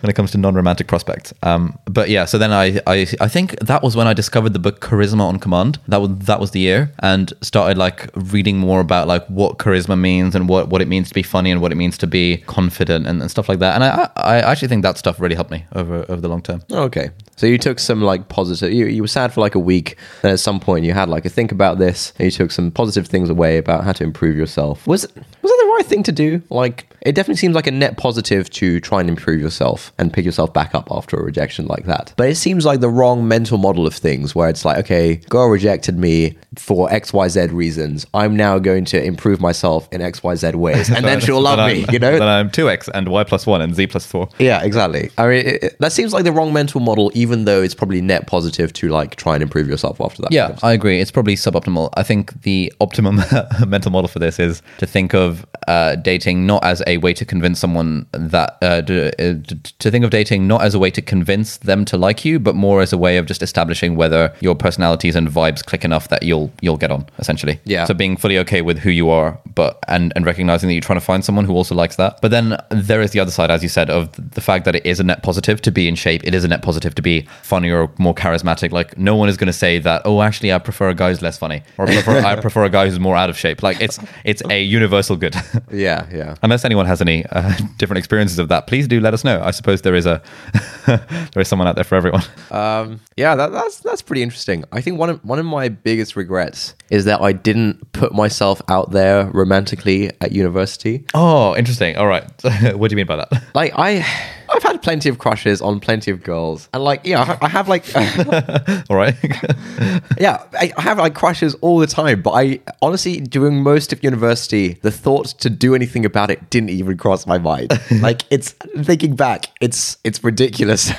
when 0.00 0.10
it 0.10 0.14
comes 0.14 0.30
to 0.32 0.38
non-romantic 0.38 0.86
prospects. 0.88 1.32
Um, 1.42 1.78
but 1.84 2.08
yeah, 2.08 2.24
so 2.24 2.38
then 2.38 2.52
I, 2.52 2.80
I 2.86 3.06
I 3.20 3.28
think 3.28 3.58
that 3.60 3.82
was 3.82 3.94
when 3.96 4.06
I 4.06 4.12
discovered 4.14 4.52
the 4.54 4.58
book 4.58 4.80
Charisma 4.80 5.20
on 5.20 5.38
Command. 5.38 5.78
That 5.88 6.00
was 6.00 6.10
that 6.26 6.40
was 6.40 6.50
the 6.50 6.60
year, 6.60 6.92
and 7.00 7.32
started 7.42 7.78
like 7.78 8.10
reading 8.14 8.58
more 8.58 8.71
about 8.80 9.08
like 9.08 9.26
what 9.26 9.58
charisma 9.58 9.98
means 9.98 10.34
and 10.34 10.48
what 10.48 10.68
what 10.68 10.82
it 10.82 10.88
means 10.88 11.08
to 11.08 11.14
be 11.14 11.22
funny 11.22 11.50
and 11.50 11.60
what 11.60 11.72
it 11.72 11.76
means 11.76 11.98
to 11.98 12.06
be 12.06 12.38
confident 12.46 13.06
and, 13.06 13.20
and 13.20 13.30
stuff 13.30 13.48
like 13.48 13.58
that. 13.60 13.74
And 13.74 13.84
I 13.84 14.10
I 14.16 14.40
actually 14.40 14.68
think 14.68 14.82
that 14.82 14.98
stuff 14.98 15.20
really 15.20 15.34
helped 15.34 15.50
me 15.50 15.64
over 15.74 16.04
over 16.08 16.20
the 16.20 16.28
long 16.28 16.42
term. 16.42 16.62
Okay. 16.70 17.10
So 17.36 17.46
you 17.46 17.58
took 17.58 17.78
some 17.78 18.02
like 18.02 18.28
positive. 18.28 18.72
You, 18.72 18.86
you 18.86 19.02
were 19.02 19.08
sad 19.08 19.32
for 19.32 19.40
like 19.40 19.54
a 19.54 19.58
week, 19.58 19.96
and 20.22 20.32
at 20.32 20.40
some 20.40 20.60
point 20.60 20.84
you 20.84 20.92
had 20.92 21.08
like 21.08 21.24
a 21.24 21.28
think 21.28 21.50
about 21.50 21.78
this, 21.78 22.12
and 22.18 22.26
you 22.26 22.30
took 22.30 22.52
some 22.52 22.70
positive 22.70 23.06
things 23.06 23.30
away 23.30 23.58
about 23.58 23.84
how 23.84 23.92
to 23.92 24.04
improve 24.04 24.36
yourself. 24.36 24.86
Was 24.86 25.04
it 25.04 25.16
was 25.16 25.50
that 25.50 25.61
right 25.72 25.86
thing 25.86 26.02
to 26.04 26.12
do? 26.12 26.42
Like, 26.50 26.86
it 27.02 27.14
definitely 27.14 27.36
seems 27.36 27.54
like 27.54 27.66
a 27.66 27.72
net 27.72 27.96
positive 27.96 28.48
to 28.50 28.80
try 28.80 29.00
and 29.00 29.08
improve 29.08 29.40
yourself 29.40 29.92
and 29.98 30.12
pick 30.12 30.24
yourself 30.24 30.52
back 30.52 30.74
up 30.74 30.88
after 30.90 31.16
a 31.16 31.22
rejection 31.22 31.66
like 31.66 31.84
that. 31.86 32.14
But 32.16 32.28
it 32.28 32.36
seems 32.36 32.64
like 32.64 32.80
the 32.80 32.88
wrong 32.88 33.26
mental 33.26 33.58
model 33.58 33.86
of 33.86 33.94
things, 33.94 34.34
where 34.34 34.48
it's 34.48 34.64
like, 34.64 34.78
okay, 34.78 35.16
girl 35.28 35.48
rejected 35.48 35.98
me 35.98 36.36
for 36.56 36.90
X 36.92 37.12
Y 37.12 37.28
Z 37.28 37.46
reasons. 37.46 38.06
I'm 38.14 38.36
now 38.36 38.58
going 38.58 38.84
to 38.86 39.02
improve 39.02 39.40
myself 39.40 39.88
in 39.92 40.00
X 40.00 40.22
Y 40.22 40.34
Z 40.36 40.52
ways, 40.52 40.90
and 40.90 41.04
then 41.04 41.20
she'll 41.20 41.40
love 41.40 41.58
me. 41.66 41.84
You 41.90 41.98
know, 41.98 42.12
then 42.12 42.28
I'm 42.28 42.50
two 42.50 42.70
X 42.70 42.88
and 42.88 43.08
Y 43.08 43.24
plus 43.24 43.46
one 43.46 43.62
and 43.62 43.74
Z 43.74 43.88
plus 43.88 44.06
four. 44.06 44.28
Yeah, 44.38 44.62
exactly. 44.62 45.10
I 45.18 45.26
mean, 45.26 45.46
it, 45.46 45.62
it, 45.64 45.76
that 45.80 45.92
seems 45.92 46.12
like 46.12 46.24
the 46.24 46.32
wrong 46.32 46.52
mental 46.52 46.80
model, 46.80 47.10
even 47.14 47.46
though 47.46 47.62
it's 47.62 47.74
probably 47.74 48.00
net 48.00 48.26
positive 48.26 48.72
to 48.74 48.88
like 48.90 49.16
try 49.16 49.34
and 49.34 49.42
improve 49.42 49.68
yourself 49.68 50.00
after 50.00 50.22
that. 50.22 50.32
Yeah, 50.32 50.56
I 50.62 50.72
agree. 50.72 51.00
It's 51.00 51.10
probably 51.10 51.34
suboptimal. 51.34 51.90
I 51.96 52.02
think 52.04 52.42
the 52.42 52.72
optimum 52.80 53.20
mental 53.66 53.90
model 53.90 54.08
for 54.08 54.18
this 54.20 54.38
is 54.38 54.62
to 54.78 54.86
think 54.86 55.14
of 55.14 55.44
uh, 55.68 55.96
dating 55.96 56.46
not 56.46 56.64
as 56.64 56.82
a 56.86 56.98
way 56.98 57.12
to 57.14 57.24
convince 57.24 57.58
someone 57.58 58.06
that 58.12 58.58
uh, 58.62 58.82
to, 58.82 59.08
uh, 59.18 59.34
to 59.78 59.90
think 59.90 60.04
of 60.04 60.10
dating 60.10 60.46
not 60.46 60.62
as 60.62 60.74
a 60.74 60.78
way 60.78 60.90
to 60.90 61.02
convince 61.02 61.58
them 61.58 61.84
to 61.84 61.96
like 61.96 62.24
you, 62.24 62.38
but 62.38 62.54
more 62.54 62.80
as 62.82 62.92
a 62.92 62.98
way 62.98 63.16
of 63.16 63.26
just 63.26 63.42
establishing 63.42 63.96
whether 63.96 64.34
your 64.40 64.54
personalities 64.54 65.16
and 65.16 65.28
vibes 65.28 65.64
click 65.64 65.84
enough 65.84 66.08
that 66.08 66.22
you'll 66.22 66.52
you'll 66.60 66.76
get 66.76 66.90
on. 66.90 67.06
Essentially, 67.18 67.60
Yeah. 67.64 67.84
So 67.84 67.94
being 67.94 68.16
fully 68.16 68.38
okay 68.38 68.62
with 68.62 68.78
who 68.78 68.90
you 68.90 69.10
are, 69.10 69.38
but 69.54 69.78
and 69.88 70.12
and 70.16 70.24
recognizing 70.24 70.68
that 70.68 70.74
you're 70.74 70.80
trying 70.80 70.98
to 70.98 71.04
find 71.04 71.24
someone 71.24 71.44
who 71.44 71.54
also 71.54 71.74
likes 71.74 71.96
that. 71.96 72.20
But 72.20 72.30
then 72.30 72.56
there 72.70 73.00
is 73.00 73.12
the 73.12 73.20
other 73.20 73.30
side, 73.30 73.50
as 73.50 73.62
you 73.62 73.68
said, 73.68 73.90
of 73.90 74.10
the 74.34 74.40
fact 74.40 74.64
that 74.64 74.74
it 74.74 74.84
is 74.86 75.00
a 75.00 75.04
net 75.04 75.22
positive 75.22 75.60
to 75.62 75.70
be 75.70 75.88
in 75.88 75.94
shape. 75.94 76.22
It 76.24 76.34
is 76.34 76.44
a 76.44 76.48
net 76.48 76.62
positive 76.62 76.94
to 76.94 77.02
be 77.02 77.22
funny 77.42 77.70
or 77.70 77.90
more 77.98 78.14
charismatic. 78.14 78.72
Like 78.72 78.96
no 78.98 79.16
one 79.16 79.28
is 79.28 79.36
going 79.36 79.46
to 79.46 79.52
say 79.52 79.78
that. 79.78 80.02
Oh, 80.04 80.22
actually, 80.22 80.52
I 80.52 80.58
prefer 80.58 80.88
a 80.88 80.94
guy 80.94 81.10
who's 81.10 81.22
less 81.22 81.38
funny, 81.38 81.62
or 81.78 81.88
I 81.88 81.94
prefer, 81.94 82.18
I 82.18 82.36
prefer 82.40 82.64
a 82.64 82.70
guy 82.70 82.88
who's 82.88 83.00
more 83.00 83.16
out 83.16 83.30
of 83.30 83.36
shape. 83.36 83.62
Like 83.62 83.80
it's 83.80 83.98
it's 84.24 84.42
a 84.48 84.62
universal 84.62 85.16
good. 85.16 85.36
yeah, 85.70 86.06
yeah. 86.12 86.34
Unless 86.42 86.64
anyone 86.64 86.86
has 86.86 87.00
any 87.00 87.24
uh, 87.26 87.52
different 87.78 87.98
experiences 87.98 88.38
of 88.38 88.48
that, 88.48 88.66
please 88.66 88.88
do 88.88 89.00
let 89.00 89.14
us 89.14 89.24
know. 89.24 89.40
I 89.42 89.50
suppose 89.50 89.82
there 89.82 89.94
is 89.94 90.06
a 90.06 90.22
there 90.86 91.40
is 91.40 91.48
someone 91.48 91.68
out 91.68 91.74
there 91.74 91.84
for 91.84 91.96
everyone. 91.96 92.22
Um, 92.50 93.00
yeah, 93.16 93.34
that, 93.34 93.52
that's 93.52 93.78
that's 93.80 94.02
pretty 94.02 94.22
interesting. 94.22 94.64
I 94.72 94.80
think 94.80 94.98
one 94.98 95.10
of 95.10 95.24
one 95.24 95.38
of 95.38 95.46
my 95.46 95.68
biggest 95.68 96.16
regrets 96.16 96.74
is 96.90 97.04
that 97.04 97.20
I 97.20 97.32
didn't 97.32 97.92
put 97.92 98.12
myself 98.12 98.60
out 98.68 98.90
there 98.90 99.26
romantically 99.26 100.10
at 100.20 100.32
university. 100.32 101.04
Oh, 101.14 101.56
interesting. 101.56 101.96
All 101.96 102.06
right, 102.06 102.24
what 102.74 102.90
do 102.90 102.94
you 102.94 102.96
mean 102.96 103.06
by 103.06 103.16
that? 103.16 103.32
Like 103.54 103.72
I, 103.76 104.06
I've 104.54 104.62
had 104.62 104.82
plenty 104.82 105.08
of 105.08 105.18
crushes 105.18 105.60
on 105.62 105.80
plenty 105.80 106.10
of 106.10 106.22
girls, 106.22 106.68
and 106.74 106.82
like 106.84 107.02
yeah, 107.04 107.38
I 107.40 107.48
have 107.48 107.68
like 107.68 107.84
All 108.90 108.96
right. 108.96 109.14
yeah, 110.18 110.44
I 110.58 110.72
I 110.76 110.82
have 110.82 110.98
like 110.98 111.14
crushes 111.14 111.54
all 111.56 111.78
the 111.78 111.86
time. 111.86 112.22
But 112.22 112.32
I 112.32 112.60
honestly, 112.80 113.20
during 113.20 113.62
most 113.62 113.92
of 113.92 114.02
university, 114.04 114.74
the 114.82 114.90
thought 114.90 115.26
to 115.40 115.50
do 115.50 115.74
anything 115.74 116.04
about 116.04 116.30
it 116.30 116.50
didn't 116.50 116.70
even 116.70 116.96
cross 116.96 117.26
my 117.26 117.38
mind. 117.38 117.72
like 118.00 118.22
it's 118.30 118.52
thinking 118.82 119.16
back, 119.16 119.46
it's 119.60 119.96
it's 120.04 120.22
ridiculous 120.22 120.90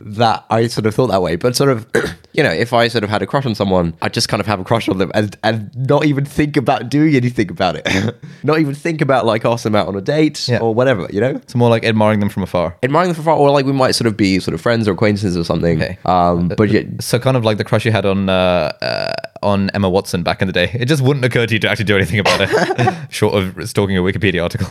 that 0.00 0.44
I 0.50 0.66
sort 0.68 0.86
of 0.86 0.94
thought 0.94 1.08
that 1.08 1.22
way. 1.22 1.36
But 1.36 1.56
sort 1.56 1.70
of, 1.70 1.86
you 2.32 2.42
know, 2.42 2.50
if 2.52 2.72
I 2.72 2.88
sort 2.88 3.04
of 3.04 3.10
had 3.10 3.22
a 3.22 3.26
crush 3.26 3.46
on 3.46 3.54
someone, 3.54 3.94
I 4.02 4.08
just 4.08 4.28
kind 4.28 4.40
of 4.40 4.46
have 4.46 4.60
a 4.60 4.64
crush 4.64 4.88
on 4.88 4.98
them 4.98 5.10
and 5.14 5.36
and 5.42 5.70
not 5.76 6.04
even 6.06 6.24
think 6.24 6.56
about 6.56 6.88
doing 6.88 7.14
anything 7.14 7.50
about 7.50 7.76
it. 7.76 7.86
not 8.42 8.58
even 8.60 8.74
think 8.74 9.00
about 9.00 9.26
like 9.26 9.44
asking 9.44 9.72
them 9.72 9.80
out 9.80 9.88
on 9.88 9.96
a 9.96 10.00
date 10.00 10.48
Yeah. 10.48 10.58
or 10.60 10.74
whatever. 10.74 11.06
You 11.10 11.20
know. 11.20 11.30
it's 11.30 11.54
more 11.54 11.68
like 11.70 11.84
admiring 11.84 12.20
them 12.20 12.28
from 12.28 12.42
afar. 12.42 12.76
Admiring 12.82 13.08
them 13.08 13.14
from 13.16 13.24
far, 13.24 13.36
or 13.36 13.50
like 13.50 13.66
we 13.66 13.72
might 13.72 13.92
sort 13.92 14.06
of 14.06 14.16
be 14.16 14.38
sort 14.38 14.54
of 14.54 14.60
friends 14.60 14.86
or 14.86 14.92
acquaintances 14.92 15.36
or 15.36 15.44
something. 15.44 15.82
Okay. 15.82 15.98
Um, 16.04 16.48
but 16.48 16.70
yet, 16.70 16.86
So 17.00 17.18
kind 17.18 17.36
of 17.36 17.44
like 17.44 17.58
the 17.58 17.64
crush 17.64 17.84
you 17.84 17.92
had 17.92 18.06
on 18.06 18.28
uh, 18.28 18.72
uh, 18.80 19.12
on 19.42 19.70
Emma 19.70 19.88
Watson 19.88 20.22
back 20.22 20.40
in 20.42 20.46
the 20.46 20.52
day. 20.52 20.70
It 20.74 20.86
just 20.86 21.02
wouldn't 21.02 21.24
occur 21.24 21.46
to 21.46 21.52
you 21.54 21.60
to 21.60 21.68
actually 21.68 21.84
do 21.86 21.96
anything 21.96 22.18
about 22.18 22.40
it, 22.40 22.96
short 23.10 23.34
of 23.34 23.68
stalking 23.68 23.96
a 23.96 24.00
Wikipedia 24.02 24.42
article. 24.42 24.68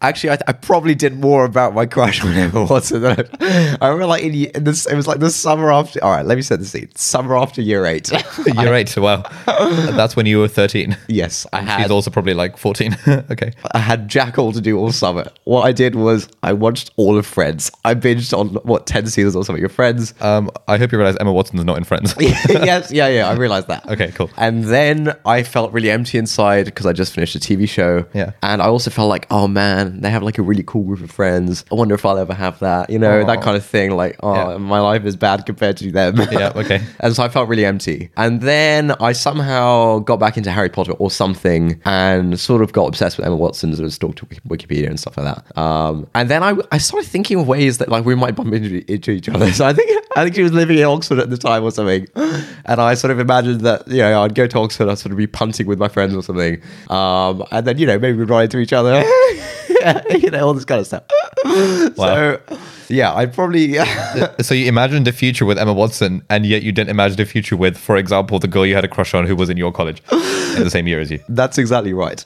Actually, 0.00 0.30
I, 0.30 0.38
I 0.48 0.52
probably 0.52 0.94
did 0.94 1.18
more 1.18 1.44
about 1.44 1.74
my 1.74 1.86
crush 1.86 2.24
on 2.24 2.32
Emma 2.32 2.64
Watson. 2.64 3.02
Than 3.02 3.28
I, 3.40 3.76
I 3.80 3.88
remember, 3.88 4.06
like 4.06 4.22
in, 4.22 4.34
in 4.34 4.64
this, 4.64 4.86
it 4.86 4.94
was 4.96 5.06
like 5.06 5.20
the 5.20 5.30
summer 5.30 5.72
after. 5.72 6.02
All 6.02 6.10
right, 6.10 6.24
let 6.24 6.36
me 6.36 6.42
set 6.42 6.58
the 6.58 6.64
scene. 6.64 6.90
Summer 6.94 7.36
after 7.36 7.60
year 7.62 7.86
eight. 7.86 8.10
year 8.54 8.74
eight. 8.74 8.96
right. 8.96 9.02
Wow, 9.02 9.22
that's 9.46 10.16
when 10.16 10.26
you 10.26 10.38
were 10.38 10.48
13. 10.48 10.96
yes, 11.08 11.46
I 11.52 11.60
had. 11.60 11.82
She's 11.82 11.90
also 11.90 12.10
probably 12.10 12.34
like 12.34 12.56
14. 12.56 12.96
okay. 13.30 13.52
I 13.72 13.78
had 13.78 14.08
jack 14.08 14.38
all 14.38 14.52
to 14.52 14.60
do 14.60 14.78
all 14.78 14.92
summer. 14.92 15.30
What 15.44 15.62
I 15.62 15.72
did 15.72 15.94
was 15.94 16.28
I 16.42 16.52
watched 16.52 16.90
all 16.96 17.16
of 17.18 17.26
Friends. 17.26 17.70
I 17.84 17.94
binged 17.94 18.36
on 18.36 18.48
what 18.64 18.86
ten 18.86 19.06
seasons 19.06 19.36
or 19.36 19.44
something 19.44 19.58
of 19.58 19.60
your 19.60 19.68
Friends. 19.68 20.14
Um, 20.20 20.50
I 20.68 20.76
hope 20.76 20.92
you 20.92 20.98
realize 20.98 21.16
Emma 21.20 21.32
Watson's 21.32 21.64
not 21.64 21.78
in 21.78 21.84
Friends. 21.84 22.14
yes, 22.18 22.90
yeah, 22.90 23.08
yeah. 23.08 23.28
I 23.28 23.34
realized 23.34 23.68
that. 23.68 23.81
Okay, 23.92 24.10
cool. 24.12 24.30
And 24.36 24.64
then 24.64 25.14
I 25.26 25.42
felt 25.42 25.72
really 25.72 25.90
empty 25.90 26.16
inside 26.18 26.64
because 26.66 26.86
I 26.86 26.92
just 26.92 27.12
finished 27.14 27.34
a 27.34 27.38
TV 27.38 27.68
show. 27.68 28.06
Yeah. 28.14 28.32
And 28.42 28.62
I 28.62 28.66
also 28.66 28.90
felt 28.90 29.08
like, 29.08 29.26
oh 29.30 29.48
man, 29.48 30.00
they 30.00 30.10
have 30.10 30.22
like 30.22 30.38
a 30.38 30.42
really 30.42 30.62
cool 30.62 30.84
group 30.84 31.00
of 31.00 31.10
friends. 31.10 31.64
I 31.70 31.74
wonder 31.74 31.94
if 31.94 32.06
I'll 32.06 32.16
ever 32.18 32.32
have 32.34 32.58
that. 32.60 32.88
You 32.90 32.98
know, 32.98 33.24
that 33.26 33.42
kind 33.42 33.56
of 33.56 33.64
thing. 33.64 33.90
Like, 33.92 34.16
oh, 34.22 34.34
Yeah. 34.52 34.56
my 34.58 34.80
life 34.80 35.04
is 35.04 35.16
bad 35.16 35.44
compared 35.46 35.76
to 35.78 35.90
them. 35.92 36.16
Yeah, 36.32 36.52
okay. 36.56 36.80
and 37.00 37.14
so 37.14 37.22
I 37.22 37.28
felt 37.28 37.48
really 37.48 37.64
empty. 37.66 38.10
And 38.16 38.40
then 38.40 38.92
I 39.00 39.12
somehow 39.12 39.98
got 39.98 40.18
back 40.18 40.36
into 40.36 40.50
Harry 40.50 40.70
Potter 40.70 40.92
or 40.92 41.10
something 41.10 41.80
and 41.84 42.38
sort 42.40 42.62
of 42.62 42.72
got 42.72 42.86
obsessed 42.86 43.16
with 43.18 43.26
Emma 43.26 43.36
Watson, 43.36 43.74
sort 43.74 43.84
of 43.86 43.92
stalked 43.92 44.22
Wiki- 44.22 44.40
Wikipedia 44.48 44.86
and 44.88 44.98
stuff 44.98 45.16
like 45.18 45.26
that. 45.34 45.58
Um, 45.60 46.08
and 46.14 46.30
then 46.30 46.42
I, 46.42 46.54
I 46.70 46.78
started 46.78 47.08
thinking 47.08 47.38
of 47.40 47.48
ways 47.48 47.78
that 47.78 47.88
like 47.88 48.04
we 48.04 48.14
might 48.14 48.34
bump 48.34 48.52
into, 48.54 48.82
into 48.90 49.10
each 49.10 49.28
other. 49.28 49.52
So 49.52 49.66
I 49.66 49.72
think 49.74 49.90
I 50.16 50.22
think 50.24 50.34
she 50.36 50.42
was 50.42 50.52
living 50.52 50.78
in 50.78 50.84
Oxford 50.84 51.18
at 51.18 51.28
the 51.30 51.36
time 51.36 51.64
or 51.64 51.70
something. 51.70 52.06
And 52.64 52.80
I 52.80 52.94
sort 52.94 53.10
of 53.10 53.18
imagined 53.18 53.62
that, 53.62 53.71
you 53.86 53.98
know, 53.98 54.22
I'd 54.22 54.34
go 54.34 54.46
to 54.46 54.58
Oxford, 54.58 54.88
I'd 54.88 54.98
sort 54.98 55.12
of 55.12 55.18
be 55.18 55.26
punting 55.26 55.66
with 55.66 55.78
my 55.78 55.88
friends 55.88 56.14
or 56.14 56.22
something. 56.22 56.60
Um, 56.88 57.44
and 57.50 57.66
then, 57.66 57.78
you 57.78 57.86
know, 57.86 57.98
maybe 57.98 58.18
we'd 58.18 58.30
run 58.30 58.44
into 58.44 58.58
each 58.58 58.72
other. 58.72 59.02
you 60.10 60.30
know, 60.30 60.46
all 60.46 60.54
this 60.54 60.64
kind 60.64 60.80
of 60.80 60.86
stuff. 60.86 61.04
So 61.96 62.40
yeah, 62.88 63.12
I'd 63.14 63.32
probably 63.32 63.74
So 64.40 64.54
you 64.54 64.66
imagined 64.66 65.08
a 65.08 65.12
future 65.12 65.44
with 65.44 65.58
Emma 65.58 65.72
Watson, 65.72 66.22
and 66.30 66.46
yet 66.46 66.62
you 66.62 66.72
didn't 66.72 66.90
imagine 66.90 67.20
a 67.20 67.24
future 67.24 67.56
with, 67.56 67.76
for 67.76 67.96
example, 67.96 68.38
the 68.38 68.48
girl 68.48 68.64
you 68.64 68.74
had 68.74 68.84
a 68.84 68.88
crush 68.88 69.12
on 69.14 69.26
who 69.26 69.34
was 69.34 69.50
in 69.50 69.56
your 69.56 69.72
college 69.72 70.02
in 70.12 70.62
the 70.62 70.70
same 70.70 70.86
year 70.86 71.00
as 71.00 71.10
you. 71.10 71.18
That's 71.28 71.58
exactly 71.58 71.92
right. 71.94 72.24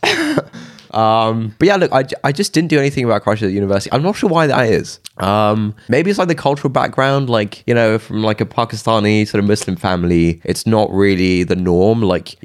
Um, 0.96 1.54
but 1.58 1.68
yeah, 1.68 1.76
look, 1.76 1.92
I, 1.92 2.04
I 2.24 2.32
just 2.32 2.54
didn't 2.54 2.68
do 2.68 2.78
anything 2.78 3.04
about 3.04 3.22
crushes 3.22 3.48
at 3.48 3.52
university. 3.52 3.92
I'm 3.92 4.02
not 4.02 4.16
sure 4.16 4.30
why 4.30 4.46
that 4.46 4.70
is. 4.70 4.98
Um, 5.18 5.74
maybe 5.90 6.08
it's 6.08 6.18
like 6.18 6.28
the 6.28 6.34
cultural 6.34 6.70
background, 6.70 7.28
like, 7.28 7.62
you 7.66 7.74
know, 7.74 7.98
from 7.98 8.22
like 8.22 8.40
a 8.40 8.46
Pakistani 8.46 9.28
sort 9.28 9.44
of 9.44 9.46
Muslim 9.46 9.76
family, 9.76 10.40
it's 10.44 10.66
not 10.66 10.90
really 10.90 11.44
the 11.44 11.54
norm. 11.54 12.00
Like, 12.00 12.36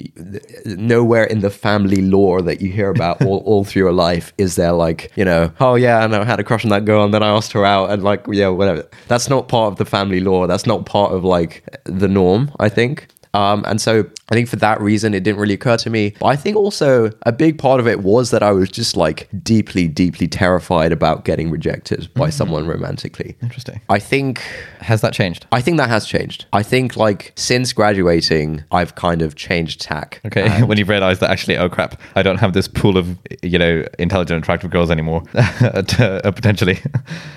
nowhere 0.65 1.23
in 1.23 1.39
the 1.39 1.49
family 1.49 2.01
lore 2.01 2.41
that 2.41 2.59
you 2.59 2.69
hear 2.69 2.89
about 2.89 3.21
all, 3.23 3.37
all 3.45 3.63
through 3.63 3.83
your 3.83 3.93
life 3.93 4.33
is 4.37 4.57
there 4.57 4.73
like, 4.73 5.13
you 5.15 5.23
know, 5.23 5.49
oh 5.61 5.75
yeah, 5.75 6.03
and 6.03 6.13
I 6.13 6.25
had 6.25 6.41
a 6.41 6.43
crush 6.43 6.65
on 6.65 6.71
that 6.71 6.83
girl 6.83 7.05
and 7.05 7.13
then 7.13 7.23
I 7.23 7.29
asked 7.29 7.53
her 7.53 7.63
out 7.63 7.89
and 7.89 8.03
like, 8.03 8.25
yeah, 8.27 8.49
whatever. 8.49 8.85
That's 9.07 9.29
not 9.29 9.47
part 9.47 9.71
of 9.71 9.77
the 9.77 9.85
family 9.85 10.19
lore. 10.19 10.47
That's 10.47 10.65
not 10.65 10.85
part 10.85 11.13
of 11.13 11.23
like 11.23 11.63
the 11.85 12.09
norm, 12.09 12.51
I 12.59 12.67
think. 12.67 13.07
Um, 13.33 13.63
and 13.67 13.79
so 13.79 14.05
I 14.29 14.35
think 14.35 14.49
for 14.49 14.57
that 14.57 14.81
reason, 14.81 15.13
it 15.13 15.23
didn't 15.23 15.39
really 15.39 15.53
occur 15.53 15.77
to 15.77 15.89
me. 15.89 16.13
But 16.19 16.27
I 16.27 16.35
think 16.35 16.55
also 16.55 17.11
a 17.23 17.31
big 17.31 17.57
part 17.57 17.79
of 17.79 17.87
it 17.87 18.01
was 18.01 18.31
that 18.31 18.43
I 18.43 18.51
was 18.51 18.69
just 18.69 18.97
like 18.97 19.27
deeply, 19.43 19.87
deeply 19.87 20.27
terrified 20.27 20.91
about 20.91 21.25
getting 21.25 21.49
rejected 21.49 22.13
by 22.13 22.29
someone 22.29 22.67
romantically. 22.67 23.35
Interesting. 23.41 23.81
I 23.89 23.99
think 23.99 24.41
Has 24.79 25.01
that 25.01 25.13
changed? 25.13 25.45
I 25.51 25.61
think 25.61 25.77
that 25.77 25.89
has 25.89 26.05
changed. 26.05 26.45
I 26.53 26.63
think 26.63 26.97
like 26.97 27.33
since 27.35 27.73
graduating, 27.73 28.63
I've 28.71 28.95
kind 28.95 29.21
of 29.21 29.35
changed 29.35 29.81
tack. 29.81 30.21
Okay, 30.25 30.63
when 30.63 30.77
you 30.77 30.85
realize 30.85 31.19
that 31.19 31.29
actually, 31.29 31.57
oh 31.57 31.69
crap, 31.69 31.99
I 32.15 32.23
don't 32.23 32.37
have 32.37 32.53
this 32.53 32.67
pool 32.67 32.97
of 32.97 33.17
you 33.41 33.59
know 33.59 33.85
intelligent, 33.99 34.43
attractive 34.43 34.71
girls 34.71 34.91
anymore 34.91 35.21
to 35.33 36.21
uh, 36.23 36.31
potentially 36.31 36.79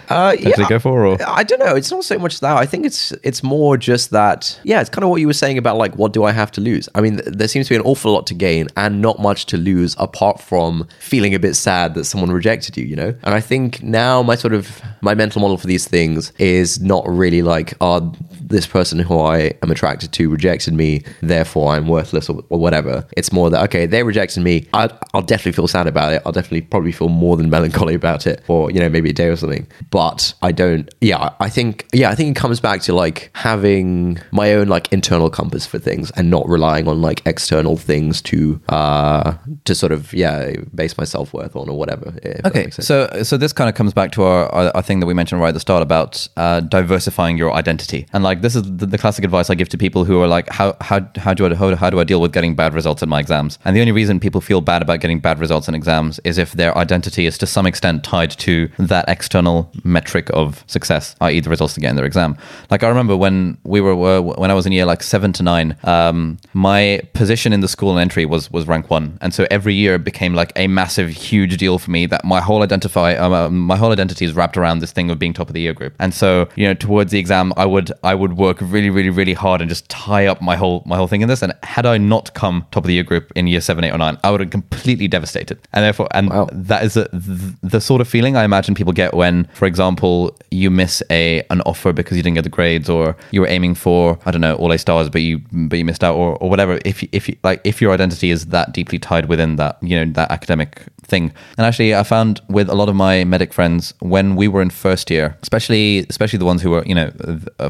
Uh, 0.09 0.33
potentially 0.37 0.67
go 0.69 0.79
for, 0.79 1.07
or 1.07 1.17
I 1.27 1.43
don't 1.45 1.59
know. 1.61 1.75
It's 1.75 1.91
not 1.91 2.05
so 2.05 2.19
much 2.19 2.41
that. 2.41 2.57
I 2.57 2.67
think 2.67 2.85
it's 2.85 3.13
it's 3.23 3.43
more 3.43 3.77
just 3.79 4.11
that. 4.11 4.61
Yeah, 4.63 4.81
it's 4.81 4.91
kind 4.91 5.03
of 5.03 5.09
what 5.11 5.21
you 5.21 5.27
were 5.27 5.33
saying 5.33 5.57
about 5.57 5.79
like 5.79 5.84
what 5.93 6.13
do 6.13 6.25
I 6.25 6.33
have 6.33 6.51
to 6.53 6.61
lose? 6.61 6.89
I 6.95 7.01
mean, 7.01 7.19
th- 7.19 7.29
there 7.37 7.49
seems 7.49 7.67
to 7.67 7.75
be 7.75 7.77
an 7.77 7.83
awful 7.83 8.13
lot 8.13 8.27
to 8.29 8.35
gain 8.35 8.69
and 8.77 9.03
not 9.03 9.19
much 9.19 9.47
to 9.47 9.57
lose 9.57 9.95
apart 9.99 10.41
from 10.41 10.89
feeling 10.99 11.35
a 11.35 11.39
bit 11.39 11.55
sad 11.55 11.95
that 11.95 12.05
someone 12.05 12.31
rejected 12.31 12.77
you. 12.77 12.85
You 12.85 12.97
know. 12.97 13.15
And 13.23 13.35
I 13.35 13.41
think 13.41 13.83
now 13.83 14.23
my 14.23 14.35
sort 14.35 14.55
of 14.55 14.81
my 15.01 15.15
mental 15.15 15.41
model 15.41 15.57
for 15.57 15.67
these 15.67 15.87
things 15.87 16.33
is 16.39 16.81
not 16.81 17.07
really 17.09 17.43
like 17.43 17.75
oh 17.81 18.15
this 18.49 18.67
person 18.67 18.99
who 18.99 19.19
I 19.19 19.53
am 19.63 19.71
attracted 19.71 20.13
to 20.13 20.31
rejected 20.31 20.75
me, 20.75 21.03
therefore 21.21 21.73
I'm 21.73 21.89
worthless 21.89 22.29
or, 22.29 22.45
or 22.49 22.59
whatever. 22.59 23.07
It's 23.17 23.33
more 23.33 23.51
that 23.51 23.63
okay, 23.65 23.87
they 23.87 24.03
rejected 24.03 24.43
me. 24.43 24.67
i 24.73 24.89
I'll 25.13 25.23
definitely 25.23 25.53
feel 25.53 25.69
sad 25.69 25.87
about 25.87 26.13
it. 26.13 26.23
I'll 26.25 26.33
definitely 26.33 26.63
probably 26.63 26.93
feel 26.93 27.09
more 27.09 27.37
than 27.37 27.51
melancholy 27.57 27.95
about 27.95 28.27
it 28.27 28.45
for 28.45 28.71
you 28.71 28.81
know 28.81 28.89
maybe 28.89 29.11
a 29.11 29.13
day 29.13 29.29
or 29.29 29.37
something. 29.37 29.67
But 29.91 30.35
I 30.43 30.53
don't. 30.53 30.93
Yeah, 31.01 31.35
I 31.41 31.49
think 31.49 31.87
yeah, 31.93 32.11
I 32.11 32.15
think 32.15 32.37
it 32.37 32.41
comes 32.41 32.61
back 32.61 32.83
to 32.83 32.95
like 32.95 33.31
having 33.35 34.19
my 34.31 34.55
own 34.55 34.69
like 34.69 34.93
internal 34.93 35.31
compass 35.31 35.67
for 35.75 35.81
things 35.81 36.11
and 36.13 36.31
not 36.31 36.49
relying 36.49 36.87
on 36.89 37.03
like 37.03 37.21
external 37.27 37.77
things 37.77 38.23
to 38.23 38.61
uh 38.69 39.35
to 39.65 39.75
sort 39.75 39.93
of 39.93 40.13
yeah 40.13 40.53
base 40.75 40.97
my 40.97 41.05
self 41.05 41.33
worth 41.35 41.57
on 41.57 41.69
or 41.69 41.77
whatever. 41.77 42.15
Okay, 42.45 42.71
so 42.71 43.09
so 43.23 43.37
this 43.37 43.53
kind 43.53 43.69
of 43.69 43.75
comes 43.75 43.93
back 43.93 44.13
to 44.13 44.23
our, 44.23 44.47
our, 44.57 44.77
our 44.77 44.83
thing 44.83 45.01
that 45.01 45.07
we 45.07 45.15
mentioned 45.15 45.41
right 45.41 45.49
at 45.49 45.55
the 45.55 45.61
start 45.61 45.83
about 45.83 46.29
uh, 46.37 46.61
diversifying 46.61 47.37
your 47.37 47.53
identity, 47.53 48.07
and 48.13 48.23
like 48.23 48.41
this 48.41 48.55
is 48.55 48.63
the, 48.63 48.87
the 48.87 48.99
classic 48.99 49.25
advice 49.25 49.51
I 49.51 49.55
give 49.55 49.69
to 49.71 49.79
people 49.79 50.05
who 50.05 50.21
are 50.23 50.29
like, 50.29 50.49
how 50.51 50.77
how 50.81 51.01
how 51.17 51.35
do 51.35 51.47
I 51.47 51.55
how, 51.55 51.75
how 51.75 51.91
do 51.91 51.99
I 52.01 52.05
deal 52.05 52.21
with 52.21 52.33
getting 52.33 52.55
bad 52.55 52.75
results 52.75 53.03
in 53.03 53.09
my 53.09 53.21
exams? 53.21 53.59
And 53.65 53.77
the 53.77 53.81
only 53.81 53.93
reason 53.93 54.21
people 54.21 54.41
feel 54.41 54.61
bad 54.61 54.83
about 54.83 55.01
getting 55.01 55.21
bad 55.21 55.39
results 55.39 55.69
in 55.69 55.75
exams 55.75 56.21
is 56.25 56.39
if 56.39 56.53
their 56.53 56.77
identity 56.79 57.27
is 57.27 57.37
to 57.39 57.47
some 57.47 57.67
extent 57.67 58.05
tied 58.05 58.31
to 58.31 58.69
that 58.79 59.05
external 59.09 59.71
metric 59.83 60.31
of 60.33 60.65
success, 60.67 61.17
i.e., 61.21 61.41
the 61.41 61.51
results 61.51 61.75
they 61.75 61.81
get 61.81 61.91
in 61.91 61.97
their 61.97 62.05
exam. 62.05 62.37
Like 62.71 62.83
I 62.83 62.89
remember 62.89 63.17
when 63.17 63.59
we 63.65 63.81
were 63.81 63.97
when 64.23 64.51
I 64.51 64.55
was 64.55 64.67
in 64.67 64.73
year 64.73 64.87
like 64.87 65.03
seven 65.03 65.33
to 65.35 65.43
nine, 65.43 65.64
um, 65.85 66.39
my 66.53 67.01
position 67.13 67.53
in 67.53 67.61
the 67.61 67.69
school 67.69 67.99
entry 67.99 68.25
was 68.27 68.51
was 68.51 68.67
rank 68.67 68.91
one, 68.91 69.07
and 69.21 69.33
so 69.35 69.47
every 69.51 69.75
year 69.75 69.95
it 69.95 70.05
became 70.05 70.35
like 70.35 70.53
a 70.57 70.67
massive, 70.67 71.09
huge 71.11 71.57
deal 71.57 71.79
for 71.79 71.91
me 71.91 72.07
that 72.07 72.23
my 72.25 72.41
whole 72.41 72.63
identify 72.63 73.15
um, 73.25 73.33
uh, 73.33 73.49
my 73.51 73.77
whole 73.77 73.93
identity 73.93 74.25
is 74.25 74.33
wrapped 74.35 74.57
around 74.57 74.81
this 74.81 74.93
thing 74.93 75.11
of 75.11 75.19
being 75.19 75.33
top 75.33 75.49
of 75.49 75.55
the 75.55 75.61
year 75.61 75.73
group. 75.73 75.95
And 75.99 76.13
so 76.15 76.49
you 76.57 76.67
know, 76.69 76.75
towards 76.75 77.11
the 77.13 77.19
exam, 77.19 77.53
I 77.57 77.67
would 77.67 77.89
I 78.03 78.15
would 78.15 78.35
work 78.37 78.59
really, 78.61 78.91
really, 78.91 79.11
really 79.11 79.35
hard 79.35 79.61
and 79.61 79.69
just 79.69 79.89
tie 79.89 80.27
up 80.27 80.41
my 80.43 80.57
whole 80.57 80.83
my 80.87 80.97
whole 80.97 81.07
thing 81.09 81.23
in 81.23 81.29
this. 81.29 81.43
And 81.43 81.53
had 81.63 81.87
I 81.87 81.99
not 81.99 82.35
come 82.35 82.67
top 82.71 82.85
of 82.85 82.89
the 82.89 82.95
year 82.95 83.03
group 83.03 83.33
in 83.37 83.47
year 83.47 83.61
seven, 83.61 83.85
eight, 83.85 83.93
or 83.93 83.99
nine, 83.99 84.19
I 84.25 84.31
would 84.31 84.41
have 84.41 84.51
completely 84.51 85.09
devastated. 85.09 85.59
And 85.73 85.85
therefore, 85.85 86.09
and 86.13 86.31
Wow. 86.31 86.49
that 86.53 86.85
is 86.85 86.97
a, 86.97 87.09
th- 87.09 87.55
the 87.63 87.81
sort 87.81 88.01
of 88.01 88.09
feeling 88.09 88.37
I 88.37 88.45
imagine 88.45 88.75
people 88.75 88.93
get 88.93 89.15
when, 89.15 89.45
for 89.55 89.67
example, 89.67 90.37
you 90.51 90.71
miss 90.71 91.03
a 91.11 91.43
an 91.51 91.61
offer 91.63 91.93
because 91.93 92.17
you 92.17 92.23
didn't 92.23 92.37
get 92.37 92.45
the 92.45 92.51
grades, 92.51 92.89
or 92.89 93.17
you 93.31 93.41
were 93.41 93.49
aiming 93.49 93.75
for 93.75 94.19
I 94.27 94.31
don't 94.31 94.41
know 94.41 94.55
all 94.57 94.73
A 94.73 94.79
stars, 94.79 95.09
but 95.09 95.23
you 95.23 95.41
but 95.55 95.79
you 95.79 95.85
missed 95.85 96.05
out, 96.05 96.17
or, 96.17 96.37
or 96.37 96.51
whatever. 96.51 96.81
If 96.85 97.03
if 97.13 97.31
like 97.43 97.61
if 97.65 97.81
your 97.81 97.93
identity 97.93 98.31
is 98.31 98.47
that 98.47 98.73
deeply 98.73 98.99
tied 98.99 99.27
within 99.27 99.57
that 99.57 99.79
you 99.83 99.97
know 99.97 100.13
that 100.13 100.31
academic 100.31 100.83
thing, 101.05 101.33
and 101.57 101.67
actually 101.67 101.95
I 101.95 102.03
found 102.03 102.41
with 102.49 102.69
a 102.69 102.75
lot 102.75 102.89
of 102.89 102.95
my 102.95 103.25
medic 103.25 103.53
friends 103.53 103.95
when 104.01 104.37
we 104.37 104.49
were 104.49 104.63
in 104.63 104.71
first 104.71 105.11
year, 105.11 105.37
especially 105.43 106.07
especially 106.11 106.39
the 106.39 106.45
ones 106.45 106.63
who 106.63 106.71
were 106.71 106.85
you 106.85 106.95
know 106.95 107.11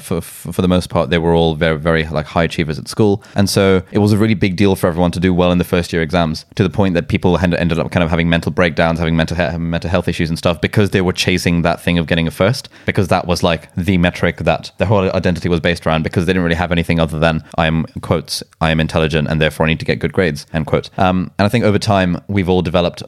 for 0.01 0.21
for 0.21 0.53
for 0.53 0.63
the 0.63 0.69
most 0.69 0.91
part 0.91 1.11
they 1.11 1.19
were 1.19 1.35
all 1.35 1.55
very 1.55 1.79
very 1.79 2.05
like 2.07 2.27
high 2.27 2.45
achievers 2.45 2.79
at 2.79 2.89
school, 2.89 3.23
and 3.35 3.49
so 3.49 3.83
it 3.93 3.99
was 3.99 4.13
a 4.13 4.19
really 4.19 4.35
big 4.35 4.57
deal 4.57 4.77
for 4.77 4.87
everyone 4.87 5.11
to 5.11 5.21
do 5.21 5.33
well 5.33 5.53
in 5.53 5.59
the 5.59 5.65
first 5.65 5.93
year 5.93 6.03
exams 6.03 6.45
to 6.55 6.63
the 6.63 6.71
point 6.71 6.95
that 6.95 7.09
people 7.09 7.39
ended 7.39 7.79
up 7.79 7.91
kind 7.91 8.05
of 8.05 8.11
having 8.11 8.29
mental 8.29 8.53
breakdowns, 8.53 8.99
having 8.99 9.17
mental 9.17 9.37
mental 9.59 9.91
health 9.91 10.09
issues 10.09 10.29
and 10.29 10.39
stuff 10.39 10.61
because 10.61 10.91
they 10.91 11.01
were 11.01 11.13
chasing 11.13 11.63
that 11.63 11.81
thing 11.81 11.99
of 11.99 12.07
getting 12.07 12.27
a 12.27 12.31
first 12.31 12.69
because 12.87 13.09
that 13.09 13.27
was 13.27 13.43
like 13.43 13.75
the 13.75 13.99
metric 13.99 14.39
that 14.39 14.71
their 14.79 14.87
whole 14.87 15.11
identity 15.13 15.49
was 15.49 15.61
based 15.61 15.87
around 15.87 16.03
because 16.03 16.27
they 16.27 16.33
didn't 16.33 16.45
really 16.45 16.55
have 16.55 16.73
anything 16.73 17.01
other 17.01 17.19
than 17.19 17.43
I 17.57 17.67
am 17.67 17.85
quotes 18.01 18.43
I 18.61 18.71
am 18.71 18.81
intelligent 18.81 19.29
and 19.29 19.41
therefore 19.41 19.67
I 19.67 19.71
need 19.71 19.81
to 19.81 19.85
get 19.85 19.99
good 19.99 20.13
grades 20.13 20.47
end 20.53 20.67
quote. 20.67 20.91
Um, 20.99 21.31
and 21.39 21.47
I 21.47 21.49
think 21.49 21.65
over 21.65 21.79
time 21.79 22.21
we've 22.29 22.49
all 22.49 22.63
developed 22.63 23.03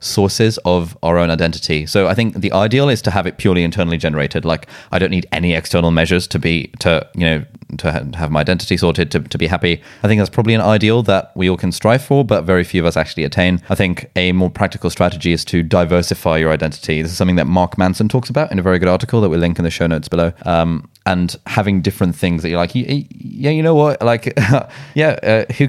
sources 0.00 0.58
of 0.64 0.96
our 1.02 1.18
own 1.18 1.30
identity. 1.30 1.86
So 1.86 2.08
I 2.08 2.14
think 2.14 2.34
the 2.34 2.52
ideal 2.52 2.88
is 2.88 3.02
to 3.02 3.10
have 3.10 3.26
it 3.26 3.38
purely 3.38 3.62
internally 3.64 3.96
generated. 3.96 4.44
Like 4.44 4.66
I 4.92 4.98
don't 4.98 5.10
need 5.10 5.26
any 5.32 5.54
external 5.54 5.90
measures 5.90 6.26
to 6.28 6.38
be 6.38 6.68
to 6.80 7.08
you 7.14 7.24
know 7.26 7.44
to 7.78 7.92
ha- 7.92 8.04
have 8.14 8.30
my 8.30 8.40
identity 8.40 8.76
sorted 8.76 9.10
to, 9.12 9.20
to 9.20 9.38
be 9.38 9.46
happy. 9.46 9.80
I 10.02 10.08
think 10.08 10.18
that's 10.18 10.30
probably 10.30 10.54
an 10.54 10.60
ideal 10.60 11.02
that 11.04 11.32
we 11.36 11.48
all 11.48 11.56
can 11.56 11.72
strive 11.72 12.02
for, 12.02 12.24
but 12.24 12.42
very 12.42 12.64
few 12.64 12.82
of 12.82 12.86
us 12.86 12.96
actually 12.96 13.24
attain. 13.24 13.62
I 13.68 13.74
think 13.74 14.10
a 14.16 14.32
more 14.32 14.50
practical 14.50 14.90
strategy 14.90 15.32
is 15.32 15.44
to 15.46 15.62
diversify 15.62 16.38
your 16.38 16.50
identity. 16.50 17.02
This 17.02 17.12
is 17.12 17.16
something 17.16 17.36
that 17.36 17.46
Mark 17.46 17.78
Manson 17.78 18.08
talks 18.08 18.30
about 18.30 18.50
in 18.50 18.58
a 18.58 18.62
very 18.62 18.78
good 18.78 18.88
article 18.88 19.20
that 19.20 19.28
we'll 19.28 19.40
link 19.40 19.58
in 19.58 19.64
the 19.64 19.70
show 19.70 19.86
notes 19.86 20.08
below. 20.08 20.32
Um, 20.44 20.88
and 21.06 21.34
having 21.46 21.80
different 21.80 22.14
things 22.14 22.42
that 22.42 22.48
you're 22.50 22.58
like, 22.58 22.74
"Y- 22.74 22.84
y- 22.88 23.06
yeah, 23.10 23.50
you 23.50 23.62
know 23.62 23.74
what? 23.74 23.98
Like, 24.10 24.32
yeah, 24.94 25.18
uh, 25.22 25.52
who 25.54 25.66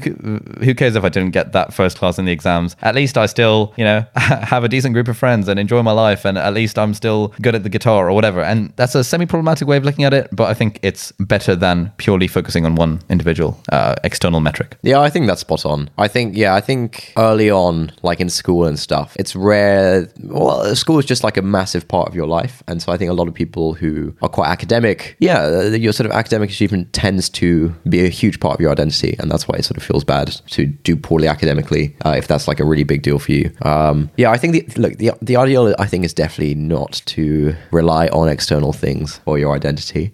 who 0.64 0.74
cares 0.76 0.96
if 0.96 1.04
I 1.04 1.10
didn't 1.10 1.32
get 1.32 1.52
that 1.54 1.74
first 1.74 1.98
class 1.98 2.18
in 2.18 2.26
the 2.26 2.32
exams? 2.32 2.76
At 2.82 2.96
least 2.96 3.18
I 3.18 3.28
still, 3.28 3.74
you 3.78 3.84
know, 3.84 4.04
have 4.16 4.64
a 4.64 4.68
decent 4.70 4.94
group 4.94 5.08
of 5.08 5.18
friends 5.18 5.48
and 5.48 5.60
enjoy 5.60 5.82
my 5.84 5.92
life, 5.92 6.26
and 6.26 6.38
at 6.38 6.54
least 6.54 6.80
I'm 6.80 6.94
still 6.94 7.34
good 7.42 7.54
at 7.56 7.64
the 7.64 7.70
guitar 7.70 8.10
or 8.10 8.14
whatever. 8.14 8.42
And 8.42 8.74
that's 8.78 8.96
a 8.96 9.04
semi-problematic 9.04 9.68
way 9.68 9.78
of 9.78 9.84
looking 9.84 10.06
at 10.06 10.14
it, 10.14 10.28
but 10.32 10.46
I 10.50 10.54
think 10.56 10.80
it's 10.82 11.12
better 11.20 11.56
than 11.56 11.92
purely 11.98 12.28
focusing 12.28 12.66
on 12.66 12.76
one 12.76 13.02
individual 13.10 13.60
uh, 13.72 13.96
external 14.04 14.40
metric. 14.40 14.78
Yeah, 14.82 15.00
I 15.02 15.10
think 15.10 15.28
that's 15.28 15.42
spot 15.42 15.66
on. 15.66 15.90
I 15.98 16.08
think, 16.08 16.36
yeah, 16.36 16.56
I 16.56 16.62
think 16.62 17.14
early 17.18 17.52
on, 17.52 17.92
like 18.02 18.20
in 18.20 18.30
school 18.30 18.66
and 18.66 18.80
stuff, 18.80 19.16
it's 19.20 19.36
rare. 19.36 20.08
Well, 20.24 20.76
school 20.76 20.98
is 21.00 21.06
just 21.06 21.24
like 21.24 21.38
a 21.38 21.42
massive 21.42 21.88
part 21.88 22.08
of 22.08 22.16
your 22.16 22.28
life. 22.28 22.64
And 22.68 22.82
so 22.82 22.92
I 22.92 22.98
think 22.98 23.10
a 23.12 23.14
lot 23.14 23.28
of 23.28 23.34
people 23.34 23.74
who 23.74 24.16
are 24.22 24.30
quite 24.30 24.48
academic, 24.50 25.16
yeah, 25.22 25.44
uh, 25.44 25.62
your 25.78 25.94
sort 25.94 26.08
of 26.08 26.12
academic 26.12 26.50
achievement 26.50 26.92
tends 26.94 27.30
to 27.30 27.70
be 27.88 28.04
a 28.04 28.10
huge 28.10 28.40
part 28.40 28.56
of 28.56 28.60
your 28.60 28.72
identity. 28.72 29.16
And 29.20 29.32
that's 29.32 29.48
why 29.48 29.56
it 29.58 29.64
sort 29.64 29.78
of 29.78 29.84
feels 29.84 30.04
bad 30.04 30.30
to 30.48 30.66
do 30.66 30.96
poorly 30.96 31.28
academically 31.28 31.96
uh, 32.04 32.16
if 32.18 32.28
that's 32.28 32.48
like 32.48 32.60
a 32.60 32.66
really 32.66 32.84
big 32.84 33.04
deal 33.04 33.20
for 33.20 33.32
you. 33.32 33.52
Um, 33.62 34.10
yeah, 34.18 34.32
I 34.32 34.38
think, 34.38 34.54
the, 34.54 34.82
look, 34.82 34.98
the, 34.98 35.12
the 35.22 35.38
ideal, 35.38 35.76
I 35.78 35.86
think, 35.86 36.06
is 36.06 36.14
definitely 36.14 36.56
not 36.56 37.04
to 37.06 37.56
rely 37.72 38.08
on 38.08 38.30
external 38.30 38.74
things 38.74 39.20
for 39.20 39.38
your 39.38 39.56
identity 39.56 40.12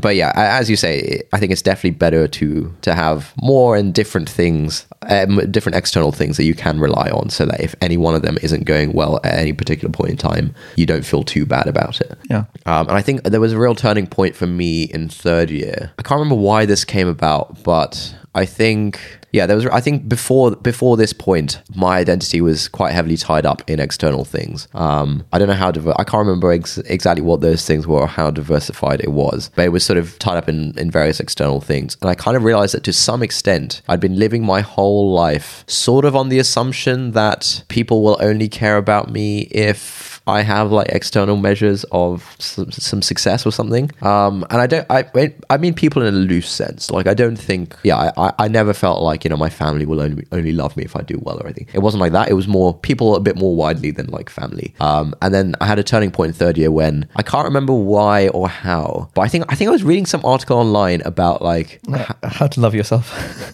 but 0.00 0.16
yeah, 0.16 0.32
as 0.34 0.68
you 0.68 0.76
say, 0.76 1.22
I 1.32 1.38
think 1.38 1.52
it's 1.52 1.62
definitely 1.62 1.98
better 1.98 2.26
to 2.26 2.74
to 2.82 2.94
have 2.94 3.32
more 3.40 3.76
and 3.76 3.94
different 3.94 4.28
things, 4.28 4.86
um, 5.08 5.40
different 5.50 5.76
external 5.76 6.12
things 6.12 6.36
that 6.36 6.44
you 6.44 6.54
can 6.54 6.80
rely 6.80 7.10
on, 7.10 7.30
so 7.30 7.46
that 7.46 7.60
if 7.60 7.74
any 7.80 7.96
one 7.96 8.14
of 8.14 8.22
them 8.22 8.38
isn't 8.42 8.64
going 8.64 8.92
well 8.92 9.20
at 9.24 9.34
any 9.34 9.52
particular 9.52 9.92
point 9.92 10.10
in 10.10 10.16
time, 10.16 10.54
you 10.76 10.86
don't 10.86 11.04
feel 11.04 11.22
too 11.22 11.46
bad 11.46 11.66
about 11.66 12.00
it. 12.00 12.18
Yeah. 12.28 12.44
Um, 12.66 12.88
and 12.88 12.96
I 12.96 13.02
think 13.02 13.22
there 13.22 13.40
was 13.40 13.52
a 13.52 13.58
real 13.58 13.74
turning 13.74 14.06
point 14.06 14.34
for 14.34 14.46
me 14.46 14.84
in 14.84 15.08
third 15.08 15.50
year. 15.50 15.92
I 15.98 16.02
can't 16.02 16.18
remember 16.18 16.40
why 16.40 16.66
this 16.66 16.84
came 16.84 17.08
about, 17.08 17.62
but 17.62 18.14
I 18.34 18.44
think 18.44 19.00
yeah, 19.36 19.46
there 19.46 19.56
was. 19.56 19.66
I 19.66 19.80
think 19.80 20.08
before 20.08 20.56
before 20.56 20.96
this 20.96 21.12
point, 21.12 21.60
my 21.74 21.98
identity 21.98 22.40
was 22.40 22.68
quite 22.68 22.92
heavily 22.92 23.16
tied 23.16 23.46
up 23.46 23.60
in 23.70 23.78
external 23.80 24.24
things. 24.24 24.66
Um, 24.74 25.24
I 25.32 25.38
don't 25.38 25.48
know 25.48 25.54
how 25.64 25.70
diver- 25.70 25.94
I 25.98 26.04
can't 26.04 26.26
remember 26.26 26.50
ex- 26.52 26.78
exactly 26.78 27.22
what 27.22 27.40
those 27.42 27.64
things 27.66 27.86
were 27.86 28.00
or 28.00 28.06
how 28.08 28.30
diversified 28.30 29.00
it 29.00 29.12
was, 29.12 29.50
but 29.54 29.64
it 29.66 29.72
was 29.76 29.84
sort 29.84 29.98
of 29.98 30.18
tied 30.18 30.38
up 30.38 30.48
in 30.48 30.76
in 30.78 30.90
various 30.90 31.20
external 31.20 31.60
things. 31.60 31.96
And 32.00 32.08
I 32.10 32.14
kind 32.14 32.36
of 32.36 32.42
realized 32.44 32.74
that 32.74 32.84
to 32.84 32.92
some 32.92 33.22
extent, 33.22 33.82
I'd 33.88 34.00
been 34.00 34.18
living 34.18 34.42
my 34.44 34.60
whole 34.62 35.12
life 35.12 35.64
sort 35.68 36.04
of 36.04 36.16
on 36.16 36.28
the 36.30 36.38
assumption 36.38 37.12
that 37.12 37.62
people 37.68 38.02
will 38.02 38.18
only 38.20 38.48
care 38.48 38.76
about 38.78 39.10
me 39.10 39.40
if 39.52 40.22
I 40.28 40.40
have 40.42 40.72
like 40.72 40.88
external 40.88 41.36
measures 41.36 41.84
of 41.92 42.34
some, 42.38 42.72
some 42.72 43.02
success 43.02 43.46
or 43.46 43.52
something. 43.52 43.90
Um, 44.02 44.44
and 44.50 44.60
I 44.60 44.66
don't, 44.66 44.86
I, 44.90 45.04
I 45.50 45.56
mean 45.56 45.74
people 45.74 46.02
in 46.02 46.12
a 46.14 46.16
loose 46.16 46.48
sense. 46.50 46.90
Like 46.90 47.06
I 47.06 47.14
don't 47.14 47.36
think, 47.36 47.76
yeah, 47.84 47.96
I, 47.96 48.08
I- 48.26 48.32
I 48.46 48.48
never 48.48 48.72
felt 48.74 49.02
like, 49.02 49.24
you 49.26 49.30
know, 49.30 49.36
my 49.36 49.50
family 49.50 49.84
will 49.86 50.00
only, 50.00 50.24
only 50.30 50.52
love 50.52 50.76
me 50.76 50.84
if 50.84 50.94
I 50.94 51.02
do 51.02 51.18
well 51.20 51.36
or 51.40 51.46
anything. 51.46 51.66
It 51.72 51.80
wasn't 51.80 52.00
like 52.00 52.12
that. 52.12 52.28
It 52.28 52.34
was 52.34 52.46
more 52.46 52.72
people 52.78 53.16
a 53.16 53.20
bit 53.20 53.34
more 53.34 53.56
widely 53.56 53.90
than 53.90 54.06
like 54.06 54.30
family. 54.30 54.72
Um, 54.78 55.16
and 55.20 55.34
then 55.34 55.56
I 55.60 55.66
had 55.66 55.80
a 55.80 55.82
turning 55.82 56.12
point 56.12 56.28
in 56.28 56.34
third 56.34 56.56
year 56.56 56.70
when 56.70 57.08
I 57.16 57.24
can't 57.24 57.44
remember 57.44 57.72
why 57.72 58.28
or 58.28 58.48
how, 58.48 59.10
but 59.14 59.22
I 59.22 59.28
think, 59.28 59.46
I 59.48 59.56
think 59.56 59.66
I 59.66 59.72
was 59.72 59.82
reading 59.82 60.06
some 60.06 60.24
article 60.24 60.58
online 60.58 61.00
about 61.00 61.42
like, 61.42 61.80
How 62.22 62.46
to 62.46 62.60
love 62.60 62.76
yourself. 62.76 63.06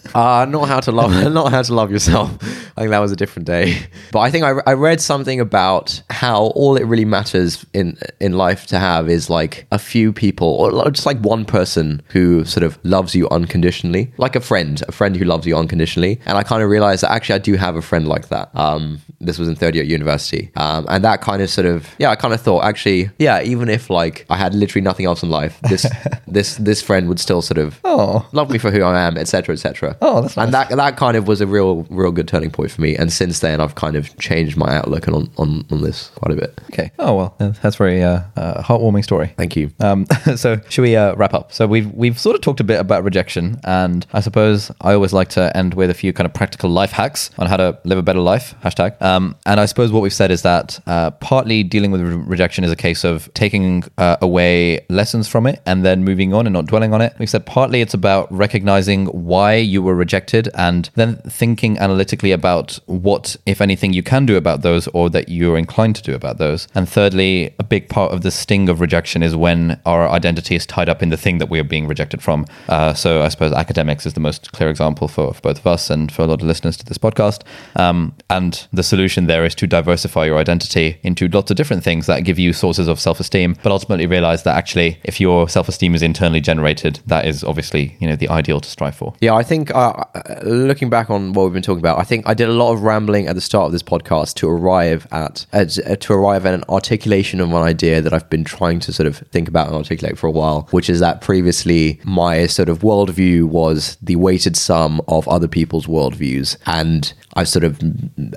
uh, 0.15 0.45
not 0.45 0.69
how 0.69 0.81
to 0.81 0.93
love, 0.93 1.11
not 1.33 1.51
how 1.51 1.63
to 1.63 1.73
love 1.73 1.91
yourself. 1.91 2.31
I 2.77 2.83
think 2.83 2.91
that 2.91 2.99
was 2.99 3.13
a 3.13 3.17
different 3.17 3.47
day. 3.47 3.79
But 4.13 4.21
I 4.21 4.31
think 4.31 4.45
I, 4.45 4.61
I 4.67 4.75
read 4.75 5.01
something 5.01 5.41
about 5.41 6.03
how 6.11 6.47
all 6.49 6.77
it 6.77 6.85
really 6.85 7.07
matters 7.07 7.65
in 7.73 7.97
in 8.21 8.35
life 8.35 8.67
to 8.67 8.79
have 8.79 9.09
is 9.09 9.31
like 9.31 9.67
a 9.71 9.79
few 9.79 10.13
people, 10.13 10.49
or 10.49 10.91
just 10.91 11.07
like 11.07 11.19
one 11.21 11.47
person 11.47 12.03
who 12.09 12.45
sort 12.45 12.63
of 12.63 12.79
loves 12.83 13.15
you 13.15 13.27
unconditionally, 13.31 14.13
like 14.19 14.37
a 14.37 14.41
friend, 14.41 14.83
a 14.89 14.93
friend 14.93 15.17
who 15.17 15.25
loves 15.25 15.47
you 15.47 15.57
unconditionally. 15.63 16.21
And 16.27 16.37
I 16.37 16.43
kind 16.43 16.63
of 16.63 16.69
realized 16.69 17.03
that 17.03 17.11
actually 17.11 17.37
I 17.37 17.39
do 17.39 17.55
have 17.55 17.77
a 17.77 17.83
friend 17.83 18.07
like 18.07 18.29
that. 18.29 18.51
Um, 18.55 19.01
this 19.21 19.39
was 19.39 19.49
in 19.49 19.55
third 19.57 19.75
year 19.75 19.85
at 19.85 19.91
university, 19.91 20.51
um, 20.57 20.85
and 20.89 21.03
that 21.05 21.21
kind 21.23 21.41
of 21.43 21.49
sort 21.49 21.67
of 21.67 21.89
yeah, 21.99 22.11
I 22.11 22.17
kind 22.17 22.35
of 22.35 22.41
thought 22.41 22.65
actually 22.65 23.11
yeah, 23.19 23.41
even 23.43 23.69
if 23.69 23.89
like 23.89 24.27
I 24.29 24.37
had 24.37 24.55
literally 24.55 24.83
nothing 24.85 25.07
else 25.07 25.23
in 25.23 25.31
life, 25.31 25.59
this 25.63 25.87
this 26.27 26.57
this 26.57 26.83
friend 26.83 27.09
would 27.09 27.21
still 27.21 27.43
sort 27.43 27.59
of 27.59 27.81
Oh. 27.85 28.27
love 28.33 28.51
me 28.51 28.59
for 28.59 28.71
who 28.71 28.83
I 28.83 29.01
am, 29.03 29.17
etc., 29.17 29.53
etc. 29.55 29.97
Oh, 30.03 30.23
that's 30.23 30.37
and 30.37 30.53
that 30.53 30.71
that 30.71 30.97
kind 30.97 31.17
of 31.17 31.29
was 31.29 31.41
a 31.41 31.47
real 31.47 31.85
real 31.91 32.13
good 32.13 32.29
turning 32.29 32.51
point 32.51 32.71
for 32.73 32.81
me. 32.81 32.97
And 32.97 33.13
since 33.13 33.41
then, 33.41 33.61
I've 33.61 33.75
kind 33.77 33.97
of 33.97 34.17
changed 34.19 34.57
my 34.57 34.77
outlook 34.77 35.07
on 35.09 35.31
on, 35.39 35.65
on 35.71 35.83
this 35.83 36.09
quite 36.17 36.33
a 36.37 36.41
bit. 36.41 36.61
Okay. 36.73 36.91
Oh 36.99 37.15
well, 37.15 37.35
that's 37.39 37.77
very 37.77 38.03
uh, 38.03 38.23
uh, 38.37 38.63
heartwarming 38.63 39.05
story. 39.05 39.33
Thank 39.37 39.57
you. 39.57 39.71
Um, 39.81 40.07
so 40.37 40.61
should 40.69 40.83
we 40.83 40.97
uh, 40.97 41.15
wrap 41.15 41.35
up? 41.35 41.53
So 41.53 41.67
we've 41.67 41.91
we've 41.93 42.19
sort 42.19 42.35
of 42.35 42.43
talked 42.43 42.61
a 42.61 42.65
bit 42.65 42.81
about 42.81 43.05
rejection, 43.05 43.61
and 43.65 44.05
I 44.13 44.21
suppose 44.21 44.71
I 44.81 44.95
always 44.95 45.13
like 45.13 45.29
to 45.31 45.42
end 45.55 45.75
with 45.75 45.91
a 45.91 45.95
few 45.95 46.13
kind 46.13 46.27
of 46.27 46.35
practical 46.35 46.71
life 46.71 46.93
hacks 46.93 47.31
on 47.39 47.47
how 47.47 47.57
to 47.57 47.79
live 47.85 47.99
a 47.99 48.03
better 48.03 48.21
life. 48.21 48.55
Hashtag. 48.63 49.01
Um, 49.03 49.37
and 49.47 49.59
I 49.59 49.67
suppose 49.67 49.91
what 49.93 50.03
we've 50.03 50.13
said 50.13 50.31
is 50.31 50.43
that 50.43 50.79
uh, 50.87 51.11
partly 51.13 51.63
dealing 51.63 51.91
with 51.91 52.01
re- 52.01 52.15
rejection 52.15 52.65
is 52.65 52.71
a 52.71 52.77
case 52.77 53.05
of 53.05 53.33
taking 53.35 53.85
uh, 53.99 54.17
away 54.21 54.85
lessons 54.89 55.29
from 55.29 55.47
it 55.47 55.61
and 55.67 55.85
then 55.85 56.05
moving 56.05 56.33
on 56.35 56.47
and 56.47 56.53
not 56.53 56.67
dwelling 56.67 56.93
on 56.95 57.01
it. 57.01 57.15
We've 57.19 57.31
said 57.31 57.47
partly 57.47 57.81
it's 57.81 57.95
about 57.95 58.31
recognizing 58.33 59.07
why 59.07 59.57
you 59.57 59.83
were 59.83 59.95
rejected 59.95 60.49
and 60.55 60.91
then 60.95 61.17
thinking 61.29 61.79
analytically 61.79 62.33
about 62.33 62.79
what, 62.87 63.37
if 63.47 63.61
anything, 63.61 63.93
you 63.93 64.03
can 64.03 64.27
do 64.27 64.37
about 64.37 64.63
those 64.63 64.89
or 64.89 65.11
that 65.11 65.29
you're 65.29 65.59
inclined 65.59 65.97
to 65.97 66.03
do 66.03 66.15
about 66.15 66.39
those. 66.39 66.69
And 66.75 66.89
thirdly, 66.89 67.55
a 67.59 67.65
big 67.65 67.89
part 67.89 68.13
of 68.13 68.23
the 68.23 68.31
sting 68.31 68.69
of 68.69 68.81
rejection 68.81 69.23
is 69.23 69.35
when 69.35 69.81
our 69.87 70.09
identity 70.09 70.55
is 70.55 70.67
tied 70.67 70.89
up 70.89 71.03
in 71.03 71.11
the 71.11 71.17
thing 71.17 71.39
that 71.39 71.49
we 71.49 71.59
are 71.59 71.65
being 71.65 71.87
rejected 71.87 72.23
from. 72.23 72.47
Uh, 72.69 72.95
so 72.95 73.23
I 73.23 73.29
suppose 73.29 73.53
academics 73.53 74.07
is 74.07 74.15
the 74.15 74.21
most 74.21 74.53
clear 74.53 74.71
example 74.71 75.09
for, 75.09 75.32
for 75.33 75.41
both 75.41 75.59
of 75.59 75.67
us 75.67 75.91
and 75.91 76.11
for 76.11 76.23
a 76.23 76.27
lot 76.27 76.41
of 76.41 76.47
listeners 76.47 76.77
to 76.77 76.85
this 76.85 76.99
podcast. 76.99 77.43
Um, 77.77 78.15
and 78.31 78.67
the 78.73 78.83
solution 78.83 79.27
there 79.27 79.45
is 79.45 79.55
to 79.57 79.67
diversify 79.67 80.27
your 80.27 80.39
identity 80.39 80.99
into 81.03 81.29
lots 81.29 81.51
of 81.51 81.57
different 81.57 81.85
things 81.85 82.07
that 82.07 82.25
give 82.25 82.39
you 82.39 82.53
sources 82.53 82.89
of 82.89 83.01
self-esteem, 83.01 83.57
but 83.63 83.73
ultimately 83.73 84.07
realize 84.07 84.43
that 84.45 84.57
actually, 84.57 84.99
if 85.05 85.21
your 85.21 85.49
self-esteem 85.49 85.95
is 85.95 86.03
internally 86.03 86.41
generated, 86.41 87.01
that 87.07 87.27
is 87.27 87.45
obviously 87.45 87.97
you 88.01 88.09
know 88.09 88.17
the 88.17 88.29
ideal 88.29 88.61
to 88.61 88.69
strive 88.69 88.95
for. 88.95 89.15
Yeah, 89.21 89.35
I 89.35 89.43
think 89.43 89.75
uh, 89.75 90.05
looking 90.43 90.91
back 90.91 91.11
on 91.11 91.33
what 91.33 91.45
we've 91.45 91.53
been 91.53 91.63
talking 91.63 91.81
about, 91.81 91.99
I 91.99 92.05
think 92.05 92.29
I 92.29 92.35
did 92.35 92.49
a 92.49 92.53
lot 92.53 92.73
of 92.73 92.83
rambling 92.83 93.27
at 93.27 93.35
the 93.35 93.41
start 93.41 93.67
of 93.67 93.73
this 93.73 93.83
podcast 93.83 94.35
to 94.37 94.49
arrive 94.49 95.07
at 95.13 95.47
uh, 95.53 95.65
to 95.65 96.13
arrive 96.13 96.47
at 96.47 96.55
an 96.55 96.65
articulation 96.69 97.41
of 97.41 97.49
an 97.51 97.57
idea 97.57 98.01
that 98.01 98.13
I've 98.13 98.29
been 98.31 98.45
trying 98.45 98.81
to 98.81 98.93
sort 98.93 99.07
of 99.07 99.19
think 99.19 99.49
about 99.49 99.67
and 99.69 99.77
articulate 99.77 100.19
for 100.19 100.27
a 100.27 100.31
while, 100.31 100.69
which 100.71 100.89
is 100.91 101.01
that 101.01 101.21
previously 101.21 102.01
my 102.05 102.47
sort 102.47 102.69
of 102.69 102.81
worldview 102.81 103.45
was 103.45 103.97
the 104.03 104.17
weighted 104.17 104.57
sum 104.57 105.01
of 105.09 105.22
other 105.29 105.49
people's 105.49 105.87
worldviews, 105.87 106.57
and 106.67 107.13
I've 107.35 107.49
sort 107.49 107.65
of 107.65 107.81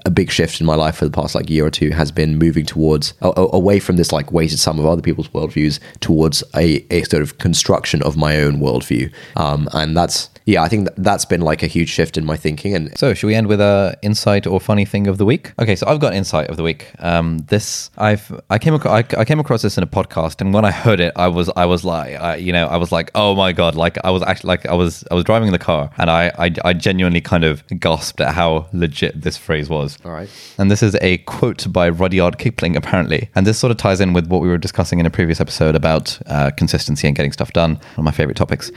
a 0.06 0.12
big 0.12 0.32
shift 0.32 0.60
in 0.60 0.66
my 0.66 0.76
life 0.76 0.98
for 0.98 1.06
the 1.06 1.12
past 1.12 1.36
like 1.36 1.50
year 1.50 1.66
or 1.66 1.72
two 1.72 1.92
has 1.92 2.12
been 2.12 2.38
moving 2.38 2.66
towards 2.66 3.14
a, 3.22 3.32
away 3.36 3.80
from 3.80 3.98
this 3.98 4.12
like 4.12 4.32
weighted 4.32 4.60
sum 4.60 4.80
of 4.80 4.86
other 4.86 5.02
people's 5.02 5.30
worldviews 5.30 5.80
towards 6.00 6.44
a, 6.56 6.86
a 6.92 7.04
sort 7.04 7.24
of 7.24 7.38
construction 7.38 8.02
of 8.04 8.18
my 8.18 8.42
own 8.42 8.60
worldview, 8.60 9.12
um, 9.36 9.68
and 9.74 9.96
that's 9.96 10.30
yeah, 10.46 10.62
I 10.62 10.70
think 10.70 10.86
that 10.86 10.96
that's 10.98 11.26
been 11.26 11.42
like 11.42 11.64
a 11.64 11.68
huge 11.68 11.90
shift 11.90 12.18
in 12.18 12.26
my 12.26 12.38
thinking. 12.38 12.76
And 12.76 12.98
So, 12.98 13.14
should 13.14 13.28
we 13.28 13.36
end 13.36 13.48
with 13.48 13.60
a 13.60 13.98
insight 14.04 14.46
or 14.46 14.60
funny 14.60 14.86
thing 14.86 15.08
of 15.08 15.18
the 15.18 15.26
week? 15.26 15.54
Okay, 15.60 15.76
so 15.76 15.88
I've 15.88 16.00
got 16.00 16.14
insight 16.14 16.50
of 16.50 16.58
the 16.58 16.64
week. 16.64 16.92
Um, 17.00 17.40
this 17.50 17.90
I've 17.98 18.40
I 18.50 18.60
came 18.60 18.76
across 18.76 18.94
I, 18.94 19.20
I 19.22 19.26
came 19.26 19.40
across 19.40 19.64
this 19.64 19.78
in 19.78 19.84
a 19.84 19.88
podcast, 19.88 20.42
and 20.42 20.54
when 20.54 20.64
I 20.64 20.72
heard 20.72 21.00
it, 21.00 21.14
I 21.16 21.28
was 21.30 21.50
I 21.56 21.66
was 21.66 21.84
like, 21.84 22.16
I, 22.20 22.36
you 22.36 22.54
know, 22.54 22.68
I 22.68 22.78
was 22.78 22.92
like, 22.92 23.10
oh 23.16 23.34
my 23.36 23.54
god, 23.54 23.76
like 23.76 23.98
I 24.04 24.12
was 24.12 24.22
actually 24.22 24.50
like 24.50 24.66
I 24.68 24.76
was 24.76 25.04
I 25.10 25.16
was 25.16 25.24
driving 25.24 25.52
the 25.52 25.60
car, 25.60 25.90
and 25.98 26.12
I 26.12 26.32
I, 26.38 26.52
I 26.64 26.74
genuinely 26.74 27.22
kind 27.22 27.44
of 27.44 27.64
gasped 27.80 28.22
at 28.22 28.36
how 28.36 28.68
legit 28.72 29.22
this 29.22 29.38
phrase 29.38 29.68
was. 29.68 29.98
all 30.06 30.12
right, 30.12 30.30
And 30.60 30.70
this 30.70 30.84
is 30.84 30.96
a 31.02 31.18
quote 31.20 31.66
by 31.74 31.90
Rudyard 31.90 32.38
Kipling, 32.38 32.76
apparently. 32.76 33.30
And 33.34 33.48
this 33.48 33.58
sort 33.58 33.72
of 33.72 33.78
ties 33.78 34.00
in 34.00 34.14
with 34.14 34.28
what 34.28 34.42
we 34.42 34.48
were 34.48 34.60
discussing 34.60 35.00
in 35.00 35.08
a 35.08 35.10
previous 35.10 35.42
episode 35.42 35.76
about 35.76 36.20
uh, 36.28 36.52
consistency 36.52 37.08
and 37.08 37.16
getting 37.16 37.32
stuff 37.32 37.52
done, 37.54 37.76
one 37.76 37.82
of 37.98 38.04
my 38.04 38.12
favorite 38.12 38.38
topics. 38.38 38.72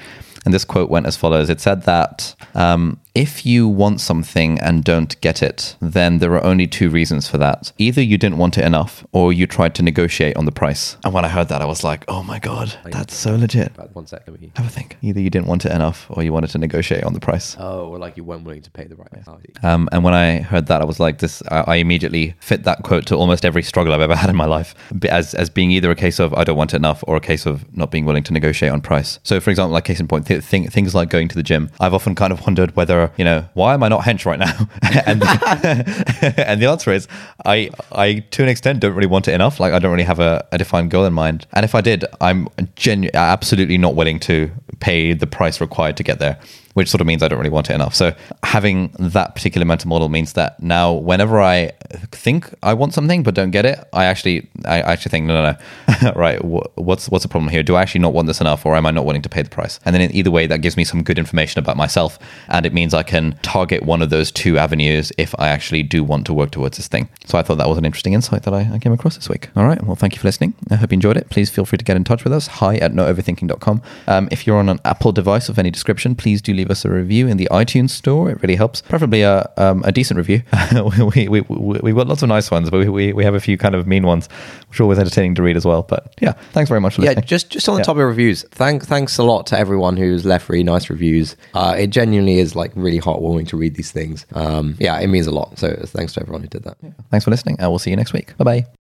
And 0.45 0.55
this 0.55 0.65
quote 0.65 0.91
went 0.91 1.07
as 1.07 1.17
follows. 1.17 1.51
It 1.51 1.61
said 1.61 1.83
that 1.83 2.35
um, 2.55 3.01
if 3.19 3.45
you 3.45 3.67
want 3.67 4.01
something 4.01 4.61
and 4.61 4.85
don't 4.85 5.21
get 5.21 5.43
it, 5.43 5.75
then 5.81 6.19
there 6.19 6.33
are 6.35 6.45
only 6.45 6.69
two 6.69 6.89
reasons 6.89 7.27
for 7.29 7.37
that. 7.39 7.73
Either 7.77 8.01
you 8.01 8.17
didn't 8.17 8.39
want 8.39 8.57
it 8.57 8.65
enough, 8.65 9.05
or 9.11 9.33
you 9.33 9.45
tried 9.45 9.75
to 9.75 9.83
negotiate 9.83 10.37
on 10.37 10.45
the 10.45 10.53
price. 10.53 10.97
And 11.05 11.13
when 11.13 11.25
I 11.25 11.29
heard 11.29 11.49
that, 11.49 11.61
I 11.61 11.65
was 11.65 11.83
like, 11.83 12.05
oh 12.07 12.23
my 12.23 12.39
God, 12.39 12.73
that's 12.85 13.15
so 13.17 13.35
legit. 13.35 13.73
About 13.75 13.93
one 13.95 14.07
sec, 14.07 14.23
let 14.29 14.41
me. 14.41 14.53
Have 14.55 14.67
a 14.67 14.71
think. 14.71 14.97
Either 15.03 15.21
you 15.21 15.31
didn't 15.31 15.49
want 15.49 15.67
it 15.67 15.73
enough, 15.73 16.07
or 16.11 16.23
you 16.23 16.33
wanted 16.33 16.51
to 16.51 16.59
negotiate 16.59 17.03
on 17.03 17.13
the 17.13 17.21
price. 17.21 17.57
Oh, 17.59 17.89
or 17.89 17.99
like 17.99 18.17
you 18.17 18.23
weren't 18.23 18.45
willing 18.45 18.63
to 18.63 18.71
pay 18.71 18.85
the 18.85 18.95
right. 18.95 19.09
Oh, 19.27 19.39
Um, 19.69 19.89
and 19.91 20.05
when 20.05 20.15
I 20.15 20.39
heard 20.41 20.67
that, 20.67 20.81
I 20.81 20.85
was 20.85 21.01
like, 21.01 21.19
"This." 21.19 21.43
I, 21.51 21.65
I 21.67 21.77
immediately 21.77 22.35
fit 22.39 22.63
that 22.65 22.85
quote 22.85 23.07
to 23.07 23.17
almost 23.17 23.45
every 23.45 23.65
struggle 23.65 23.93
I've 23.93 24.01
ever 24.01 24.15
had 24.15 24.31
in 24.31 24.37
my 24.37 24.47
life, 24.47 24.75
as 25.09 25.35
as 25.35 25.51
being 25.51 25.73
either 25.73 25.91
a 25.91 25.97
case 25.97 26.21
of 26.21 26.33
I 26.35 26.45
don't 26.45 26.57
want 26.57 26.73
it 26.73 26.77
enough, 26.77 27.03
or 27.09 27.17
a 27.17 27.21
case 27.21 27.47
of 27.47 27.65
not 27.77 27.91
being 27.91 28.05
willing 28.05 28.23
to 28.25 28.33
negotiate 28.33 28.71
on 28.71 28.81
price. 28.81 29.19
So, 29.25 29.41
for 29.41 29.51
example, 29.51 29.73
like 29.73 29.85
case 29.85 29.99
in 29.99 30.07
point, 30.07 30.27
th- 30.27 30.43
thing, 30.45 30.69
things 30.71 30.95
like 30.95 31.11
going 31.11 31.27
to 31.29 31.35
the 31.35 31.43
gym. 31.43 31.71
I've 31.81 31.95
often 31.95 32.15
kind 32.15 32.33
of 32.33 32.41
wondered 32.47 32.77
whether 32.77 33.08
you 33.17 33.25
know 33.25 33.49
why 33.55 33.75
am 33.75 33.83
I 33.83 33.89
not 33.89 34.03
hench 34.03 34.25
right 34.27 34.39
now, 34.39 34.69
and 35.07 35.23
and 36.39 36.63
the 36.63 36.69
answer 36.69 36.93
is 36.93 37.09
I 37.45 37.71
I 37.93 38.21
to 38.31 38.43
an 38.43 38.49
extent 38.49 38.81
don't 38.81 38.95
really 38.95 39.07
want 39.07 39.29
it 39.29 39.33
enough. 39.33 39.61
Like 39.61 39.73
I 39.73 39.79
don't 39.79 39.93
really 39.93 40.05
have 40.05 40.21
a, 40.21 40.47
a 40.53 40.59
defined 40.59 40.91
goal 40.91 41.05
in 41.05 41.13
mind, 41.13 41.47
and 41.53 41.65
if 41.65 41.75
I 41.75 41.81
did, 41.81 42.05
I'm 42.21 42.49
genu- 42.77 43.11
absolutely 43.15 43.79
not 43.79 43.95
willing 43.95 44.21
to 44.21 44.51
pay 44.81 45.13
the 45.13 45.27
price 45.27 45.61
required 45.61 45.97
to 45.97 46.03
get 46.03 46.19
there 46.19 46.39
which 46.75 46.89
sort 46.89 47.01
of 47.01 47.07
means 47.07 47.23
I 47.23 47.29
don't 47.29 47.39
really 47.39 47.51
want 47.51 47.71
it 47.71 47.75
enough. 47.75 47.95
So 47.95 48.15
having 48.43 48.95
that 48.99 49.35
particular 49.35 49.65
mental 49.65 49.89
model 49.89 50.09
means 50.09 50.35
that 50.35 50.61
now 50.63 50.93
whenever 50.93 51.41
I 51.41 51.73
think 52.13 52.53
I 52.63 52.75
want 52.75 52.95
something 52.95 53.23
but 53.23 53.35
don't 53.35 53.51
get 53.51 53.67
it, 53.67 53.79
I 53.93 54.05
actually 54.05 54.49
I 54.65 54.81
actually 54.81 55.11
think 55.11 55.27
no 55.27 55.35
no 55.35 55.57
no 56.03 56.13
right 56.17 56.39
wh- 56.41 56.79
what's 56.79 57.09
what's 57.09 57.25
the 57.25 57.29
problem 57.29 57.51
here? 57.51 57.63
Do 57.63 57.77
I 57.77 57.83
actually 57.83 58.01
not 58.01 58.13
want 58.13 58.27
this 58.27 58.41
enough 58.41 58.65
or 58.67 58.77
am 58.77 58.87
I 58.87 58.91
not 58.91 59.05
willing 59.05 59.23
to 59.23 59.29
pay 59.29 59.43
the 59.43 59.51
price? 59.51 59.81
And 59.85 59.95
then 59.95 60.03
in 60.03 60.15
either 60.15 60.31
way 60.31 60.47
that 60.47 60.61
gives 60.61 60.77
me 60.77 60.85
some 60.85 61.03
good 61.03 61.19
information 61.19 61.59
about 61.59 61.77
myself 61.77 62.19
and 62.49 62.67
it 62.67 62.73
means 62.73 62.95
I 62.95 63.03
can 63.03 63.39
target 63.43 63.83
one 63.83 64.03
of 64.03 64.11
those 64.11 64.31
two 64.31 64.59
avenues 64.59 65.13
if 65.19 65.35
I 65.39 65.49
actually 65.49 65.83
do 65.83 66.05
want 66.05 66.27
to 66.27 66.35
work 66.35 66.51
towards 66.51 66.77
this 66.77 66.89
thing. 66.89 67.09
So 67.27 67.39
I 67.39 67.43
thought 67.43 67.59
that 67.59 67.69
was 67.69 67.79
an 67.79 67.85
interesting 67.85 68.13
insight 68.13 68.43
that 68.45 68.55
I, 68.55 68.71
I 68.73 68.79
came 68.79 68.93
across 68.93 69.17
this 69.17 69.29
week. 69.29 69.49
All 69.57 69.67
right, 69.67 69.83
well 69.83 69.97
thank 69.97 70.15
you 70.15 70.21
for 70.21 70.29
listening. 70.29 70.55
I 70.71 70.77
hope 70.77 70.93
you 70.93 70.97
enjoyed 70.97 71.17
it. 71.17 71.31
Please 71.31 71.51
feel 71.51 71.65
free 71.65 71.79
to 71.79 71.85
get 71.85 71.97
in 71.97 72.05
touch 72.05 72.25
with 72.25 72.33
us. 72.33 72.47
Hi 72.47 72.77
at 72.77 72.93
notoverthinking.com. 72.93 73.83
Um, 74.07 74.29
if 74.31 74.47
you're 74.47 74.59
on 74.59 74.69
an 74.69 74.81
Apple 74.85 75.13
device 75.13 75.49
of 75.49 75.59
any 75.59 75.71
description, 75.71 76.15
please 76.15 76.41
do 76.43 76.55
leave 76.55 76.68
us 76.71 76.85
a 76.85 76.91
review 76.91 77.29
in 77.29 77.37
the 77.37 77.49
iTunes 77.51 77.91
store. 77.91 78.31
It 78.31 78.43
really 78.43 78.57
helps. 78.57 78.83
Preferably 78.83 79.23
a, 79.23 79.51
um, 79.57 79.83
a 79.85 79.93
decent 79.93 80.19
review. 80.19 80.43
we, 81.17 81.29
we, 81.29 81.41
we, 81.41 81.79
we've 81.83 81.97
got 81.97 82.07
lots 82.09 82.23
of 82.23 82.29
nice 82.29 82.51
ones, 82.51 82.71
but 82.71 82.79
we, 82.79 82.89
we, 82.89 83.13
we 83.13 83.25
have 83.25 83.35
a 83.35 83.41
few 83.41 83.57
kind 83.59 83.75
of 83.75 83.87
mean 83.87 84.05
ones, 84.07 84.29
which 84.69 84.81
are 84.81 84.83
always 84.85 84.99
entertaining 84.99 85.35
to 85.37 85.43
read 85.43 85.57
as 85.57 85.65
well. 85.65 85.83
But 85.83 86.15
yeah, 86.21 86.33
thanks 86.53 86.69
very 86.69 86.81
much 86.81 86.95
for 86.97 87.03
Yeah, 87.03 87.15
just 87.21 87.51
just 87.51 87.69
on 87.69 87.75
the 87.77 87.81
Yeah. 87.81 87.85
topic 87.85 88.01
of 88.03 88.09
reviews, 88.09 88.45
thank 88.51 88.85
thanks 88.85 89.19
a 89.19 89.23
lot 89.23 89.47
to 89.49 89.59
everyone 89.59 89.97
who's 89.97 90.25
left 90.25 90.49
really 90.49 90.65
nice 90.65 90.89
reviews. 90.91 91.37
Uh, 91.55 91.75
it 91.79 91.89
genuinely 91.89 92.39
is 92.39 92.55
like 92.55 92.73
really 92.75 93.01
heartwarming 93.01 93.49
to 93.49 93.57
read 93.57 93.75
these 93.75 93.91
things. 93.91 94.27
Um, 94.35 94.77
yeah, 94.79 94.99
it 95.01 95.09
means 95.09 95.27
a 95.27 95.33
lot. 95.33 95.59
So 95.59 95.75
thanks 95.87 96.13
to 96.15 96.21
everyone 96.21 96.43
who 96.43 96.49
did 96.49 96.65
that. 96.65 96.77
Thanks 97.11 97.25
for 97.25 97.31
listening, 97.31 97.57
and 97.59 97.71
we'll 97.71 97.79
see 97.79 97.91
you 97.91 97.97
next 97.97 98.13
week. 98.13 98.37
Bye 98.37 98.45
bye. 98.45 98.69